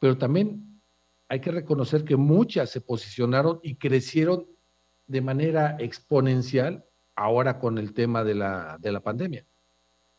pero 0.00 0.18
también 0.18 0.82
hay 1.28 1.40
que 1.40 1.52
reconocer 1.52 2.04
que 2.04 2.16
muchas 2.16 2.68
se 2.68 2.80
posicionaron 2.80 3.60
y 3.62 3.76
crecieron 3.76 4.48
de 5.06 5.20
manera 5.20 5.76
exponencial 5.78 6.84
ahora 7.14 7.60
con 7.60 7.78
el 7.78 7.94
tema 7.94 8.24
de 8.24 8.34
la, 8.34 8.76
de 8.80 8.90
la 8.90 9.04
pandemia. 9.04 9.46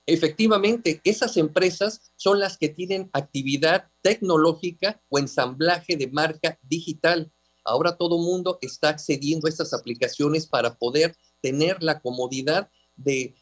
Efectivamente, 0.06 1.02
esas 1.04 1.36
empresas 1.36 2.14
son 2.16 2.40
las 2.40 2.58
que 2.58 2.70
tienen 2.70 3.10
actividad 3.12 3.90
tecnológica 4.02 5.02
o 5.10 5.20
ensamblaje 5.20 5.98
de 5.98 6.08
marca 6.08 6.58
digital. 6.62 7.34
Ahora 7.66 7.98
todo 7.98 8.18
mundo 8.18 8.60
está 8.62 8.88
accediendo 8.88 9.48
a 9.48 9.50
estas 9.50 9.74
aplicaciones 9.74 10.48
para 10.48 10.76
poder 10.76 11.18
tener 11.42 11.84
la 11.84 12.00
comodidad 12.00 12.70
de 13.04 13.36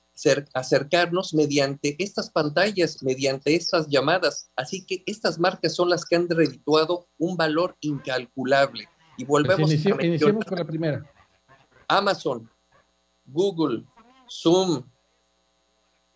acercarnos 0.53 1.33
mediante 1.33 1.95
estas 1.99 2.29
pantallas, 2.29 3.03
mediante 3.03 3.55
estas 3.55 3.87
llamadas. 3.87 4.49
Así 4.55 4.83
que 4.85 5.03
estas 5.05 5.37
marcas 5.37 5.75
son 5.75 5.89
las 5.89 6.05
que 6.05 6.15
han 6.15 6.27
redituado 6.29 7.07
un 7.17 7.37
valor 7.37 7.77
incalculable. 7.81 8.89
Y 9.17 9.25
volvemos 9.25 9.69
pues 9.69 9.85
a 9.85 10.05
iniciemos 10.05 10.45
con 10.45 10.57
la 10.57 10.65
primera. 10.65 11.11
Amazon, 11.87 12.49
Google, 13.25 13.83
Zoom, 14.29 14.83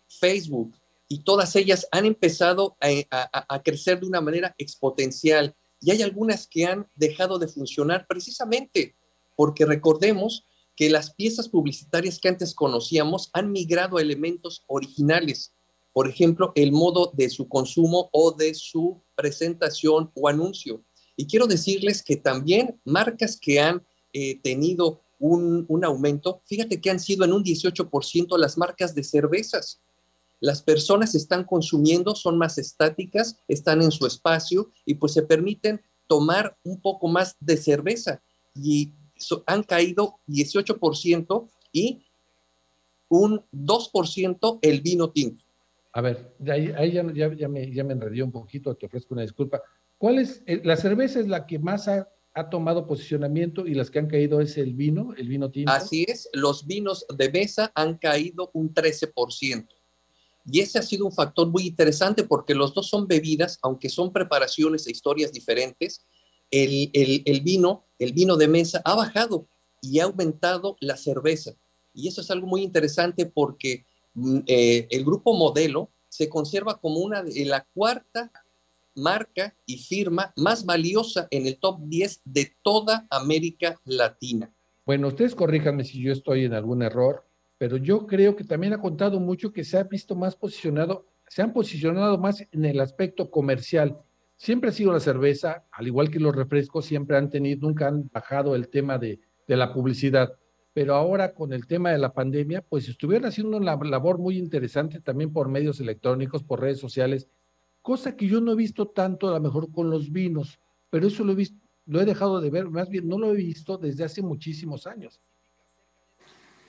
Facebook, 0.08 0.74
y 1.08 1.22
todas 1.22 1.54
ellas 1.56 1.86
han 1.92 2.06
empezado 2.06 2.76
a, 2.80 3.54
a 3.54 3.62
crecer 3.62 4.00
de 4.00 4.06
una 4.06 4.20
manera 4.20 4.54
exponencial. 4.58 5.54
Y 5.80 5.90
hay 5.90 6.02
algunas 6.02 6.46
que 6.46 6.66
han 6.66 6.88
dejado 6.94 7.38
de 7.38 7.48
funcionar 7.48 8.06
precisamente 8.06 8.94
porque 9.36 9.66
recordemos 9.66 10.44
que 10.76 10.90
las 10.90 11.14
piezas 11.14 11.48
publicitarias 11.48 12.18
que 12.18 12.28
antes 12.28 12.54
conocíamos 12.54 13.30
han 13.32 13.52
migrado 13.52 13.98
a 13.98 14.02
elementos 14.02 14.64
originales. 14.66 15.52
Por 15.92 16.08
ejemplo, 16.08 16.52
el 16.54 16.72
modo 16.72 17.12
de 17.14 17.28
su 17.28 17.48
consumo 17.48 18.08
o 18.12 18.32
de 18.32 18.54
su 18.54 19.02
presentación 19.14 20.10
o 20.14 20.28
anuncio. 20.28 20.82
Y 21.16 21.26
quiero 21.26 21.46
decirles 21.46 22.02
que 22.02 22.16
también 22.16 22.80
marcas 22.84 23.38
que 23.38 23.60
han 23.60 23.82
eh, 24.12 24.40
tenido 24.42 25.02
un, 25.18 25.66
un, 25.68 25.84
aumento, 25.84 26.42
fíjate 26.46 26.80
que 26.80 26.90
han 26.90 26.98
sido 26.98 27.24
en 27.24 27.32
un 27.32 27.44
18% 27.44 28.38
las 28.38 28.56
marcas 28.56 28.94
de 28.94 29.04
cervezas. 29.04 29.80
Las 30.40 30.62
personas 30.62 31.14
están 31.14 31.44
consumiendo, 31.44 32.16
son 32.16 32.36
más 32.36 32.58
estáticas, 32.58 33.36
están 33.46 33.82
en 33.82 33.92
su 33.92 34.06
espacio 34.06 34.72
y 34.84 34.94
pues 34.94 35.12
se 35.12 35.22
permiten 35.22 35.80
tomar 36.08 36.58
un 36.64 36.80
poco 36.80 37.06
más 37.06 37.36
de 37.38 37.56
cerveza. 37.56 38.20
Y 38.54 38.92
han 39.46 39.62
caído 39.62 40.18
18% 40.28 41.48
y 41.72 42.04
un 43.08 43.44
2% 43.52 44.58
el 44.62 44.80
vino 44.80 45.10
tinto. 45.10 45.44
A 45.92 46.00
ver, 46.00 46.34
ahí, 46.48 46.72
ahí 46.76 46.92
ya, 46.92 47.04
ya, 47.12 47.34
ya, 47.34 47.48
me, 47.48 47.70
ya 47.70 47.84
me 47.84 47.92
enredé 47.92 48.22
un 48.22 48.32
poquito, 48.32 48.74
te 48.74 48.86
ofrezco 48.86 49.14
una 49.14 49.22
disculpa. 49.22 49.62
¿Cuál 49.98 50.18
es? 50.18 50.42
Eh, 50.46 50.62
la 50.64 50.76
cerveza 50.76 51.20
es 51.20 51.28
la 51.28 51.46
que 51.46 51.58
más 51.58 51.86
ha, 51.88 52.08
ha, 52.32 52.48
tomado 52.48 52.86
posicionamiento 52.86 53.66
y 53.66 53.74
las 53.74 53.90
que 53.90 53.98
han 53.98 54.08
caído 54.08 54.40
es 54.40 54.56
el 54.56 54.74
vino, 54.74 55.12
el 55.18 55.28
vino 55.28 55.50
tinto. 55.50 55.70
Así 55.70 56.06
es, 56.08 56.30
los 56.32 56.66
vinos 56.66 57.04
de 57.14 57.30
mesa 57.30 57.70
han 57.74 57.98
caído 57.98 58.50
un 58.54 58.72
13%. 58.72 59.68
Y 60.46 60.60
ese 60.60 60.78
ha 60.78 60.82
sido 60.82 61.04
un 61.04 61.12
factor 61.12 61.48
muy 61.48 61.66
interesante 61.66 62.24
porque 62.24 62.54
los 62.54 62.74
dos 62.74 62.88
son 62.88 63.06
bebidas, 63.06 63.58
aunque 63.62 63.88
son 63.88 64.12
preparaciones 64.12 64.86
e 64.86 64.90
historias 64.90 65.32
diferentes, 65.32 66.04
el, 66.52 66.90
el, 66.92 67.22
el, 67.24 67.40
vino, 67.40 67.84
el 67.98 68.12
vino 68.12 68.36
de 68.36 68.46
mesa 68.46 68.80
ha 68.84 68.94
bajado 68.94 69.48
y 69.80 69.98
ha 69.98 70.04
aumentado 70.04 70.76
la 70.80 70.96
cerveza. 70.96 71.54
Y 71.92 72.06
eso 72.06 72.20
es 72.20 72.30
algo 72.30 72.46
muy 72.46 72.62
interesante 72.62 73.26
porque 73.26 73.84
mm, 74.14 74.38
eh, 74.46 74.86
el 74.90 75.04
grupo 75.04 75.34
modelo 75.34 75.90
se 76.08 76.28
conserva 76.28 76.78
como 76.78 77.00
una 77.00 77.22
de 77.22 77.44
la 77.44 77.66
cuarta 77.74 78.30
marca 78.94 79.54
y 79.66 79.78
firma 79.78 80.32
más 80.36 80.64
valiosa 80.64 81.26
en 81.30 81.46
el 81.46 81.58
top 81.58 81.80
10 81.84 82.20
de 82.24 82.54
toda 82.62 83.06
América 83.10 83.80
Latina. 83.84 84.52
Bueno, 84.84 85.08
ustedes 85.08 85.34
corríjanme 85.34 85.84
si 85.84 86.02
yo 86.02 86.12
estoy 86.12 86.44
en 86.44 86.54
algún 86.54 86.82
error, 86.82 87.24
pero 87.56 87.76
yo 87.76 88.06
creo 88.06 88.36
que 88.36 88.44
también 88.44 88.74
ha 88.74 88.80
contado 88.80 89.20
mucho 89.20 89.52
que 89.52 89.64
se 89.64 89.78
ha 89.78 89.84
visto 89.84 90.14
más 90.14 90.36
posicionado, 90.36 91.06
se 91.28 91.40
han 91.40 91.52
posicionado 91.52 92.18
más 92.18 92.44
en 92.52 92.64
el 92.64 92.80
aspecto 92.80 93.30
comercial 93.30 94.02
siempre 94.42 94.70
ha 94.70 94.72
sido 94.72 94.92
la 94.92 94.98
cerveza, 94.98 95.66
al 95.70 95.86
igual 95.86 96.10
que 96.10 96.18
los 96.18 96.34
refrescos, 96.34 96.84
siempre 96.84 97.16
han 97.16 97.30
tenido, 97.30 97.60
nunca 97.68 97.86
han 97.86 98.10
bajado 98.12 98.56
el 98.56 98.68
tema 98.70 98.98
de, 98.98 99.20
de 99.46 99.56
la 99.56 99.72
publicidad. 99.72 100.36
Pero 100.72 100.96
ahora 100.96 101.32
con 101.32 101.52
el 101.52 101.68
tema 101.68 101.92
de 101.92 101.98
la 101.98 102.12
pandemia, 102.12 102.60
pues 102.60 102.88
estuvieron 102.88 103.26
haciendo 103.26 103.56
una 103.56 103.76
labor 103.76 104.18
muy 104.18 104.38
interesante 104.38 105.00
también 105.00 105.32
por 105.32 105.48
medios 105.48 105.78
electrónicos, 105.78 106.42
por 106.42 106.60
redes 106.60 106.80
sociales, 106.80 107.28
cosa 107.82 108.16
que 108.16 108.26
yo 108.26 108.40
no 108.40 108.52
he 108.52 108.56
visto 108.56 108.88
tanto 108.88 109.28
a 109.28 109.32
lo 109.32 109.40
mejor 109.40 109.70
con 109.70 109.90
los 109.90 110.10
vinos, 110.10 110.58
pero 110.90 111.06
eso 111.06 111.22
lo 111.22 111.32
he 111.32 111.36
visto, 111.36 111.60
lo 111.86 112.00
he 112.00 112.04
dejado 112.04 112.40
de 112.40 112.50
ver, 112.50 112.68
más 112.68 112.88
bien 112.88 113.06
no 113.06 113.18
lo 113.18 113.30
he 113.30 113.36
visto 113.36 113.78
desde 113.78 114.02
hace 114.02 114.22
muchísimos 114.22 114.88
años. 114.88 115.20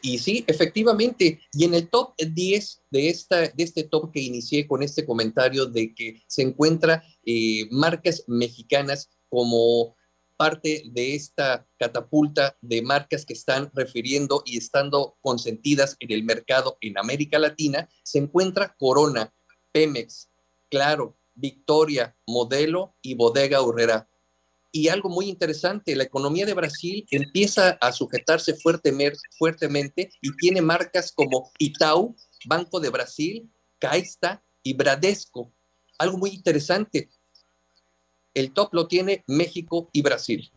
Y 0.06 0.18
sí, 0.18 0.44
efectivamente, 0.48 1.40
y 1.54 1.64
en 1.64 1.74
el 1.74 1.90
top 1.90 2.14
10 2.18 2.84
de, 2.92 3.08
esta, 3.08 3.40
de 3.48 3.64
este 3.64 3.84
top 3.84 4.12
que 4.12 4.20
inicié 4.20 4.68
con 4.68 4.84
este 4.84 5.06
comentario 5.06 5.66
de 5.66 5.96
que 5.96 6.22
se 6.28 6.42
encuentra 6.42 7.02
eh, 7.26 7.70
marcas 7.72 8.26
mexicanas 8.28 9.10
como 9.30 9.96
parte 10.36 10.84
de 10.92 11.16
esta 11.16 11.66
catapulta 11.80 12.58
de 12.60 12.82
marcas 12.82 13.26
que 13.26 13.32
están 13.32 13.72
refiriendo 13.74 14.44
y 14.46 14.58
estando 14.58 15.16
consentidas 15.22 15.96
en 16.02 16.12
el 16.12 16.26
mercado 16.26 16.78
en 16.82 16.98
América 16.98 17.40
Latina, 17.40 17.88
se 18.04 18.20
encuentra 18.20 18.76
Corona, 18.78 19.34
Pemex, 19.72 20.30
Claro, 20.70 21.16
Victoria, 21.36 22.18
Modelo 22.28 22.96
y 23.02 23.14
Bodega 23.14 23.62
Urrera. 23.62 24.10
Y 24.76 24.88
algo 24.88 25.08
muy 25.08 25.30
interesante, 25.30 25.96
la 25.96 26.04
economía 26.04 26.48
de 26.48 26.56
Brasil 26.56 27.06
empieza 27.12 27.78
a 27.80 27.92
sujetarse 27.92 28.56
fuertemente 28.56 30.10
y 30.20 30.36
tiene 30.38 30.64
marcas 30.64 31.12
como 31.12 31.52
Itaú, 31.60 32.16
Banco 32.48 32.80
de 32.80 32.90
Brasil, 32.90 33.52
Caixa 33.78 34.44
y 34.64 34.74
Bradesco. 34.74 35.54
Algo 36.00 36.18
muy 36.18 36.32
interesante, 36.32 37.12
el 38.34 38.52
top 38.52 38.74
lo 38.74 38.88
tiene 38.88 39.24
México 39.28 39.92
y 39.94 40.02
Brasil. 40.02 40.52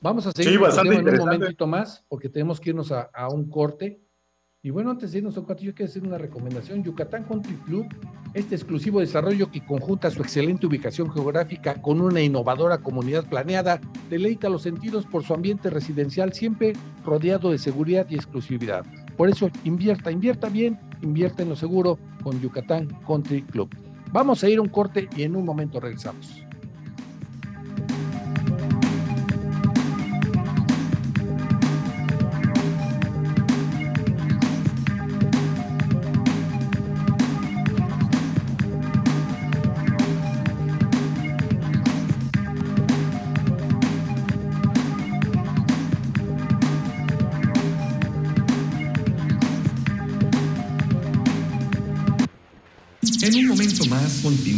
Vamos 0.00 0.26
a 0.26 0.32
seguir 0.32 0.58
sí, 0.58 0.78
en 0.80 1.08
un 1.08 1.18
momentito 1.18 1.66
más 1.66 2.02
porque 2.08 2.30
tenemos 2.30 2.58
que 2.58 2.70
irnos 2.70 2.90
a, 2.90 3.10
a 3.12 3.28
un 3.28 3.50
corte. 3.50 4.00
Y 4.66 4.70
bueno, 4.70 4.90
antes 4.90 5.12
de 5.12 5.18
irnos 5.18 5.36
a 5.36 5.40
un 5.42 5.46
yo 5.46 5.72
quiero 5.72 5.88
hacer 5.88 6.02
una 6.02 6.18
recomendación. 6.18 6.82
Yucatán 6.82 7.22
Country 7.22 7.54
Club, 7.66 7.86
este 8.34 8.56
exclusivo 8.56 8.98
desarrollo 8.98 9.48
que 9.48 9.64
conjunta 9.64 10.10
su 10.10 10.22
excelente 10.22 10.66
ubicación 10.66 11.08
geográfica 11.08 11.80
con 11.80 12.00
una 12.00 12.20
innovadora 12.20 12.78
comunidad 12.78 13.28
planeada, 13.28 13.80
deleita 14.10 14.48
los 14.48 14.62
sentidos 14.62 15.06
por 15.06 15.22
su 15.22 15.34
ambiente 15.34 15.70
residencial, 15.70 16.32
siempre 16.32 16.72
rodeado 17.04 17.52
de 17.52 17.58
seguridad 17.58 18.08
y 18.10 18.16
exclusividad. 18.16 18.84
Por 19.16 19.28
eso, 19.28 19.50
invierta, 19.62 20.10
invierta 20.10 20.48
bien, 20.48 20.80
invierta 21.00 21.44
en 21.44 21.50
lo 21.50 21.54
seguro 21.54 21.96
con 22.24 22.40
Yucatán 22.40 22.88
Country 23.06 23.42
Club. 23.42 23.72
Vamos 24.10 24.42
a 24.42 24.48
ir 24.48 24.58
a 24.58 24.62
un 24.62 24.68
corte 24.68 25.08
y 25.16 25.22
en 25.22 25.36
un 25.36 25.44
momento 25.44 25.78
regresamos. 25.78 26.45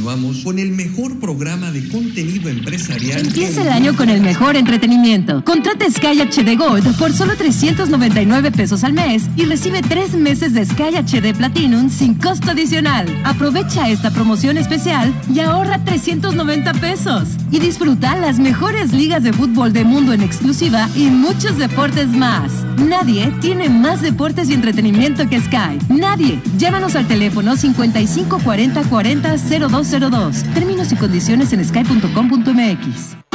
Continuamos 0.08 0.42
con 0.42 0.58
el 0.58 0.70
mejor 0.70 1.20
programa 1.20 1.70
de 1.70 1.86
contenido 1.88 2.48
empresarial. 2.48 3.26
Empieza 3.26 3.60
el 3.60 3.68
año 3.68 3.94
con 3.94 4.08
el 4.08 4.22
mejor 4.22 4.56
entretenimiento. 4.56 5.44
Contrata 5.44 5.84
Sky 5.90 6.22
HD 6.22 6.56
Gold 6.56 6.96
por 6.96 7.12
solo 7.12 7.36
399 7.36 8.50
pesos 8.52 8.84
al 8.84 8.94
mes 8.94 9.24
y 9.36 9.44
recibe 9.44 9.82
tres 9.82 10.14
meses 10.14 10.54
de 10.54 10.64
Sky 10.64 10.96
HD 10.96 11.36
Platinum 11.36 11.90
sin 11.90 12.14
costo 12.14 12.52
adicional. 12.52 13.06
Aprovecha 13.24 13.90
esta 13.90 14.10
promoción 14.10 14.56
especial 14.56 15.12
y 15.34 15.40
ahorra 15.40 15.84
390 15.84 16.72
pesos. 16.74 17.28
Y 17.50 17.58
disfruta 17.58 18.16
las 18.16 18.38
mejores 18.38 18.94
ligas 18.94 19.22
de 19.22 19.34
fútbol 19.34 19.74
del 19.74 19.84
mundo 19.84 20.14
en 20.14 20.22
exclusiva 20.22 20.88
y 20.96 21.10
muchos 21.10 21.58
deportes 21.58 22.08
más. 22.08 22.50
Nadie 22.78 23.30
tiene 23.40 23.68
más 23.68 24.00
deportes 24.00 24.48
y 24.48 24.54
entretenimiento 24.54 25.28
que 25.28 25.40
Sky. 25.40 25.78
Nadie. 25.90 26.40
Llámanos 26.56 26.96
al 26.96 27.06
teléfono 27.06 27.56
55 27.56 28.38
40 28.42 28.84
40 28.84 29.38
0202. 30.00 30.44
Términos 30.54 30.92
y 30.92 30.96
condiciones 30.96 31.52
en 31.52 31.64
sky.com.mx. 31.64 33.27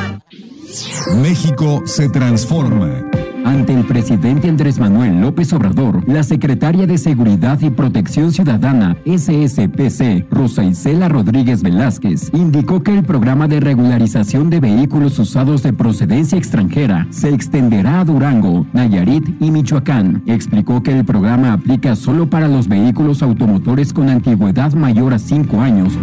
México 1.23 1.83
se 1.87 2.09
transforma. 2.09 3.05
Ante 3.45 3.73
el 3.73 3.87
presidente 3.87 4.49
Andrés 4.49 4.79
Manuel 4.79 5.21
López 5.21 5.53
Obrador, 5.53 6.07
la 6.07 6.23
secretaria 6.23 6.87
de 6.87 6.99
Seguridad 6.99 7.59
y 7.63 7.71
Protección 7.71 8.31
Ciudadana, 8.31 8.97
SSPC, 9.07 10.27
Rosa 10.31 10.65
Isela 10.65 11.09
Rodríguez 11.09 11.63
Velázquez, 11.63 12.31
indicó 12.35 12.83
que 12.83 12.93
el 12.93 13.05
programa 13.05 13.49
de 13.49 13.61
regularización 13.61 14.51
de 14.51 14.61
vehículos 14.61 15.19
usados 15.19 15.63
de 15.63 15.73
procedencia 15.73 16.37
extranjera 16.37 17.07
se 17.11 17.31
extenderá 17.31 18.01
a 18.01 18.05
Durango, 18.05 18.67
Nayarit 18.75 19.41
y 19.41 19.51
Michoacán. 19.51 20.23
Explicó 20.27 20.83
que 20.83 20.93
el 20.93 21.05
programa 21.05 21.55
aplica 21.55 21.97
solo 21.97 22.29
para 22.29 22.49
los 22.49 22.69
vehículos 22.69 23.23
automotores 23.23 23.93
con 23.93 24.11
antigüedad 24.11 24.75
mayor 24.75 25.15
a 25.15 25.19
cinco 25.19 25.61
años. 25.61 25.95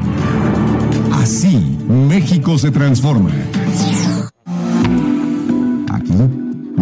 Así, 1.13 1.77
México 1.87 2.57
se 2.57 2.71
transforma. 2.71 3.29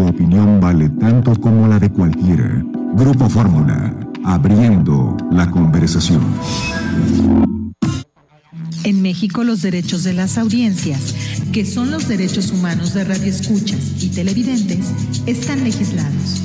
Opinión 0.06 0.60
vale 0.60 0.90
tanto 0.90 1.36
como 1.36 1.68
la 1.68 1.80
de 1.80 1.90
cualquiera. 1.90 2.64
Grupo 2.96 3.30
Fórmula, 3.30 3.96
abriendo 4.24 5.18
la 5.32 5.50
conversación. 5.50 6.22
En 8.84 9.02
México 9.02 9.44
los 9.44 9.62
derechos 9.62 10.04
de 10.04 10.14
las 10.14 10.38
audiencias, 10.38 11.16
que 11.52 11.66
son 11.66 11.92
los 11.92 12.08
derechos 12.08 12.52
humanos 12.52 12.94
de 12.94 13.06
radioescuchas 13.06 14.04
y 14.04 14.10
televidentes, 14.10 14.92
están 15.26 15.64
legislados. 15.64 16.42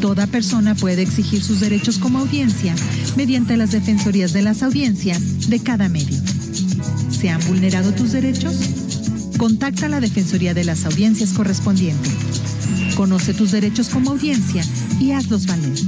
Toda 0.00 0.26
persona 0.26 0.74
puede 0.74 1.02
exigir 1.02 1.42
sus 1.42 1.60
derechos 1.60 1.98
como 1.98 2.18
audiencia 2.18 2.74
mediante 3.16 3.56
las 3.56 3.70
defensorías 3.70 4.32
de 4.32 4.42
las 4.42 4.62
audiencias 4.62 5.48
de 5.48 5.60
cada 5.60 5.88
medio. 5.88 6.18
¿Se 7.08 7.30
han 7.30 7.40
vulnerado 7.46 7.92
tus 7.92 8.12
derechos? 8.12 8.56
Contacta 9.38 9.86
a 9.86 9.88
la 9.88 10.00
Defensoría 10.00 10.54
de 10.54 10.64
las 10.64 10.84
Audiencias 10.84 11.32
correspondiente. 11.32 12.10
Conoce 12.96 13.34
tus 13.34 13.50
derechos 13.50 13.88
como 13.88 14.10
audiencia 14.10 14.64
y 15.00 15.12
hazlos 15.12 15.46
valer. 15.46 15.78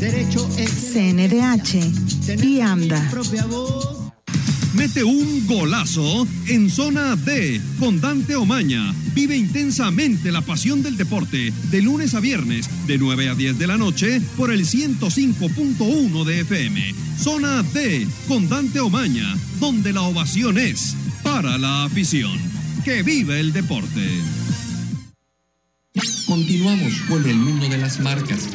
Derecho 0.00 0.48
CNDH 0.56 2.44
y 2.44 2.60
AMDA. 2.60 3.10
Mete 4.74 5.04
un 5.04 5.46
golazo 5.46 6.26
en 6.48 6.68
zona 6.68 7.14
D 7.14 7.60
con 7.78 8.00
Dante 8.00 8.34
Omaña. 8.34 8.92
Vive 9.14 9.36
intensamente 9.36 10.32
la 10.32 10.40
pasión 10.40 10.82
del 10.82 10.96
deporte 10.96 11.52
de 11.70 11.82
lunes 11.82 12.14
a 12.14 12.20
viernes 12.20 12.68
de 12.86 12.98
9 12.98 13.28
a 13.28 13.34
10 13.34 13.56
de 13.56 13.66
la 13.68 13.76
noche 13.76 14.20
por 14.36 14.50
el 14.50 14.66
105.1 14.66 16.24
de 16.24 16.40
FM. 16.40 16.94
Zona 17.18 17.62
D 17.62 18.06
con 18.26 18.48
Dante 18.48 18.80
Omaña, 18.80 19.36
donde 19.60 19.92
la 19.92 20.02
ovación 20.02 20.58
es 20.58 20.96
para 21.22 21.56
la 21.56 21.84
afición. 21.84 22.36
Que 22.84 23.02
vive 23.02 23.38
el 23.38 23.52
deporte. 23.52 24.02
Continuamos 25.94 27.02
con 27.08 27.24
el 27.24 27.36
mundo 27.36 27.68
de 27.68 27.78
las 27.78 28.00
marcas. 28.00 28.48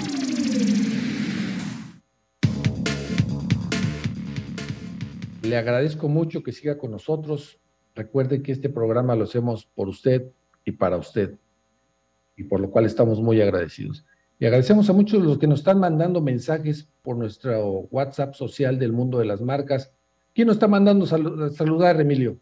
Le 5.42 5.56
agradezco 5.56 6.10
mucho 6.10 6.44
que 6.44 6.52
siga 6.52 6.78
con 6.78 6.92
nosotros. 6.92 7.58
Recuerde 7.96 8.42
que 8.42 8.52
este 8.52 8.68
programa 8.68 9.16
lo 9.16 9.24
hacemos 9.24 9.66
por 9.74 9.88
usted 9.88 10.30
y 10.66 10.74
para 10.74 10.98
usted, 10.98 11.36
y 12.36 12.44
por 12.44 12.60
lo 12.60 12.72
cual 12.72 12.86
estamos 12.86 13.22
muy 13.22 13.40
agradecidos. 13.40 14.04
Y 14.38 14.46
agradecemos 14.46 14.90
a 14.90 14.94
muchos 14.94 15.22
de 15.22 15.28
los 15.30 15.38
que 15.38 15.48
nos 15.48 15.60
están 15.60 15.80
mandando 15.80 16.20
mensajes 16.20 16.90
por 17.04 17.16
nuestro 17.16 17.88
WhatsApp 17.90 18.34
social 18.34 18.78
del 18.78 18.92
mundo 18.92 19.18
de 19.18 19.26
las 19.26 19.40
marcas. 19.40 19.94
¿Quién 20.36 20.48
nos 20.48 20.58
está 20.58 20.68
mandando 20.68 21.06
saludar, 21.06 22.02
Emilio? 22.02 22.38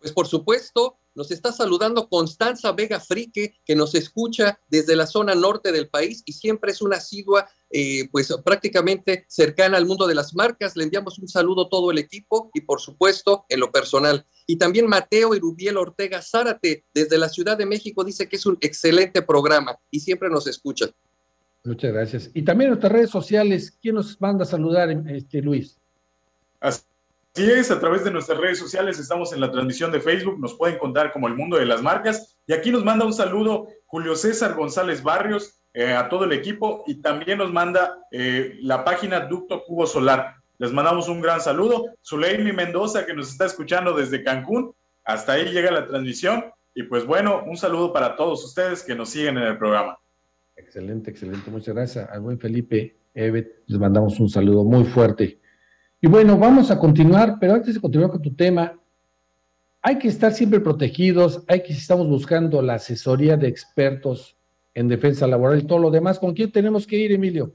Pues 0.00 0.12
por 0.12 0.26
supuesto, 0.26 0.97
nos 1.18 1.32
está 1.32 1.50
saludando 1.50 2.08
Constanza 2.08 2.70
Vega 2.70 3.00
Frique, 3.00 3.56
que 3.64 3.74
nos 3.74 3.96
escucha 3.96 4.60
desde 4.68 4.94
la 4.94 5.04
zona 5.04 5.34
norte 5.34 5.72
del 5.72 5.88
país 5.88 6.22
y 6.24 6.32
siempre 6.32 6.70
es 6.70 6.80
una 6.80 6.98
asidua, 6.98 7.48
eh, 7.70 8.08
pues 8.12 8.32
prácticamente 8.44 9.26
cercana 9.28 9.78
al 9.78 9.84
mundo 9.84 10.06
de 10.06 10.14
las 10.14 10.32
marcas. 10.32 10.76
Le 10.76 10.84
enviamos 10.84 11.18
un 11.18 11.26
saludo 11.26 11.66
a 11.66 11.68
todo 11.68 11.90
el 11.90 11.98
equipo 11.98 12.52
y 12.54 12.60
por 12.60 12.80
supuesto 12.80 13.46
en 13.48 13.58
lo 13.58 13.72
personal. 13.72 14.24
Y 14.46 14.58
también 14.58 14.86
Mateo 14.86 15.34
Irubiel 15.34 15.76
Ortega 15.76 16.22
Zárate, 16.22 16.84
desde 16.94 17.18
la 17.18 17.28
Ciudad 17.28 17.58
de 17.58 17.66
México, 17.66 18.04
dice 18.04 18.28
que 18.28 18.36
es 18.36 18.46
un 18.46 18.56
excelente 18.60 19.20
programa 19.20 19.76
y 19.90 19.98
siempre 19.98 20.30
nos 20.30 20.46
escucha. 20.46 20.86
Muchas 21.64 21.92
gracias. 21.92 22.30
Y 22.32 22.42
también 22.42 22.68
en 22.68 22.74
nuestras 22.74 22.92
redes 22.92 23.10
sociales, 23.10 23.76
¿quién 23.82 23.96
nos 23.96 24.20
manda 24.20 24.44
a 24.44 24.46
saludar, 24.46 24.88
este, 25.08 25.42
Luis? 25.42 25.80
Así 26.60 26.82
es, 27.44 27.70
a 27.70 27.80
través 27.80 28.04
de 28.04 28.10
nuestras 28.10 28.38
redes 28.38 28.58
sociales 28.58 28.98
estamos 28.98 29.32
en 29.32 29.40
la 29.40 29.50
transmisión 29.50 29.92
de 29.92 30.00
Facebook, 30.00 30.38
nos 30.38 30.54
pueden 30.54 30.78
contar 30.78 31.12
como 31.12 31.28
el 31.28 31.34
mundo 31.34 31.56
de 31.56 31.66
las 31.66 31.82
marcas. 31.82 32.36
Y 32.46 32.52
aquí 32.52 32.70
nos 32.70 32.84
manda 32.84 33.04
un 33.04 33.12
saludo 33.12 33.68
Julio 33.86 34.16
César 34.16 34.54
González 34.54 35.02
Barrios 35.02 35.60
eh, 35.74 35.92
a 35.92 36.08
todo 36.08 36.24
el 36.24 36.32
equipo 36.32 36.84
y 36.86 37.02
también 37.02 37.38
nos 37.38 37.52
manda 37.52 37.98
eh, 38.10 38.56
la 38.62 38.84
página 38.84 39.20
Ducto 39.20 39.62
Cubo 39.64 39.86
Solar. 39.86 40.34
Les 40.58 40.72
mandamos 40.72 41.08
un 41.08 41.20
gran 41.20 41.40
saludo. 41.40 41.86
Zuleimi 42.04 42.52
Mendoza 42.52 43.06
que 43.06 43.14
nos 43.14 43.30
está 43.30 43.46
escuchando 43.46 43.92
desde 43.92 44.24
Cancún. 44.24 44.74
Hasta 45.04 45.32
ahí 45.32 45.46
llega 45.46 45.70
la 45.70 45.86
transmisión. 45.86 46.44
Y 46.74 46.84
pues 46.84 47.06
bueno, 47.06 47.42
un 47.46 47.56
saludo 47.56 47.92
para 47.92 48.16
todos 48.16 48.44
ustedes 48.44 48.82
que 48.82 48.94
nos 48.94 49.10
siguen 49.10 49.38
en 49.38 49.44
el 49.44 49.58
programa. 49.58 49.98
Excelente, 50.56 51.10
excelente. 51.10 51.50
Muchas 51.50 51.74
gracias 51.74 52.08
al 52.10 52.38
Felipe 52.38 52.98
Evet. 53.20 53.62
Les 53.66 53.80
mandamos 53.80 54.20
un 54.20 54.28
saludo 54.28 54.62
muy 54.62 54.84
fuerte. 54.84 55.40
Y 56.00 56.06
bueno, 56.06 56.38
vamos 56.38 56.70
a 56.70 56.78
continuar, 56.78 57.38
pero 57.40 57.54
antes 57.54 57.74
de 57.74 57.80
continuar 57.80 58.10
con 58.10 58.22
tu 58.22 58.32
tema, 58.34 58.78
hay 59.82 59.98
que 59.98 60.08
estar 60.08 60.32
siempre 60.32 60.60
protegidos, 60.60 61.42
hay 61.48 61.62
que, 61.62 61.72
estamos 61.72 62.06
buscando 62.06 62.62
la 62.62 62.74
asesoría 62.74 63.36
de 63.36 63.48
expertos 63.48 64.36
en 64.74 64.86
defensa 64.86 65.26
laboral 65.26 65.58
y 65.58 65.66
todo 65.66 65.80
lo 65.80 65.90
demás, 65.90 66.18
¿con 66.18 66.34
quién 66.34 66.52
tenemos 66.52 66.86
que 66.86 66.96
ir, 66.96 67.10
Emilio? 67.10 67.52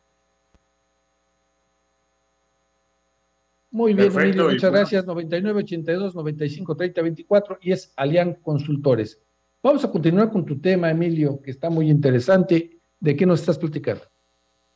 Muy 3.71 3.93
bien, 3.93 4.09
Emilio, 4.09 4.49
muchas 4.49 4.71
gracias. 4.71 5.05
9982-953024 5.05 7.57
y 7.61 7.73
es 7.73 7.91
Alian 7.97 8.35
Consultores. 8.35 9.19
Vamos 9.61 9.83
a 9.83 9.91
continuar 9.91 10.31
con 10.31 10.45
tu 10.45 10.61
tema, 10.61 10.89
Emilio, 10.91 11.41
que 11.41 11.51
está 11.51 11.69
muy 11.69 11.89
interesante. 11.89 12.74
¿De 13.05 13.15
qué 13.15 13.27
nos 13.27 13.41
estás 13.41 13.59
platicando? 13.59 14.01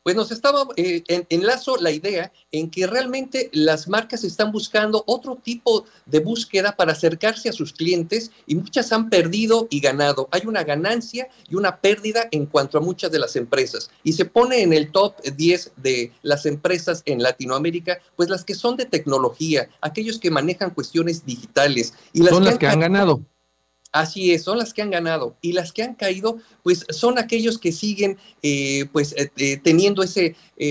Pues 0.04 0.16
nos 0.16 0.32
estaba, 0.32 0.68
eh, 0.76 1.02
en, 1.08 1.26
enlazo 1.32 1.78
la 1.78 1.90
idea 1.90 2.32
en 2.52 2.70
que 2.70 2.86
realmente 2.86 3.50
las 3.54 3.88
marcas 3.88 4.24
están 4.24 4.52
buscando 4.52 5.04
otro 5.08 5.36
tipo 5.36 5.86
de 6.06 6.20
búsqueda 6.20 6.76
para 6.76 6.92
acercarse 6.92 7.50
a 7.50 7.54
sus 7.54 7.74
clientes 7.74 8.30
y 8.46 8.54
muchas 8.54 8.92
han 8.92 9.10
perdido 9.10 9.68
y 9.72 9.80
ganado. 9.80 10.30
Hay 10.30 10.44
una 10.46 10.64
ganancia 10.64 11.28
y 11.50 11.56
una 11.56 11.78
pérdida 11.78 12.28
en 12.30 12.46
cuanto 12.46 12.78
a 12.78 12.82
muchas 12.82 13.12
de 13.12 13.18
las 13.18 13.36
empresas. 13.36 13.90
Y 14.04 14.14
se 14.14 14.26
pone 14.26 14.62
en 14.62 14.74
el 14.74 14.92
top 14.92 15.20
10 15.24 15.72
de 15.78 16.14
las 16.22 16.46
empresas 16.46 17.02
en 17.06 17.24
Latinoamérica, 17.24 17.98
pues 18.16 18.30
las 18.30 18.44
que 18.44 18.54
son 18.54 18.78
de 18.78 18.86
tecnología, 18.86 19.70
aquellos 19.82 20.20
que 20.20 20.30
manejan 20.30 20.70
cuestiones 20.70 21.26
digitales. 21.26 21.96
Y 22.14 22.22
las 22.22 22.30
son 22.36 22.46
las 22.46 22.60
que 22.60 22.68
han 22.68 22.82
ganado. 22.82 23.22
Así 23.92 24.34
es, 24.34 24.44
son 24.44 24.60
las 24.60 24.74
que 24.74 24.84
han 24.84 24.92
ganado 24.92 25.36
y 25.42 25.54
las 25.54 25.74
que 25.74 25.82
han 25.82 25.96
caído, 25.96 26.38
pues 26.62 26.86
son 26.90 27.18
aquellos 27.18 27.58
que 27.58 27.72
siguen, 27.72 28.18
eh, 28.44 28.86
pues 28.92 29.14
eh, 29.18 29.32
eh, 29.38 29.58
teniendo 29.58 30.04
esa 30.04 30.22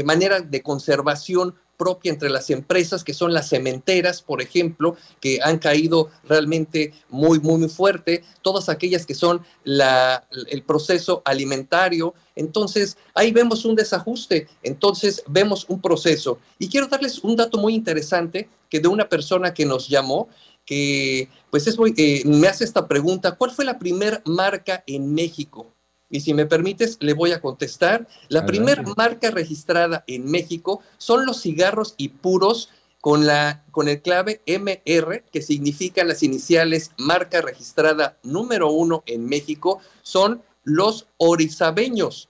manera 0.04 0.40
de 0.40 0.62
conservación 0.62 1.54
propia 1.78 2.10
entre 2.10 2.28
las 2.28 2.50
empresas, 2.50 3.04
que 3.04 3.14
son 3.14 3.32
las 3.32 3.48
cementeras, 3.48 4.20
por 4.20 4.42
ejemplo, 4.42 4.96
que 5.20 5.38
han 5.42 5.58
caído 5.58 6.10
realmente 6.24 6.92
muy, 7.08 7.38
muy, 7.38 7.58
muy 7.58 7.68
fuerte, 7.68 8.24
todas 8.42 8.68
aquellas 8.68 9.06
que 9.06 9.14
son 9.14 9.42
el 9.64 10.62
proceso 10.66 11.22
alimentario. 11.24 12.14
Entonces, 12.34 12.98
ahí 13.14 13.30
vemos 13.30 13.64
un 13.64 13.76
desajuste, 13.76 14.48
entonces 14.62 15.22
vemos 15.28 15.64
un 15.68 15.80
proceso. 15.80 16.38
Y 16.58 16.68
quiero 16.68 16.88
darles 16.88 17.20
un 17.20 17.36
dato 17.36 17.58
muy 17.58 17.74
interesante 17.74 18.48
que 18.68 18.80
de 18.80 18.88
una 18.88 19.08
persona 19.08 19.54
que 19.54 19.64
nos 19.64 19.88
llamó, 19.88 20.28
que 20.68 21.30
pues 21.50 21.66
es 21.66 21.78
muy, 21.78 21.94
eh, 21.96 22.22
me 22.26 22.46
hace 22.46 22.62
esta 22.62 22.86
pregunta, 22.86 23.36
¿cuál 23.36 23.52
fue 23.52 23.64
la 23.64 23.78
primera 23.78 24.20
marca 24.26 24.84
en 24.86 25.14
México? 25.14 25.72
Y 26.10 26.20
si 26.20 26.34
me 26.34 26.44
permites, 26.44 26.98
le 27.00 27.14
voy 27.14 27.32
a 27.32 27.40
contestar. 27.40 28.06
La 28.28 28.44
primera 28.44 28.82
marca 28.94 29.30
registrada 29.30 30.04
en 30.06 30.30
México 30.30 30.82
son 30.98 31.24
los 31.24 31.40
cigarros 31.40 31.94
y 31.96 32.10
puros 32.10 32.68
con, 33.00 33.26
la, 33.26 33.64
con 33.70 33.88
el 33.88 34.02
clave 34.02 34.42
MR, 34.46 35.24
que 35.32 35.40
significan 35.40 36.06
las 36.06 36.22
iniciales 36.22 36.90
marca 36.98 37.40
registrada 37.40 38.18
número 38.22 38.70
uno 38.70 39.02
en 39.06 39.24
México, 39.24 39.80
son 40.02 40.42
los 40.64 41.06
orizabeños. 41.16 42.28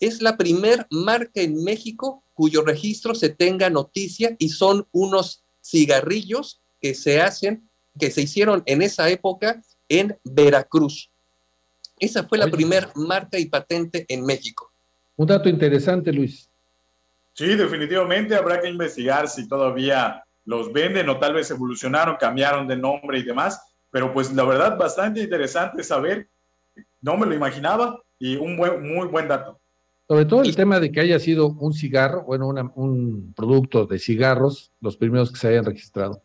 Es 0.00 0.20
la 0.20 0.36
primera 0.36 0.86
marca 0.90 1.40
en 1.40 1.64
México 1.64 2.22
cuyo 2.34 2.60
registro 2.60 3.14
se 3.14 3.30
tenga 3.30 3.70
noticia 3.70 4.36
y 4.38 4.50
son 4.50 4.86
unos 4.92 5.44
cigarrillos 5.62 6.60
que 6.82 6.94
se 6.94 7.22
hacen 7.22 7.69
que 8.00 8.10
se 8.10 8.22
hicieron 8.22 8.62
en 8.66 8.82
esa 8.82 9.08
época 9.08 9.62
en 9.88 10.16
Veracruz. 10.24 11.10
Esa 11.98 12.26
fue 12.26 12.38
la 12.38 12.48
primera 12.48 12.90
marca 12.94 13.38
y 13.38 13.44
patente 13.46 14.06
en 14.08 14.24
México. 14.24 14.72
Un 15.16 15.26
dato 15.26 15.48
interesante, 15.48 16.12
Luis. 16.12 16.48
Sí, 17.34 17.54
definitivamente 17.54 18.34
habrá 18.34 18.60
que 18.60 18.68
investigar 18.68 19.28
si 19.28 19.46
todavía 19.46 20.24
los 20.46 20.72
venden 20.72 21.08
o 21.10 21.18
tal 21.18 21.34
vez 21.34 21.50
evolucionaron, 21.50 22.16
cambiaron 22.18 22.66
de 22.66 22.76
nombre 22.76 23.18
y 23.18 23.22
demás. 23.22 23.60
Pero 23.90 24.12
pues 24.12 24.32
la 24.32 24.44
verdad, 24.44 24.78
bastante 24.78 25.20
interesante 25.20 25.84
saber. 25.84 26.28
No 27.02 27.16
me 27.16 27.26
lo 27.26 27.34
imaginaba 27.34 28.00
y 28.18 28.36
un 28.36 28.56
buen, 28.56 28.82
muy 28.82 29.06
buen 29.08 29.28
dato. 29.28 29.58
Sobre 30.08 30.24
todo 30.24 30.42
el 30.42 30.56
tema 30.56 30.80
de 30.80 30.90
que 30.90 31.00
haya 31.00 31.18
sido 31.18 31.48
un 31.48 31.72
cigarro, 31.72 32.24
bueno, 32.24 32.48
un 32.74 33.32
producto 33.36 33.86
de 33.86 33.98
cigarros, 33.98 34.72
los 34.80 34.96
primeros 34.96 35.30
que 35.30 35.38
se 35.38 35.48
hayan 35.48 35.64
registrado. 35.64 36.22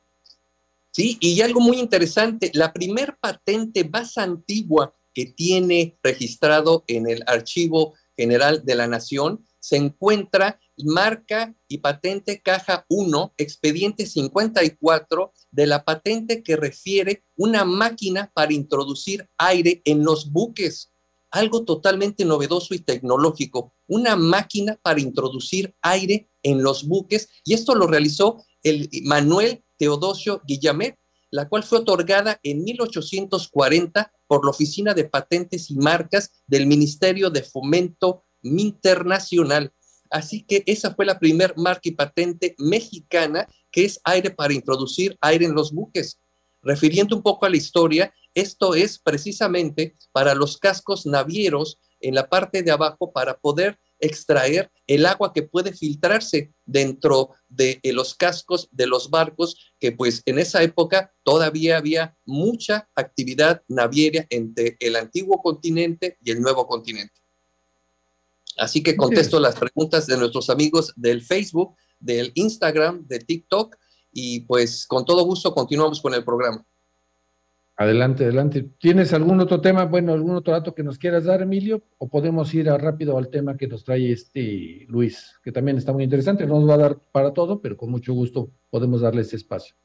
Sí, 0.96 1.18
y 1.20 1.42
algo 1.42 1.60
muy 1.60 1.78
interesante, 1.78 2.52
la 2.54 2.72
primer 2.72 3.18
patente 3.20 3.84
más 3.84 4.18
antigua 4.18 4.94
que 5.14 5.26
tiene 5.26 6.00
registrado 6.02 6.86
en 6.88 7.10
el 7.10 7.22
Archivo 7.28 7.96
General 8.16 8.64
de 8.64 8.76
la 8.76 8.88
Nación 8.88 9.44
se 9.60 9.76
encuentra 9.76 10.58
marca 10.78 11.54
y 11.68 11.80
patente 11.80 12.42
caja 12.42 12.86
1, 12.88 13.34
expediente 13.38 14.06
54 14.06 15.34
de 15.52 15.68
la 15.68 15.84
patente 15.84 16.44
que 16.44 16.56
refiere 16.56 17.26
una 17.36 17.66
máquina 17.66 18.32
para 18.34 18.54
introducir 18.54 19.28
aire 19.38 19.82
en 19.84 20.06
los 20.06 20.32
buques. 20.32 20.94
Algo 21.30 21.66
totalmente 21.66 22.24
novedoso 22.24 22.74
y 22.74 22.80
tecnológico, 22.80 23.74
una 23.88 24.16
máquina 24.16 24.80
para 24.82 25.02
introducir 25.02 25.76
aire 25.82 26.30
en 26.42 26.64
los 26.64 26.88
buques. 26.88 27.28
Y 27.44 27.54
esto 27.54 27.76
lo 27.76 27.86
realizó 27.86 28.46
el 28.64 28.90
Manuel 29.04 29.65
Teodosio 29.78 30.42
Guillamet, 30.46 30.98
la 31.32 31.50
cual 31.50 31.64
fue 31.64 31.80
otorgada 31.80 32.40
en 32.44 32.64
1840 32.64 34.12
por 34.28 34.46
la 34.46 34.52
Oficina 34.52 34.94
de 34.94 35.06
Patentes 35.06 35.70
y 35.70 35.76
Marcas 35.76 36.32
del 36.48 36.66
Ministerio 36.68 37.30
de 37.30 37.44
Fomento 37.44 38.24
Internacional. 38.42 39.74
Así 40.10 40.44
que 40.44 40.64
esa 40.66 40.94
fue 40.94 41.06
la 41.06 41.20
primer 41.20 41.58
marca 41.58 41.90
y 41.90 41.92
patente 41.92 42.56
mexicana 42.58 43.48
que 43.72 43.86
es 43.86 44.00
aire 44.04 44.30
para 44.30 44.54
introducir 44.54 45.18
aire 45.20 45.46
en 45.46 45.54
los 45.54 45.74
buques. 45.74 46.20
Refiriendo 46.62 47.16
un 47.16 47.22
poco 47.22 47.46
a 47.46 47.50
la 47.50 47.58
historia, 47.58 48.14
esto 48.34 48.76
es 48.76 48.98
precisamente 48.98 49.96
para 50.12 50.34
los 50.34 50.58
cascos 50.58 51.06
navieros 51.06 51.80
en 52.00 52.16
la 52.16 52.28
parte 52.30 52.64
de 52.64 52.72
abajo 52.72 53.12
para 53.12 53.38
poder 53.38 53.80
extraer 54.06 54.72
el 54.88 55.06
agua 55.06 55.34
que 55.34 55.44
puede 55.44 55.74
filtrarse 55.74 56.54
dentro 56.66 57.32
de 57.50 57.80
eh, 57.84 57.94
los 57.94 58.16
cascos 58.16 58.70
de 58.72 58.88
los 58.88 59.10
barcos, 59.10 59.74
que 59.80 59.92
pues 59.92 60.22
en 60.26 60.40
esa 60.40 60.64
época 60.64 61.14
todavía 61.24 61.78
había 61.78 62.18
mucha 62.26 62.90
actividad 62.96 63.64
naviera 63.68 64.26
entre 64.30 64.78
el 64.80 64.96
antiguo 64.96 65.42
continente 65.42 66.18
y 66.24 66.32
el 66.32 66.42
nuevo 66.42 66.68
continente. 66.68 67.14
Así 68.58 68.82
que 68.82 68.96
contesto 68.96 69.40
las 69.40 69.56
preguntas 69.56 70.08
de 70.08 70.18
nuestros 70.18 70.50
amigos 70.50 70.94
del 70.96 71.22
Facebook, 71.22 71.76
del 72.00 72.32
Instagram, 72.36 73.06
de 73.08 73.20
TikTok 73.20 73.76
y 74.12 74.42
pues 74.42 74.88
con 74.88 75.04
todo 75.04 75.24
gusto 75.24 75.54
continuamos 75.54 76.02
con 76.02 76.14
el 76.14 76.24
programa. 76.24 76.66
Adelante, 77.78 78.24
adelante. 78.24 78.70
¿Tienes 78.80 79.12
algún 79.12 79.42
otro 79.42 79.60
tema, 79.60 79.84
bueno, 79.84 80.14
algún 80.14 80.36
otro 80.36 80.54
dato 80.54 80.74
que 80.74 80.84
nos 80.84 80.98
quieras 80.98 81.26
dar, 81.26 81.42
Emilio? 81.42 81.84
¿O 81.98 82.08
podemos 82.08 82.54
ir 82.54 82.68
rápido 82.68 83.18
al 83.18 83.30
tema 83.30 83.58
que 83.58 83.68
nos 83.68 83.84
trae 83.84 84.14
este 84.14 84.86
Luis, 84.88 85.34
que 85.44 85.52
también 85.52 85.78
está 85.78 85.92
muy 85.92 86.06
interesante? 86.06 86.46
No 86.46 86.60
nos 86.62 86.70
va 86.70 86.76
a 86.76 86.90
dar 86.90 87.00
para 87.12 87.34
todo, 87.34 87.60
pero 87.60 87.76
con 87.76 87.92
mucho 87.92 88.14
gusto 88.14 88.50
podemos 88.70 89.02
darle 89.02 89.24
ese 89.24 89.36
espacio. 89.36 89.76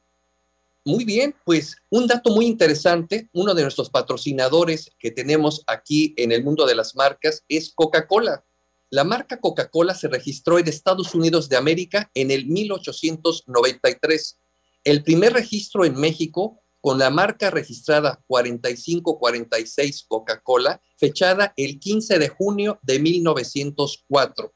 Muy 0.85 1.03
bien, 1.03 1.35
pues 1.43 1.75
un 1.89 2.07
dato 2.07 2.33
muy 2.33 2.45
interesante, 2.45 3.29
uno 3.33 3.53
de 3.53 3.61
nuestros 3.61 3.89
patrocinadores 3.89 4.89
que 4.97 5.11
tenemos 5.11 5.63
aquí 5.67 6.13
en 6.17 6.31
el 6.31 6.45
mundo 6.45 6.65
de 6.65 6.75
las 6.75 6.95
marcas 6.95 7.43
es 7.49 7.73
Coca-Cola. 7.75 8.45
La 8.89 9.03
marca 9.03 9.37
Coca-Cola 9.39 9.93
se 9.95 10.07
registró 10.07 10.57
en 10.57 10.67
Estados 10.67 11.13
Unidos 11.13 11.49
de 11.49 11.57
América 11.57 12.09
en 12.13 12.31
el 12.31 12.47
1893. 12.47 14.39
El 14.85 15.03
primer 15.03 15.33
registro 15.33 15.85
en 15.85 15.99
México 15.99 16.60
con 16.81 16.97
la 16.97 17.11
marca 17.11 17.51
registrada 17.51 18.23
4546 18.27 20.05
Coca-Cola, 20.07 20.81
fechada 20.97 21.53
el 21.55 21.79
15 21.79 22.17
de 22.17 22.29
junio 22.29 22.79
de 22.81 22.99
1904, 22.99 24.53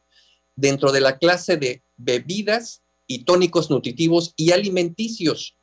dentro 0.56 0.92
de 0.92 1.02
la 1.02 1.18
clase 1.20 1.58
de 1.58 1.84
bebidas 1.96 2.82
y 3.08 3.26
tónicos 3.26 3.70
nutritivos 3.70 4.34
y 4.36 4.52
alimenticios. 4.52 5.56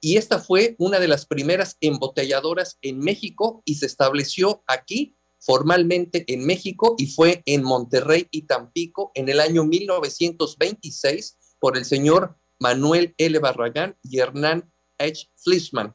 Y 0.00 0.18
esta 0.18 0.38
fue 0.38 0.76
una 0.78 1.00
de 1.00 1.08
las 1.08 1.24
primeras 1.24 1.78
embotelladoras 1.80 2.76
en 2.82 2.98
México 2.98 3.62
y 3.64 3.76
se 3.76 3.86
estableció 3.86 4.62
aquí 4.66 5.16
formalmente 5.38 6.24
en 6.32 6.44
México 6.44 6.94
y 6.98 7.06
fue 7.06 7.42
en 7.46 7.62
Monterrey 7.62 8.28
y 8.30 8.42
Tampico 8.42 9.10
en 9.14 9.30
el 9.30 9.40
año 9.40 9.64
1926 9.64 11.38
por 11.58 11.78
el 11.78 11.86
señor 11.86 12.36
Manuel 12.58 13.14
L. 13.16 13.38
Barragán 13.38 13.96
y 14.02 14.18
Hernán 14.18 14.70
H. 14.98 15.28
Fleischmann. 15.36 15.94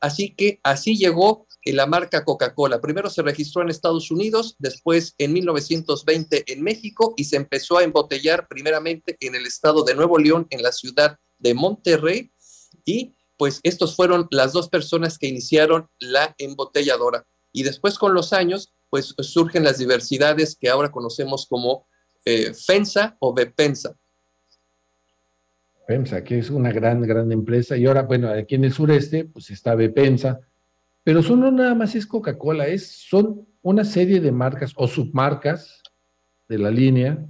Así 0.00 0.34
que 0.34 0.60
así 0.62 0.96
llegó 0.96 1.48
la 1.72 1.86
marca 1.86 2.24
Coca-Cola. 2.24 2.80
Primero 2.80 3.10
se 3.10 3.22
registró 3.22 3.62
en 3.62 3.68
Estados 3.68 4.10
Unidos, 4.10 4.56
después 4.58 5.14
en 5.18 5.32
1920 5.32 6.52
en 6.52 6.62
México 6.62 7.14
y 7.16 7.24
se 7.24 7.36
empezó 7.36 7.78
a 7.78 7.84
embotellar 7.84 8.48
primeramente 8.48 9.16
en 9.20 9.34
el 9.34 9.46
estado 9.46 9.84
de 9.84 9.94
Nuevo 9.94 10.18
León, 10.18 10.46
en 10.50 10.62
la 10.62 10.72
ciudad 10.72 11.18
de 11.38 11.54
Monterrey. 11.54 12.32
Y 12.84 13.16
pues 13.36 13.60
estos 13.62 13.96
fueron 13.96 14.28
las 14.30 14.52
dos 14.52 14.68
personas 14.68 15.18
que 15.18 15.28
iniciaron 15.28 15.88
la 15.98 16.34
embotelladora 16.38 17.26
y 17.52 17.62
después 17.62 17.98
con 17.98 18.14
los 18.14 18.32
años, 18.32 18.74
pues 18.90 19.14
surgen 19.18 19.64
las 19.64 19.78
diversidades 19.78 20.56
que 20.58 20.68
ahora 20.68 20.90
conocemos 20.90 21.46
como 21.46 21.86
eh, 22.24 22.52
FENSA 22.54 23.16
o 23.20 23.32
BEPENSA. 23.32 23.96
FEMSA, 25.88 26.22
que 26.22 26.38
es 26.38 26.50
una 26.50 26.70
gran, 26.70 27.00
gran 27.00 27.32
empresa, 27.32 27.74
y 27.74 27.86
ahora, 27.86 28.02
bueno, 28.02 28.28
aquí 28.28 28.56
en 28.56 28.64
el 28.64 28.72
sureste, 28.72 29.24
pues 29.24 29.50
está 29.50 29.74
BEPENSA, 29.74 30.38
pero 31.02 31.22
son 31.22 31.40
no 31.40 31.50
nada 31.50 31.74
más 31.74 31.94
es 31.94 32.06
Coca-Cola, 32.06 32.66
es, 32.66 32.86
son 33.08 33.46
una 33.62 33.84
serie 33.84 34.20
de 34.20 34.30
marcas 34.30 34.74
o 34.76 34.86
submarcas 34.86 35.82
de 36.46 36.58
la 36.58 36.70
línea, 36.70 37.24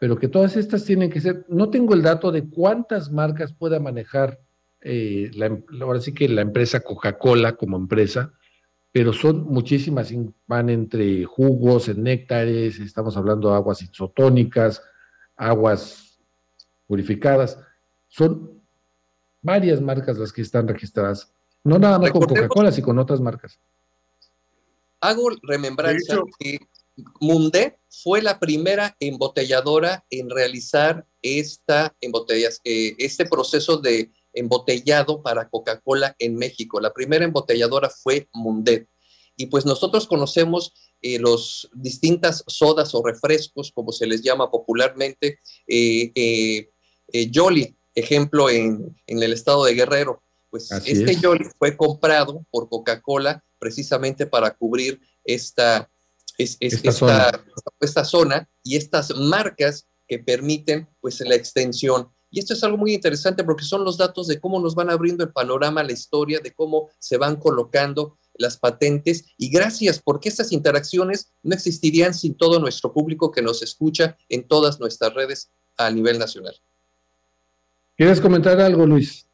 pero 0.00 0.18
que 0.18 0.26
todas 0.26 0.56
estas 0.56 0.84
tienen 0.84 1.10
que 1.10 1.20
ser, 1.20 1.46
no 1.48 1.70
tengo 1.70 1.94
el 1.94 2.02
dato 2.02 2.32
de 2.32 2.48
cuántas 2.48 3.12
marcas 3.12 3.52
pueda 3.52 3.78
manejar, 3.78 4.40
eh, 4.80 5.30
la, 5.34 5.56
ahora 5.80 6.00
sí 6.00 6.12
que 6.12 6.28
la 6.28 6.42
empresa 6.42 6.80
Coca-Cola 6.80 7.52
como 7.52 7.76
empresa, 7.76 8.32
pero 8.90 9.12
son 9.12 9.44
muchísimas, 9.44 10.12
van 10.48 10.70
entre 10.70 11.24
jugos, 11.24 11.88
en 11.88 12.02
néctares, 12.02 12.80
estamos 12.80 13.16
hablando 13.16 13.50
de 13.50 13.54
aguas 13.54 13.80
isotónicas, 13.80 14.82
aguas 15.36 16.18
purificadas, 16.88 17.60
son 18.08 18.62
varias 19.42 19.80
marcas 19.80 20.18
las 20.18 20.32
que 20.32 20.42
están 20.42 20.66
registradas, 20.68 21.32
no 21.64 21.78
nada 21.78 21.98
más 21.98 22.10
con 22.10 22.22
Coca-Cola, 22.22 22.72
sino 22.72 22.86
con 22.86 22.98
otras 22.98 23.20
marcas. 23.20 23.58
Hago 25.00 25.30
remembranza 25.42 26.18
que 26.38 26.58
Munde 27.20 27.78
fue 27.88 28.22
la 28.22 28.38
primera 28.38 28.96
embotelladora 28.98 30.04
en 30.10 30.30
realizar 30.30 31.06
esta 31.20 31.94
embotellas, 32.00 32.60
eh, 32.64 32.94
este 32.98 33.26
proceso 33.26 33.76
de 33.76 34.10
embotellado 34.32 35.22
para 35.22 35.48
Coca-Cola 35.48 36.14
en 36.18 36.36
México. 36.36 36.80
La 36.80 36.92
primera 36.92 37.24
embotelladora 37.24 37.90
fue 37.90 38.28
Mundet. 38.32 38.88
Y 39.36 39.46
pues 39.46 39.66
nosotros 39.66 40.06
conocemos 40.06 40.72
eh, 41.02 41.18
los 41.18 41.68
distintas 41.74 42.44
sodas 42.46 42.94
o 42.94 43.02
refrescos, 43.02 43.72
como 43.72 43.92
se 43.92 44.06
les 44.06 44.22
llama 44.22 44.50
popularmente, 44.50 45.40
eh, 45.66 46.12
eh, 46.14 46.70
eh 47.12 47.30
Jolly, 47.32 47.76
ejemplo 47.96 48.48
en, 48.48 48.96
el 49.06 49.32
estado 49.32 49.64
de 49.64 49.74
Guerrero. 49.74 50.22
Pues 50.50 50.70
este 50.70 51.16
Jolly 51.16 51.46
fue 51.58 51.76
comprado 51.76 52.46
por 52.50 52.68
Coca-Cola 52.68 53.44
precisamente 53.58 54.26
para 54.26 54.54
cubrir 54.54 55.00
esta, 55.24 55.90
esta, 56.38 56.92
zona. 56.92 57.44
esta, 57.80 58.04
zona. 58.04 58.48
y 58.62 58.76
estas 58.76 59.16
marcas 59.16 59.88
que 60.06 60.20
permiten 60.20 60.88
pues 61.00 61.20
la 61.20 61.34
extensión 61.34 62.10
y 62.30 62.40
esto 62.40 62.54
es 62.54 62.62
algo 62.64 62.76
muy 62.76 62.92
interesante 62.92 63.44
porque 63.44 63.64
son 63.64 63.84
los 63.84 63.96
datos 63.96 64.26
de 64.26 64.40
cómo 64.40 64.60
nos 64.60 64.74
van 64.74 64.90
abriendo 64.90 65.24
el 65.24 65.32
panorama, 65.32 65.82
la 65.82 65.92
historia, 65.92 66.40
de 66.40 66.52
cómo 66.52 66.90
se 66.98 67.16
van 67.16 67.36
colocando 67.36 68.18
las 68.34 68.58
patentes. 68.58 69.24
Y 69.38 69.48
gracias 69.48 70.02
porque 70.02 70.28
estas 70.28 70.52
interacciones 70.52 71.32
no 71.42 71.54
existirían 71.54 72.14
sin 72.14 72.36
todo 72.36 72.58
nuestro 72.58 72.92
público 72.92 73.30
que 73.30 73.42
nos 73.42 73.62
escucha 73.62 74.18
en 74.28 74.46
todas 74.46 74.80
nuestras 74.80 75.14
redes 75.14 75.50
a 75.78 75.90
nivel 75.90 76.18
nacional. 76.18 76.60
¿Quieres 77.96 78.20
comentar 78.20 78.60
algo, 78.60 78.86
Luis? 78.86 79.26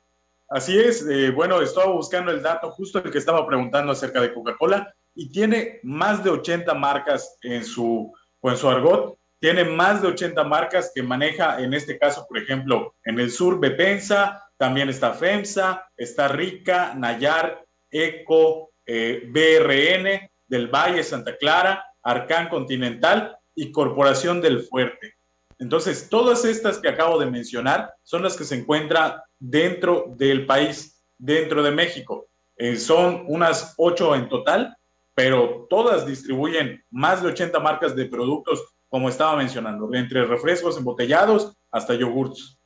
Así 0.48 0.78
es, 0.78 1.06
eh, 1.08 1.30
bueno, 1.30 1.60
estaba 1.60 1.92
buscando 1.92 2.30
el 2.30 2.42
dato 2.42 2.70
justo 2.70 2.98
el 2.98 3.10
que 3.10 3.18
estaba 3.18 3.46
preguntando 3.46 3.92
acerca 3.92 4.20
de 4.20 4.32
Coca-Cola 4.32 4.94
y 5.14 5.30
tiene 5.30 5.80
más 5.82 6.22
de 6.22 6.30
80 6.30 6.74
marcas 6.74 7.38
en 7.42 7.64
su, 7.64 8.12
en 8.42 8.56
su 8.56 8.68
argot 8.68 9.16
tiene 9.42 9.64
más 9.64 10.00
de 10.00 10.06
80 10.06 10.44
marcas 10.44 10.92
que 10.94 11.02
maneja, 11.02 11.60
en 11.60 11.74
este 11.74 11.98
caso, 11.98 12.24
por 12.28 12.38
ejemplo, 12.38 12.94
en 13.04 13.18
el 13.18 13.28
sur, 13.28 13.58
Bepensa, 13.58 14.48
también 14.56 14.88
está 14.88 15.14
FEMSA, 15.14 15.90
está 15.96 16.28
Rica, 16.28 16.94
Nayar, 16.94 17.64
Eco, 17.90 18.70
eh, 18.86 19.28
BRN, 19.32 20.30
del 20.46 20.68
Valle, 20.68 21.02
Santa 21.02 21.36
Clara, 21.36 21.84
Arcán 22.04 22.48
Continental 22.48 23.36
y 23.56 23.72
Corporación 23.72 24.40
del 24.40 24.60
Fuerte. 24.60 25.16
Entonces, 25.62 26.08
todas 26.10 26.44
estas 26.44 26.78
que 26.78 26.88
acabo 26.88 27.20
de 27.20 27.30
mencionar 27.30 27.94
son 28.02 28.24
las 28.24 28.36
que 28.36 28.42
se 28.42 28.56
encuentran 28.56 29.14
dentro 29.38 30.12
del 30.16 30.44
país, 30.44 31.00
dentro 31.18 31.62
de 31.62 31.70
México. 31.70 32.26
Eh, 32.56 32.74
son 32.76 33.24
unas 33.28 33.74
ocho 33.76 34.16
en 34.16 34.28
total, 34.28 34.76
pero 35.14 35.68
todas 35.70 36.04
distribuyen 36.04 36.82
más 36.90 37.22
de 37.22 37.28
80 37.28 37.60
marcas 37.60 37.94
de 37.94 38.06
productos 38.06 38.60
como 38.88 39.08
estaba 39.08 39.36
mencionando, 39.36 39.88
entre 39.94 40.24
refrescos 40.24 40.76
embotellados 40.76 41.56
hasta 41.70 41.94
yogurts. 41.94 42.58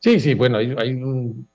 Sí, 0.00 0.18
sí, 0.18 0.34
bueno, 0.34 0.58
hay, 0.58 1.00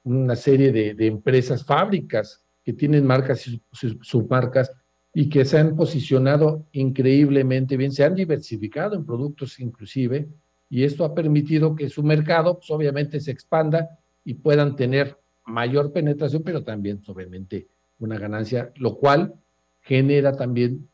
una 0.04 0.36
serie 0.38 0.72
de, 0.72 1.06
empresas, 1.06 1.66
fábricas 1.66 2.46
que 2.64 2.72
tienen 2.72 3.06
marcas 3.06 3.46
y 3.46 3.62
submarcas 4.02 4.72
y 5.18 5.30
que 5.30 5.46
se 5.46 5.58
han 5.58 5.78
posicionado 5.78 6.66
increíblemente 6.74 7.78
bien, 7.78 7.94
se 7.94 8.04
han 8.04 8.16
diversificado 8.16 8.98
en 8.98 9.06
productos 9.06 9.62
inclusive, 9.62 10.28
y 10.70 10.84
esto 10.84 11.06
ha 11.06 11.16
permitido 11.16 11.74
que 11.74 11.90
su 11.90 12.04
mercado, 12.04 12.58
pues, 12.58 12.70
obviamente, 12.70 13.22
se 13.22 13.32
expanda 13.32 13.98
y 14.26 14.34
puedan 14.34 14.76
tener 14.76 15.18
mayor 15.46 15.94
penetración, 15.94 16.44
pero 16.44 16.66
también, 16.66 17.02
obviamente, 17.08 17.66
una 17.98 18.20
ganancia, 18.20 18.74
lo 18.76 18.98
cual 18.98 19.36
genera 19.80 20.36
también 20.36 20.90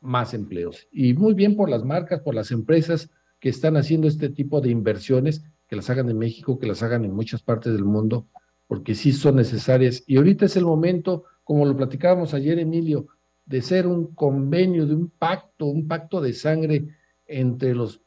más 0.00 0.34
empleos. 0.34 0.88
Y 0.90 1.14
muy 1.14 1.34
bien 1.34 1.54
por 1.54 1.70
las 1.70 1.84
marcas, 1.84 2.22
por 2.22 2.34
las 2.34 2.50
empresas 2.50 3.08
que 3.38 3.50
están 3.50 3.76
haciendo 3.76 4.08
este 4.08 4.30
tipo 4.30 4.60
de 4.60 4.70
inversiones, 4.70 5.44
que 5.68 5.76
las 5.76 5.88
hagan 5.90 6.10
en 6.10 6.18
México, 6.18 6.58
que 6.58 6.66
las 6.66 6.82
hagan 6.82 7.04
en 7.04 7.14
muchas 7.14 7.40
partes 7.40 7.72
del 7.72 7.84
mundo, 7.84 8.26
porque 8.66 8.96
sí 8.96 9.12
son 9.12 9.36
necesarias. 9.36 10.02
Y 10.08 10.16
ahorita 10.16 10.46
es 10.46 10.56
el 10.56 10.64
momento, 10.64 11.22
como 11.44 11.64
lo 11.66 11.76
platicábamos 11.76 12.34
ayer, 12.34 12.58
Emilio, 12.58 13.06
de 13.50 13.62
ser 13.62 13.88
un 13.88 14.14
convenio, 14.14 14.86
de 14.86 14.94
un 14.94 15.08
pacto, 15.10 15.66
un 15.66 15.88
pacto 15.88 16.20
de 16.20 16.32
sangre 16.32 16.86
entre 17.26 17.74
los 17.74 18.00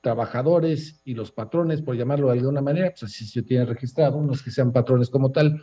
trabajadores 0.00 1.00
y 1.04 1.14
los 1.14 1.30
patrones, 1.30 1.80
por 1.80 1.96
llamarlo 1.96 2.26
de 2.26 2.40
alguna 2.40 2.60
manera, 2.60 2.90
pues 2.90 3.04
así 3.04 3.24
se 3.24 3.42
tiene 3.44 3.66
registrado, 3.66 4.16
unos 4.16 4.42
que 4.42 4.50
sean 4.50 4.72
patrones 4.72 5.08
como 5.08 5.30
tal, 5.30 5.62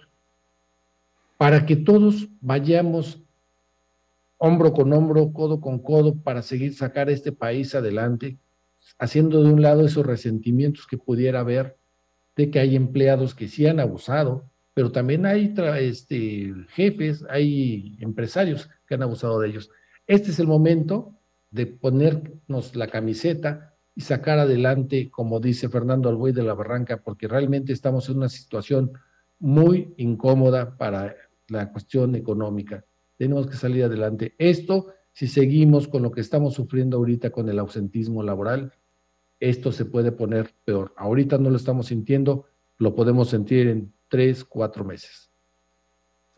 para 1.38 1.66
que 1.66 1.76
todos 1.76 2.30
vayamos 2.40 3.22
hombro 4.38 4.72
con 4.72 4.94
hombro, 4.94 5.34
codo 5.34 5.60
con 5.60 5.80
codo, 5.80 6.16
para 6.16 6.42
seguir 6.42 6.74
sacar 6.74 7.10
este 7.10 7.34
país 7.34 7.76
adelante, 7.76 8.38
haciendo 8.98 9.44
de 9.44 9.52
un 9.52 9.62
lado 9.62 9.86
esos 9.86 10.06
resentimientos 10.06 10.88
que 10.88 10.98
pudiera 10.98 11.42
haber 11.42 11.76
de 12.38 12.50
que 12.50 12.60
hay 12.60 12.78
empleados 12.78 13.36
que 13.36 13.50
sí 13.50 13.68
han 13.68 13.82
abusado, 13.82 14.50
pero 14.78 14.92
también 14.92 15.26
hay 15.26 15.56
este, 15.80 16.54
jefes, 16.70 17.26
hay 17.32 17.98
empresarios 18.00 18.70
que 18.86 18.94
han 18.94 19.02
abusado 19.02 19.40
de 19.40 19.50
ellos. 19.50 19.72
Este 20.06 20.30
es 20.30 20.38
el 20.38 20.46
momento 20.46 21.16
de 21.50 21.66
ponernos 21.66 22.76
la 22.76 22.86
camiseta 22.86 23.74
y 23.96 24.02
sacar 24.02 24.38
adelante, 24.38 25.10
como 25.10 25.40
dice 25.40 25.68
Fernando 25.68 26.10
Albuey 26.10 26.32
de 26.32 26.44
la 26.44 26.54
Barranca, 26.54 27.02
porque 27.04 27.28
realmente 27.28 27.74
estamos 27.74 28.08
en 28.10 28.18
una 28.18 28.30
situación 28.30 28.92
muy 29.40 29.96
incómoda 29.98 30.78
para 30.78 31.16
la 31.48 31.72
cuestión 31.72 32.14
económica. 32.14 32.86
Tenemos 33.18 33.48
que 33.48 33.56
salir 33.56 33.84
adelante. 33.84 34.36
Esto, 34.38 34.94
si 35.12 35.26
seguimos 35.26 35.88
con 35.88 36.04
lo 36.04 36.12
que 36.12 36.22
estamos 36.22 36.54
sufriendo 36.54 36.98
ahorita 36.98 37.32
con 37.32 37.50
el 37.50 37.58
ausentismo 37.58 38.22
laboral, 38.22 38.74
esto 39.40 39.72
se 39.72 39.86
puede 39.86 40.12
poner 40.12 40.54
peor. 40.66 40.94
Ahorita 40.98 41.40
no 41.40 41.50
lo 41.50 41.58
estamos 41.58 41.88
sintiendo, 41.88 42.46
lo 42.78 42.94
podemos 42.94 43.30
sentir 43.30 43.70
en 43.70 43.97
tres, 44.10 44.44
cuatro 44.44 44.84
meses 44.84 45.28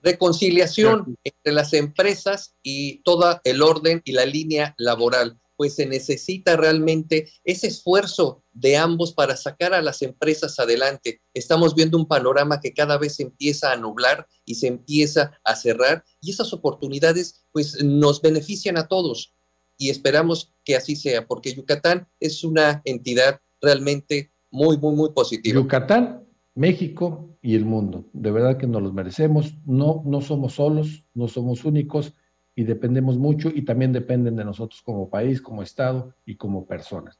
reconciliación 0.01 1.17
entre 1.23 1.53
las 1.53 1.73
empresas 1.73 2.55
y 2.63 3.01
todo 3.03 3.39
el 3.43 3.61
orden 3.61 4.01
y 4.05 4.13
la 4.13 4.25
línea 4.25 4.75
laboral, 4.77 5.39
pues 5.55 5.75
se 5.75 5.85
necesita 5.85 6.55
realmente 6.55 7.29
ese 7.43 7.67
esfuerzo 7.67 8.43
de 8.53 8.77
ambos 8.77 9.13
para 9.13 9.35
sacar 9.35 9.73
a 9.73 9.81
las 9.81 10.01
empresas 10.01 10.57
adelante. 10.57 11.21
Estamos 11.33 11.75
viendo 11.75 11.97
un 11.97 12.07
panorama 12.07 12.61
que 12.61 12.73
cada 12.73 12.97
vez 12.97 13.15
se 13.15 13.23
empieza 13.23 13.71
a 13.71 13.77
nublar 13.77 14.25
y 14.45 14.55
se 14.55 14.67
empieza 14.67 15.37
a 15.43 15.55
cerrar 15.55 16.05
y 16.21 16.31
esas 16.31 16.53
oportunidades 16.53 17.43
pues 17.51 17.83
nos 17.83 18.21
benefician 18.21 18.77
a 18.77 18.87
todos 18.87 19.33
y 19.77 19.89
esperamos 19.89 20.53
que 20.63 20.75
así 20.75 20.95
sea, 20.95 21.27
porque 21.27 21.53
Yucatán 21.53 22.07
es 22.19 22.43
una 22.43 22.81
entidad 22.85 23.41
realmente 23.61 24.31
muy, 24.51 24.77
muy, 24.77 24.95
muy 24.95 25.09
positiva. 25.11 25.59
Yucatán 25.59 26.28
México 26.55 27.29
y 27.41 27.55
el 27.55 27.65
mundo. 27.65 28.05
De 28.13 28.31
verdad 28.31 28.57
que 28.57 28.67
nos 28.67 28.81
los 28.81 28.93
merecemos. 28.93 29.55
No, 29.65 30.03
no 30.05 30.21
somos 30.21 30.53
solos, 30.53 31.05
no 31.13 31.27
somos 31.27 31.65
únicos 31.65 32.13
y 32.55 32.63
dependemos 32.63 33.17
mucho 33.17 33.49
y 33.53 33.63
también 33.63 33.93
dependen 33.93 34.35
de 34.35 34.45
nosotros 34.45 34.81
como 34.81 35.09
país, 35.09 35.41
como 35.41 35.63
Estado 35.63 36.13
y 36.25 36.35
como 36.35 36.65
personas. 36.65 37.19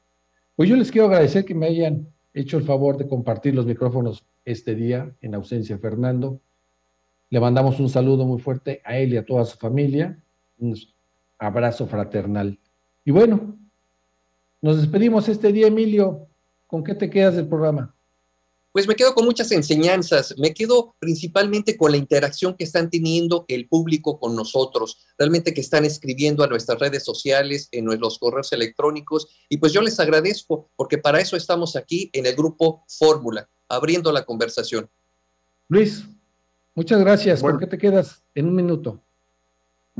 Pues 0.56 0.68
yo 0.68 0.76
les 0.76 0.90
quiero 0.90 1.06
agradecer 1.06 1.44
que 1.44 1.54
me 1.54 1.66
hayan 1.66 2.06
hecho 2.34 2.58
el 2.58 2.64
favor 2.64 2.98
de 2.98 3.08
compartir 3.08 3.54
los 3.54 3.66
micrófonos 3.66 4.24
este 4.44 4.74
día 4.74 5.14
en 5.22 5.34
ausencia 5.34 5.76
de 5.76 5.80
Fernando. 5.82 6.40
Le 7.30 7.40
mandamos 7.40 7.80
un 7.80 7.88
saludo 7.88 8.26
muy 8.26 8.40
fuerte 8.40 8.82
a 8.84 8.98
él 8.98 9.14
y 9.14 9.16
a 9.16 9.24
toda 9.24 9.44
su 9.44 9.56
familia. 9.56 10.18
Un 10.58 10.76
abrazo 11.38 11.86
fraternal. 11.86 12.58
Y 13.04 13.10
bueno, 13.10 13.56
nos 14.60 14.76
despedimos 14.76 15.28
este 15.28 15.52
día, 15.52 15.68
Emilio. 15.68 16.26
¿Con 16.66 16.84
qué 16.84 16.94
te 16.94 17.08
quedas 17.08 17.36
del 17.36 17.48
programa? 17.48 17.94
Pues 18.72 18.86
me 18.86 18.94
quedo 18.94 19.14
con 19.14 19.24
muchas 19.24 19.50
enseñanzas, 19.50 20.34
me 20.38 20.54
quedo 20.54 20.94
principalmente 21.00 21.76
con 21.76 21.90
la 21.90 21.96
interacción 21.96 22.54
que 22.54 22.62
están 22.62 22.88
teniendo 22.88 23.44
el 23.48 23.66
público 23.68 24.20
con 24.20 24.36
nosotros, 24.36 24.98
realmente 25.18 25.52
que 25.52 25.60
están 25.60 25.84
escribiendo 25.84 26.44
a 26.44 26.46
nuestras 26.46 26.78
redes 26.78 27.02
sociales, 27.02 27.68
en 27.72 27.86
los 27.86 28.18
correos 28.20 28.52
electrónicos, 28.52 29.26
y 29.48 29.56
pues 29.56 29.72
yo 29.72 29.82
les 29.82 29.98
agradezco, 29.98 30.70
porque 30.76 30.98
para 30.98 31.20
eso 31.20 31.36
estamos 31.36 31.74
aquí 31.74 32.10
en 32.12 32.26
el 32.26 32.36
grupo 32.36 32.84
Fórmula, 32.88 33.48
abriendo 33.68 34.12
la 34.12 34.24
conversación. 34.24 34.88
Luis, 35.66 36.04
muchas 36.76 37.00
gracias. 37.00 37.40
¿Por 37.40 37.58
qué 37.58 37.66
te 37.66 37.78
quedas 37.78 38.22
en 38.36 38.46
un 38.46 38.54
minuto? 38.54 39.02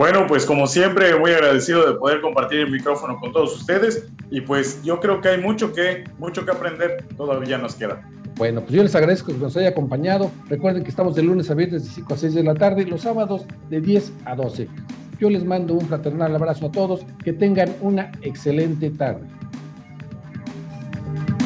Bueno, 0.00 0.26
pues 0.26 0.46
como 0.46 0.66
siempre, 0.66 1.14
muy 1.18 1.30
agradecido 1.30 1.86
de 1.86 1.98
poder 1.98 2.22
compartir 2.22 2.60
el 2.60 2.70
micrófono 2.70 3.20
con 3.20 3.32
todos 3.34 3.54
ustedes 3.54 4.08
y 4.30 4.40
pues 4.40 4.82
yo 4.82 4.98
creo 4.98 5.20
que 5.20 5.28
hay 5.28 5.42
mucho 5.42 5.74
que, 5.74 6.04
mucho 6.18 6.42
que 6.46 6.52
aprender, 6.52 7.04
todavía 7.18 7.58
nos 7.58 7.74
queda. 7.74 8.00
Bueno, 8.36 8.62
pues 8.62 8.72
yo 8.72 8.82
les 8.82 8.94
agradezco 8.94 9.30
que 9.30 9.36
nos 9.36 9.58
haya 9.58 9.68
acompañado. 9.68 10.30
Recuerden 10.48 10.84
que 10.84 10.88
estamos 10.88 11.14
de 11.16 11.22
lunes 11.22 11.50
a 11.50 11.54
viernes 11.54 11.84
de 11.84 11.90
5 11.90 12.14
a 12.14 12.16
6 12.16 12.32
de 12.32 12.42
la 12.42 12.54
tarde 12.54 12.80
y 12.80 12.84
los 12.86 13.02
sábados 13.02 13.44
de 13.68 13.82
10 13.82 14.10
a 14.24 14.36
12. 14.36 14.68
Yo 15.18 15.28
les 15.28 15.44
mando 15.44 15.74
un 15.74 15.86
fraternal 15.86 16.34
abrazo 16.34 16.68
a 16.68 16.72
todos. 16.72 17.02
Que 17.22 17.34
tengan 17.34 17.68
una 17.82 18.10
excelente 18.22 18.88
tarde. 18.88 19.26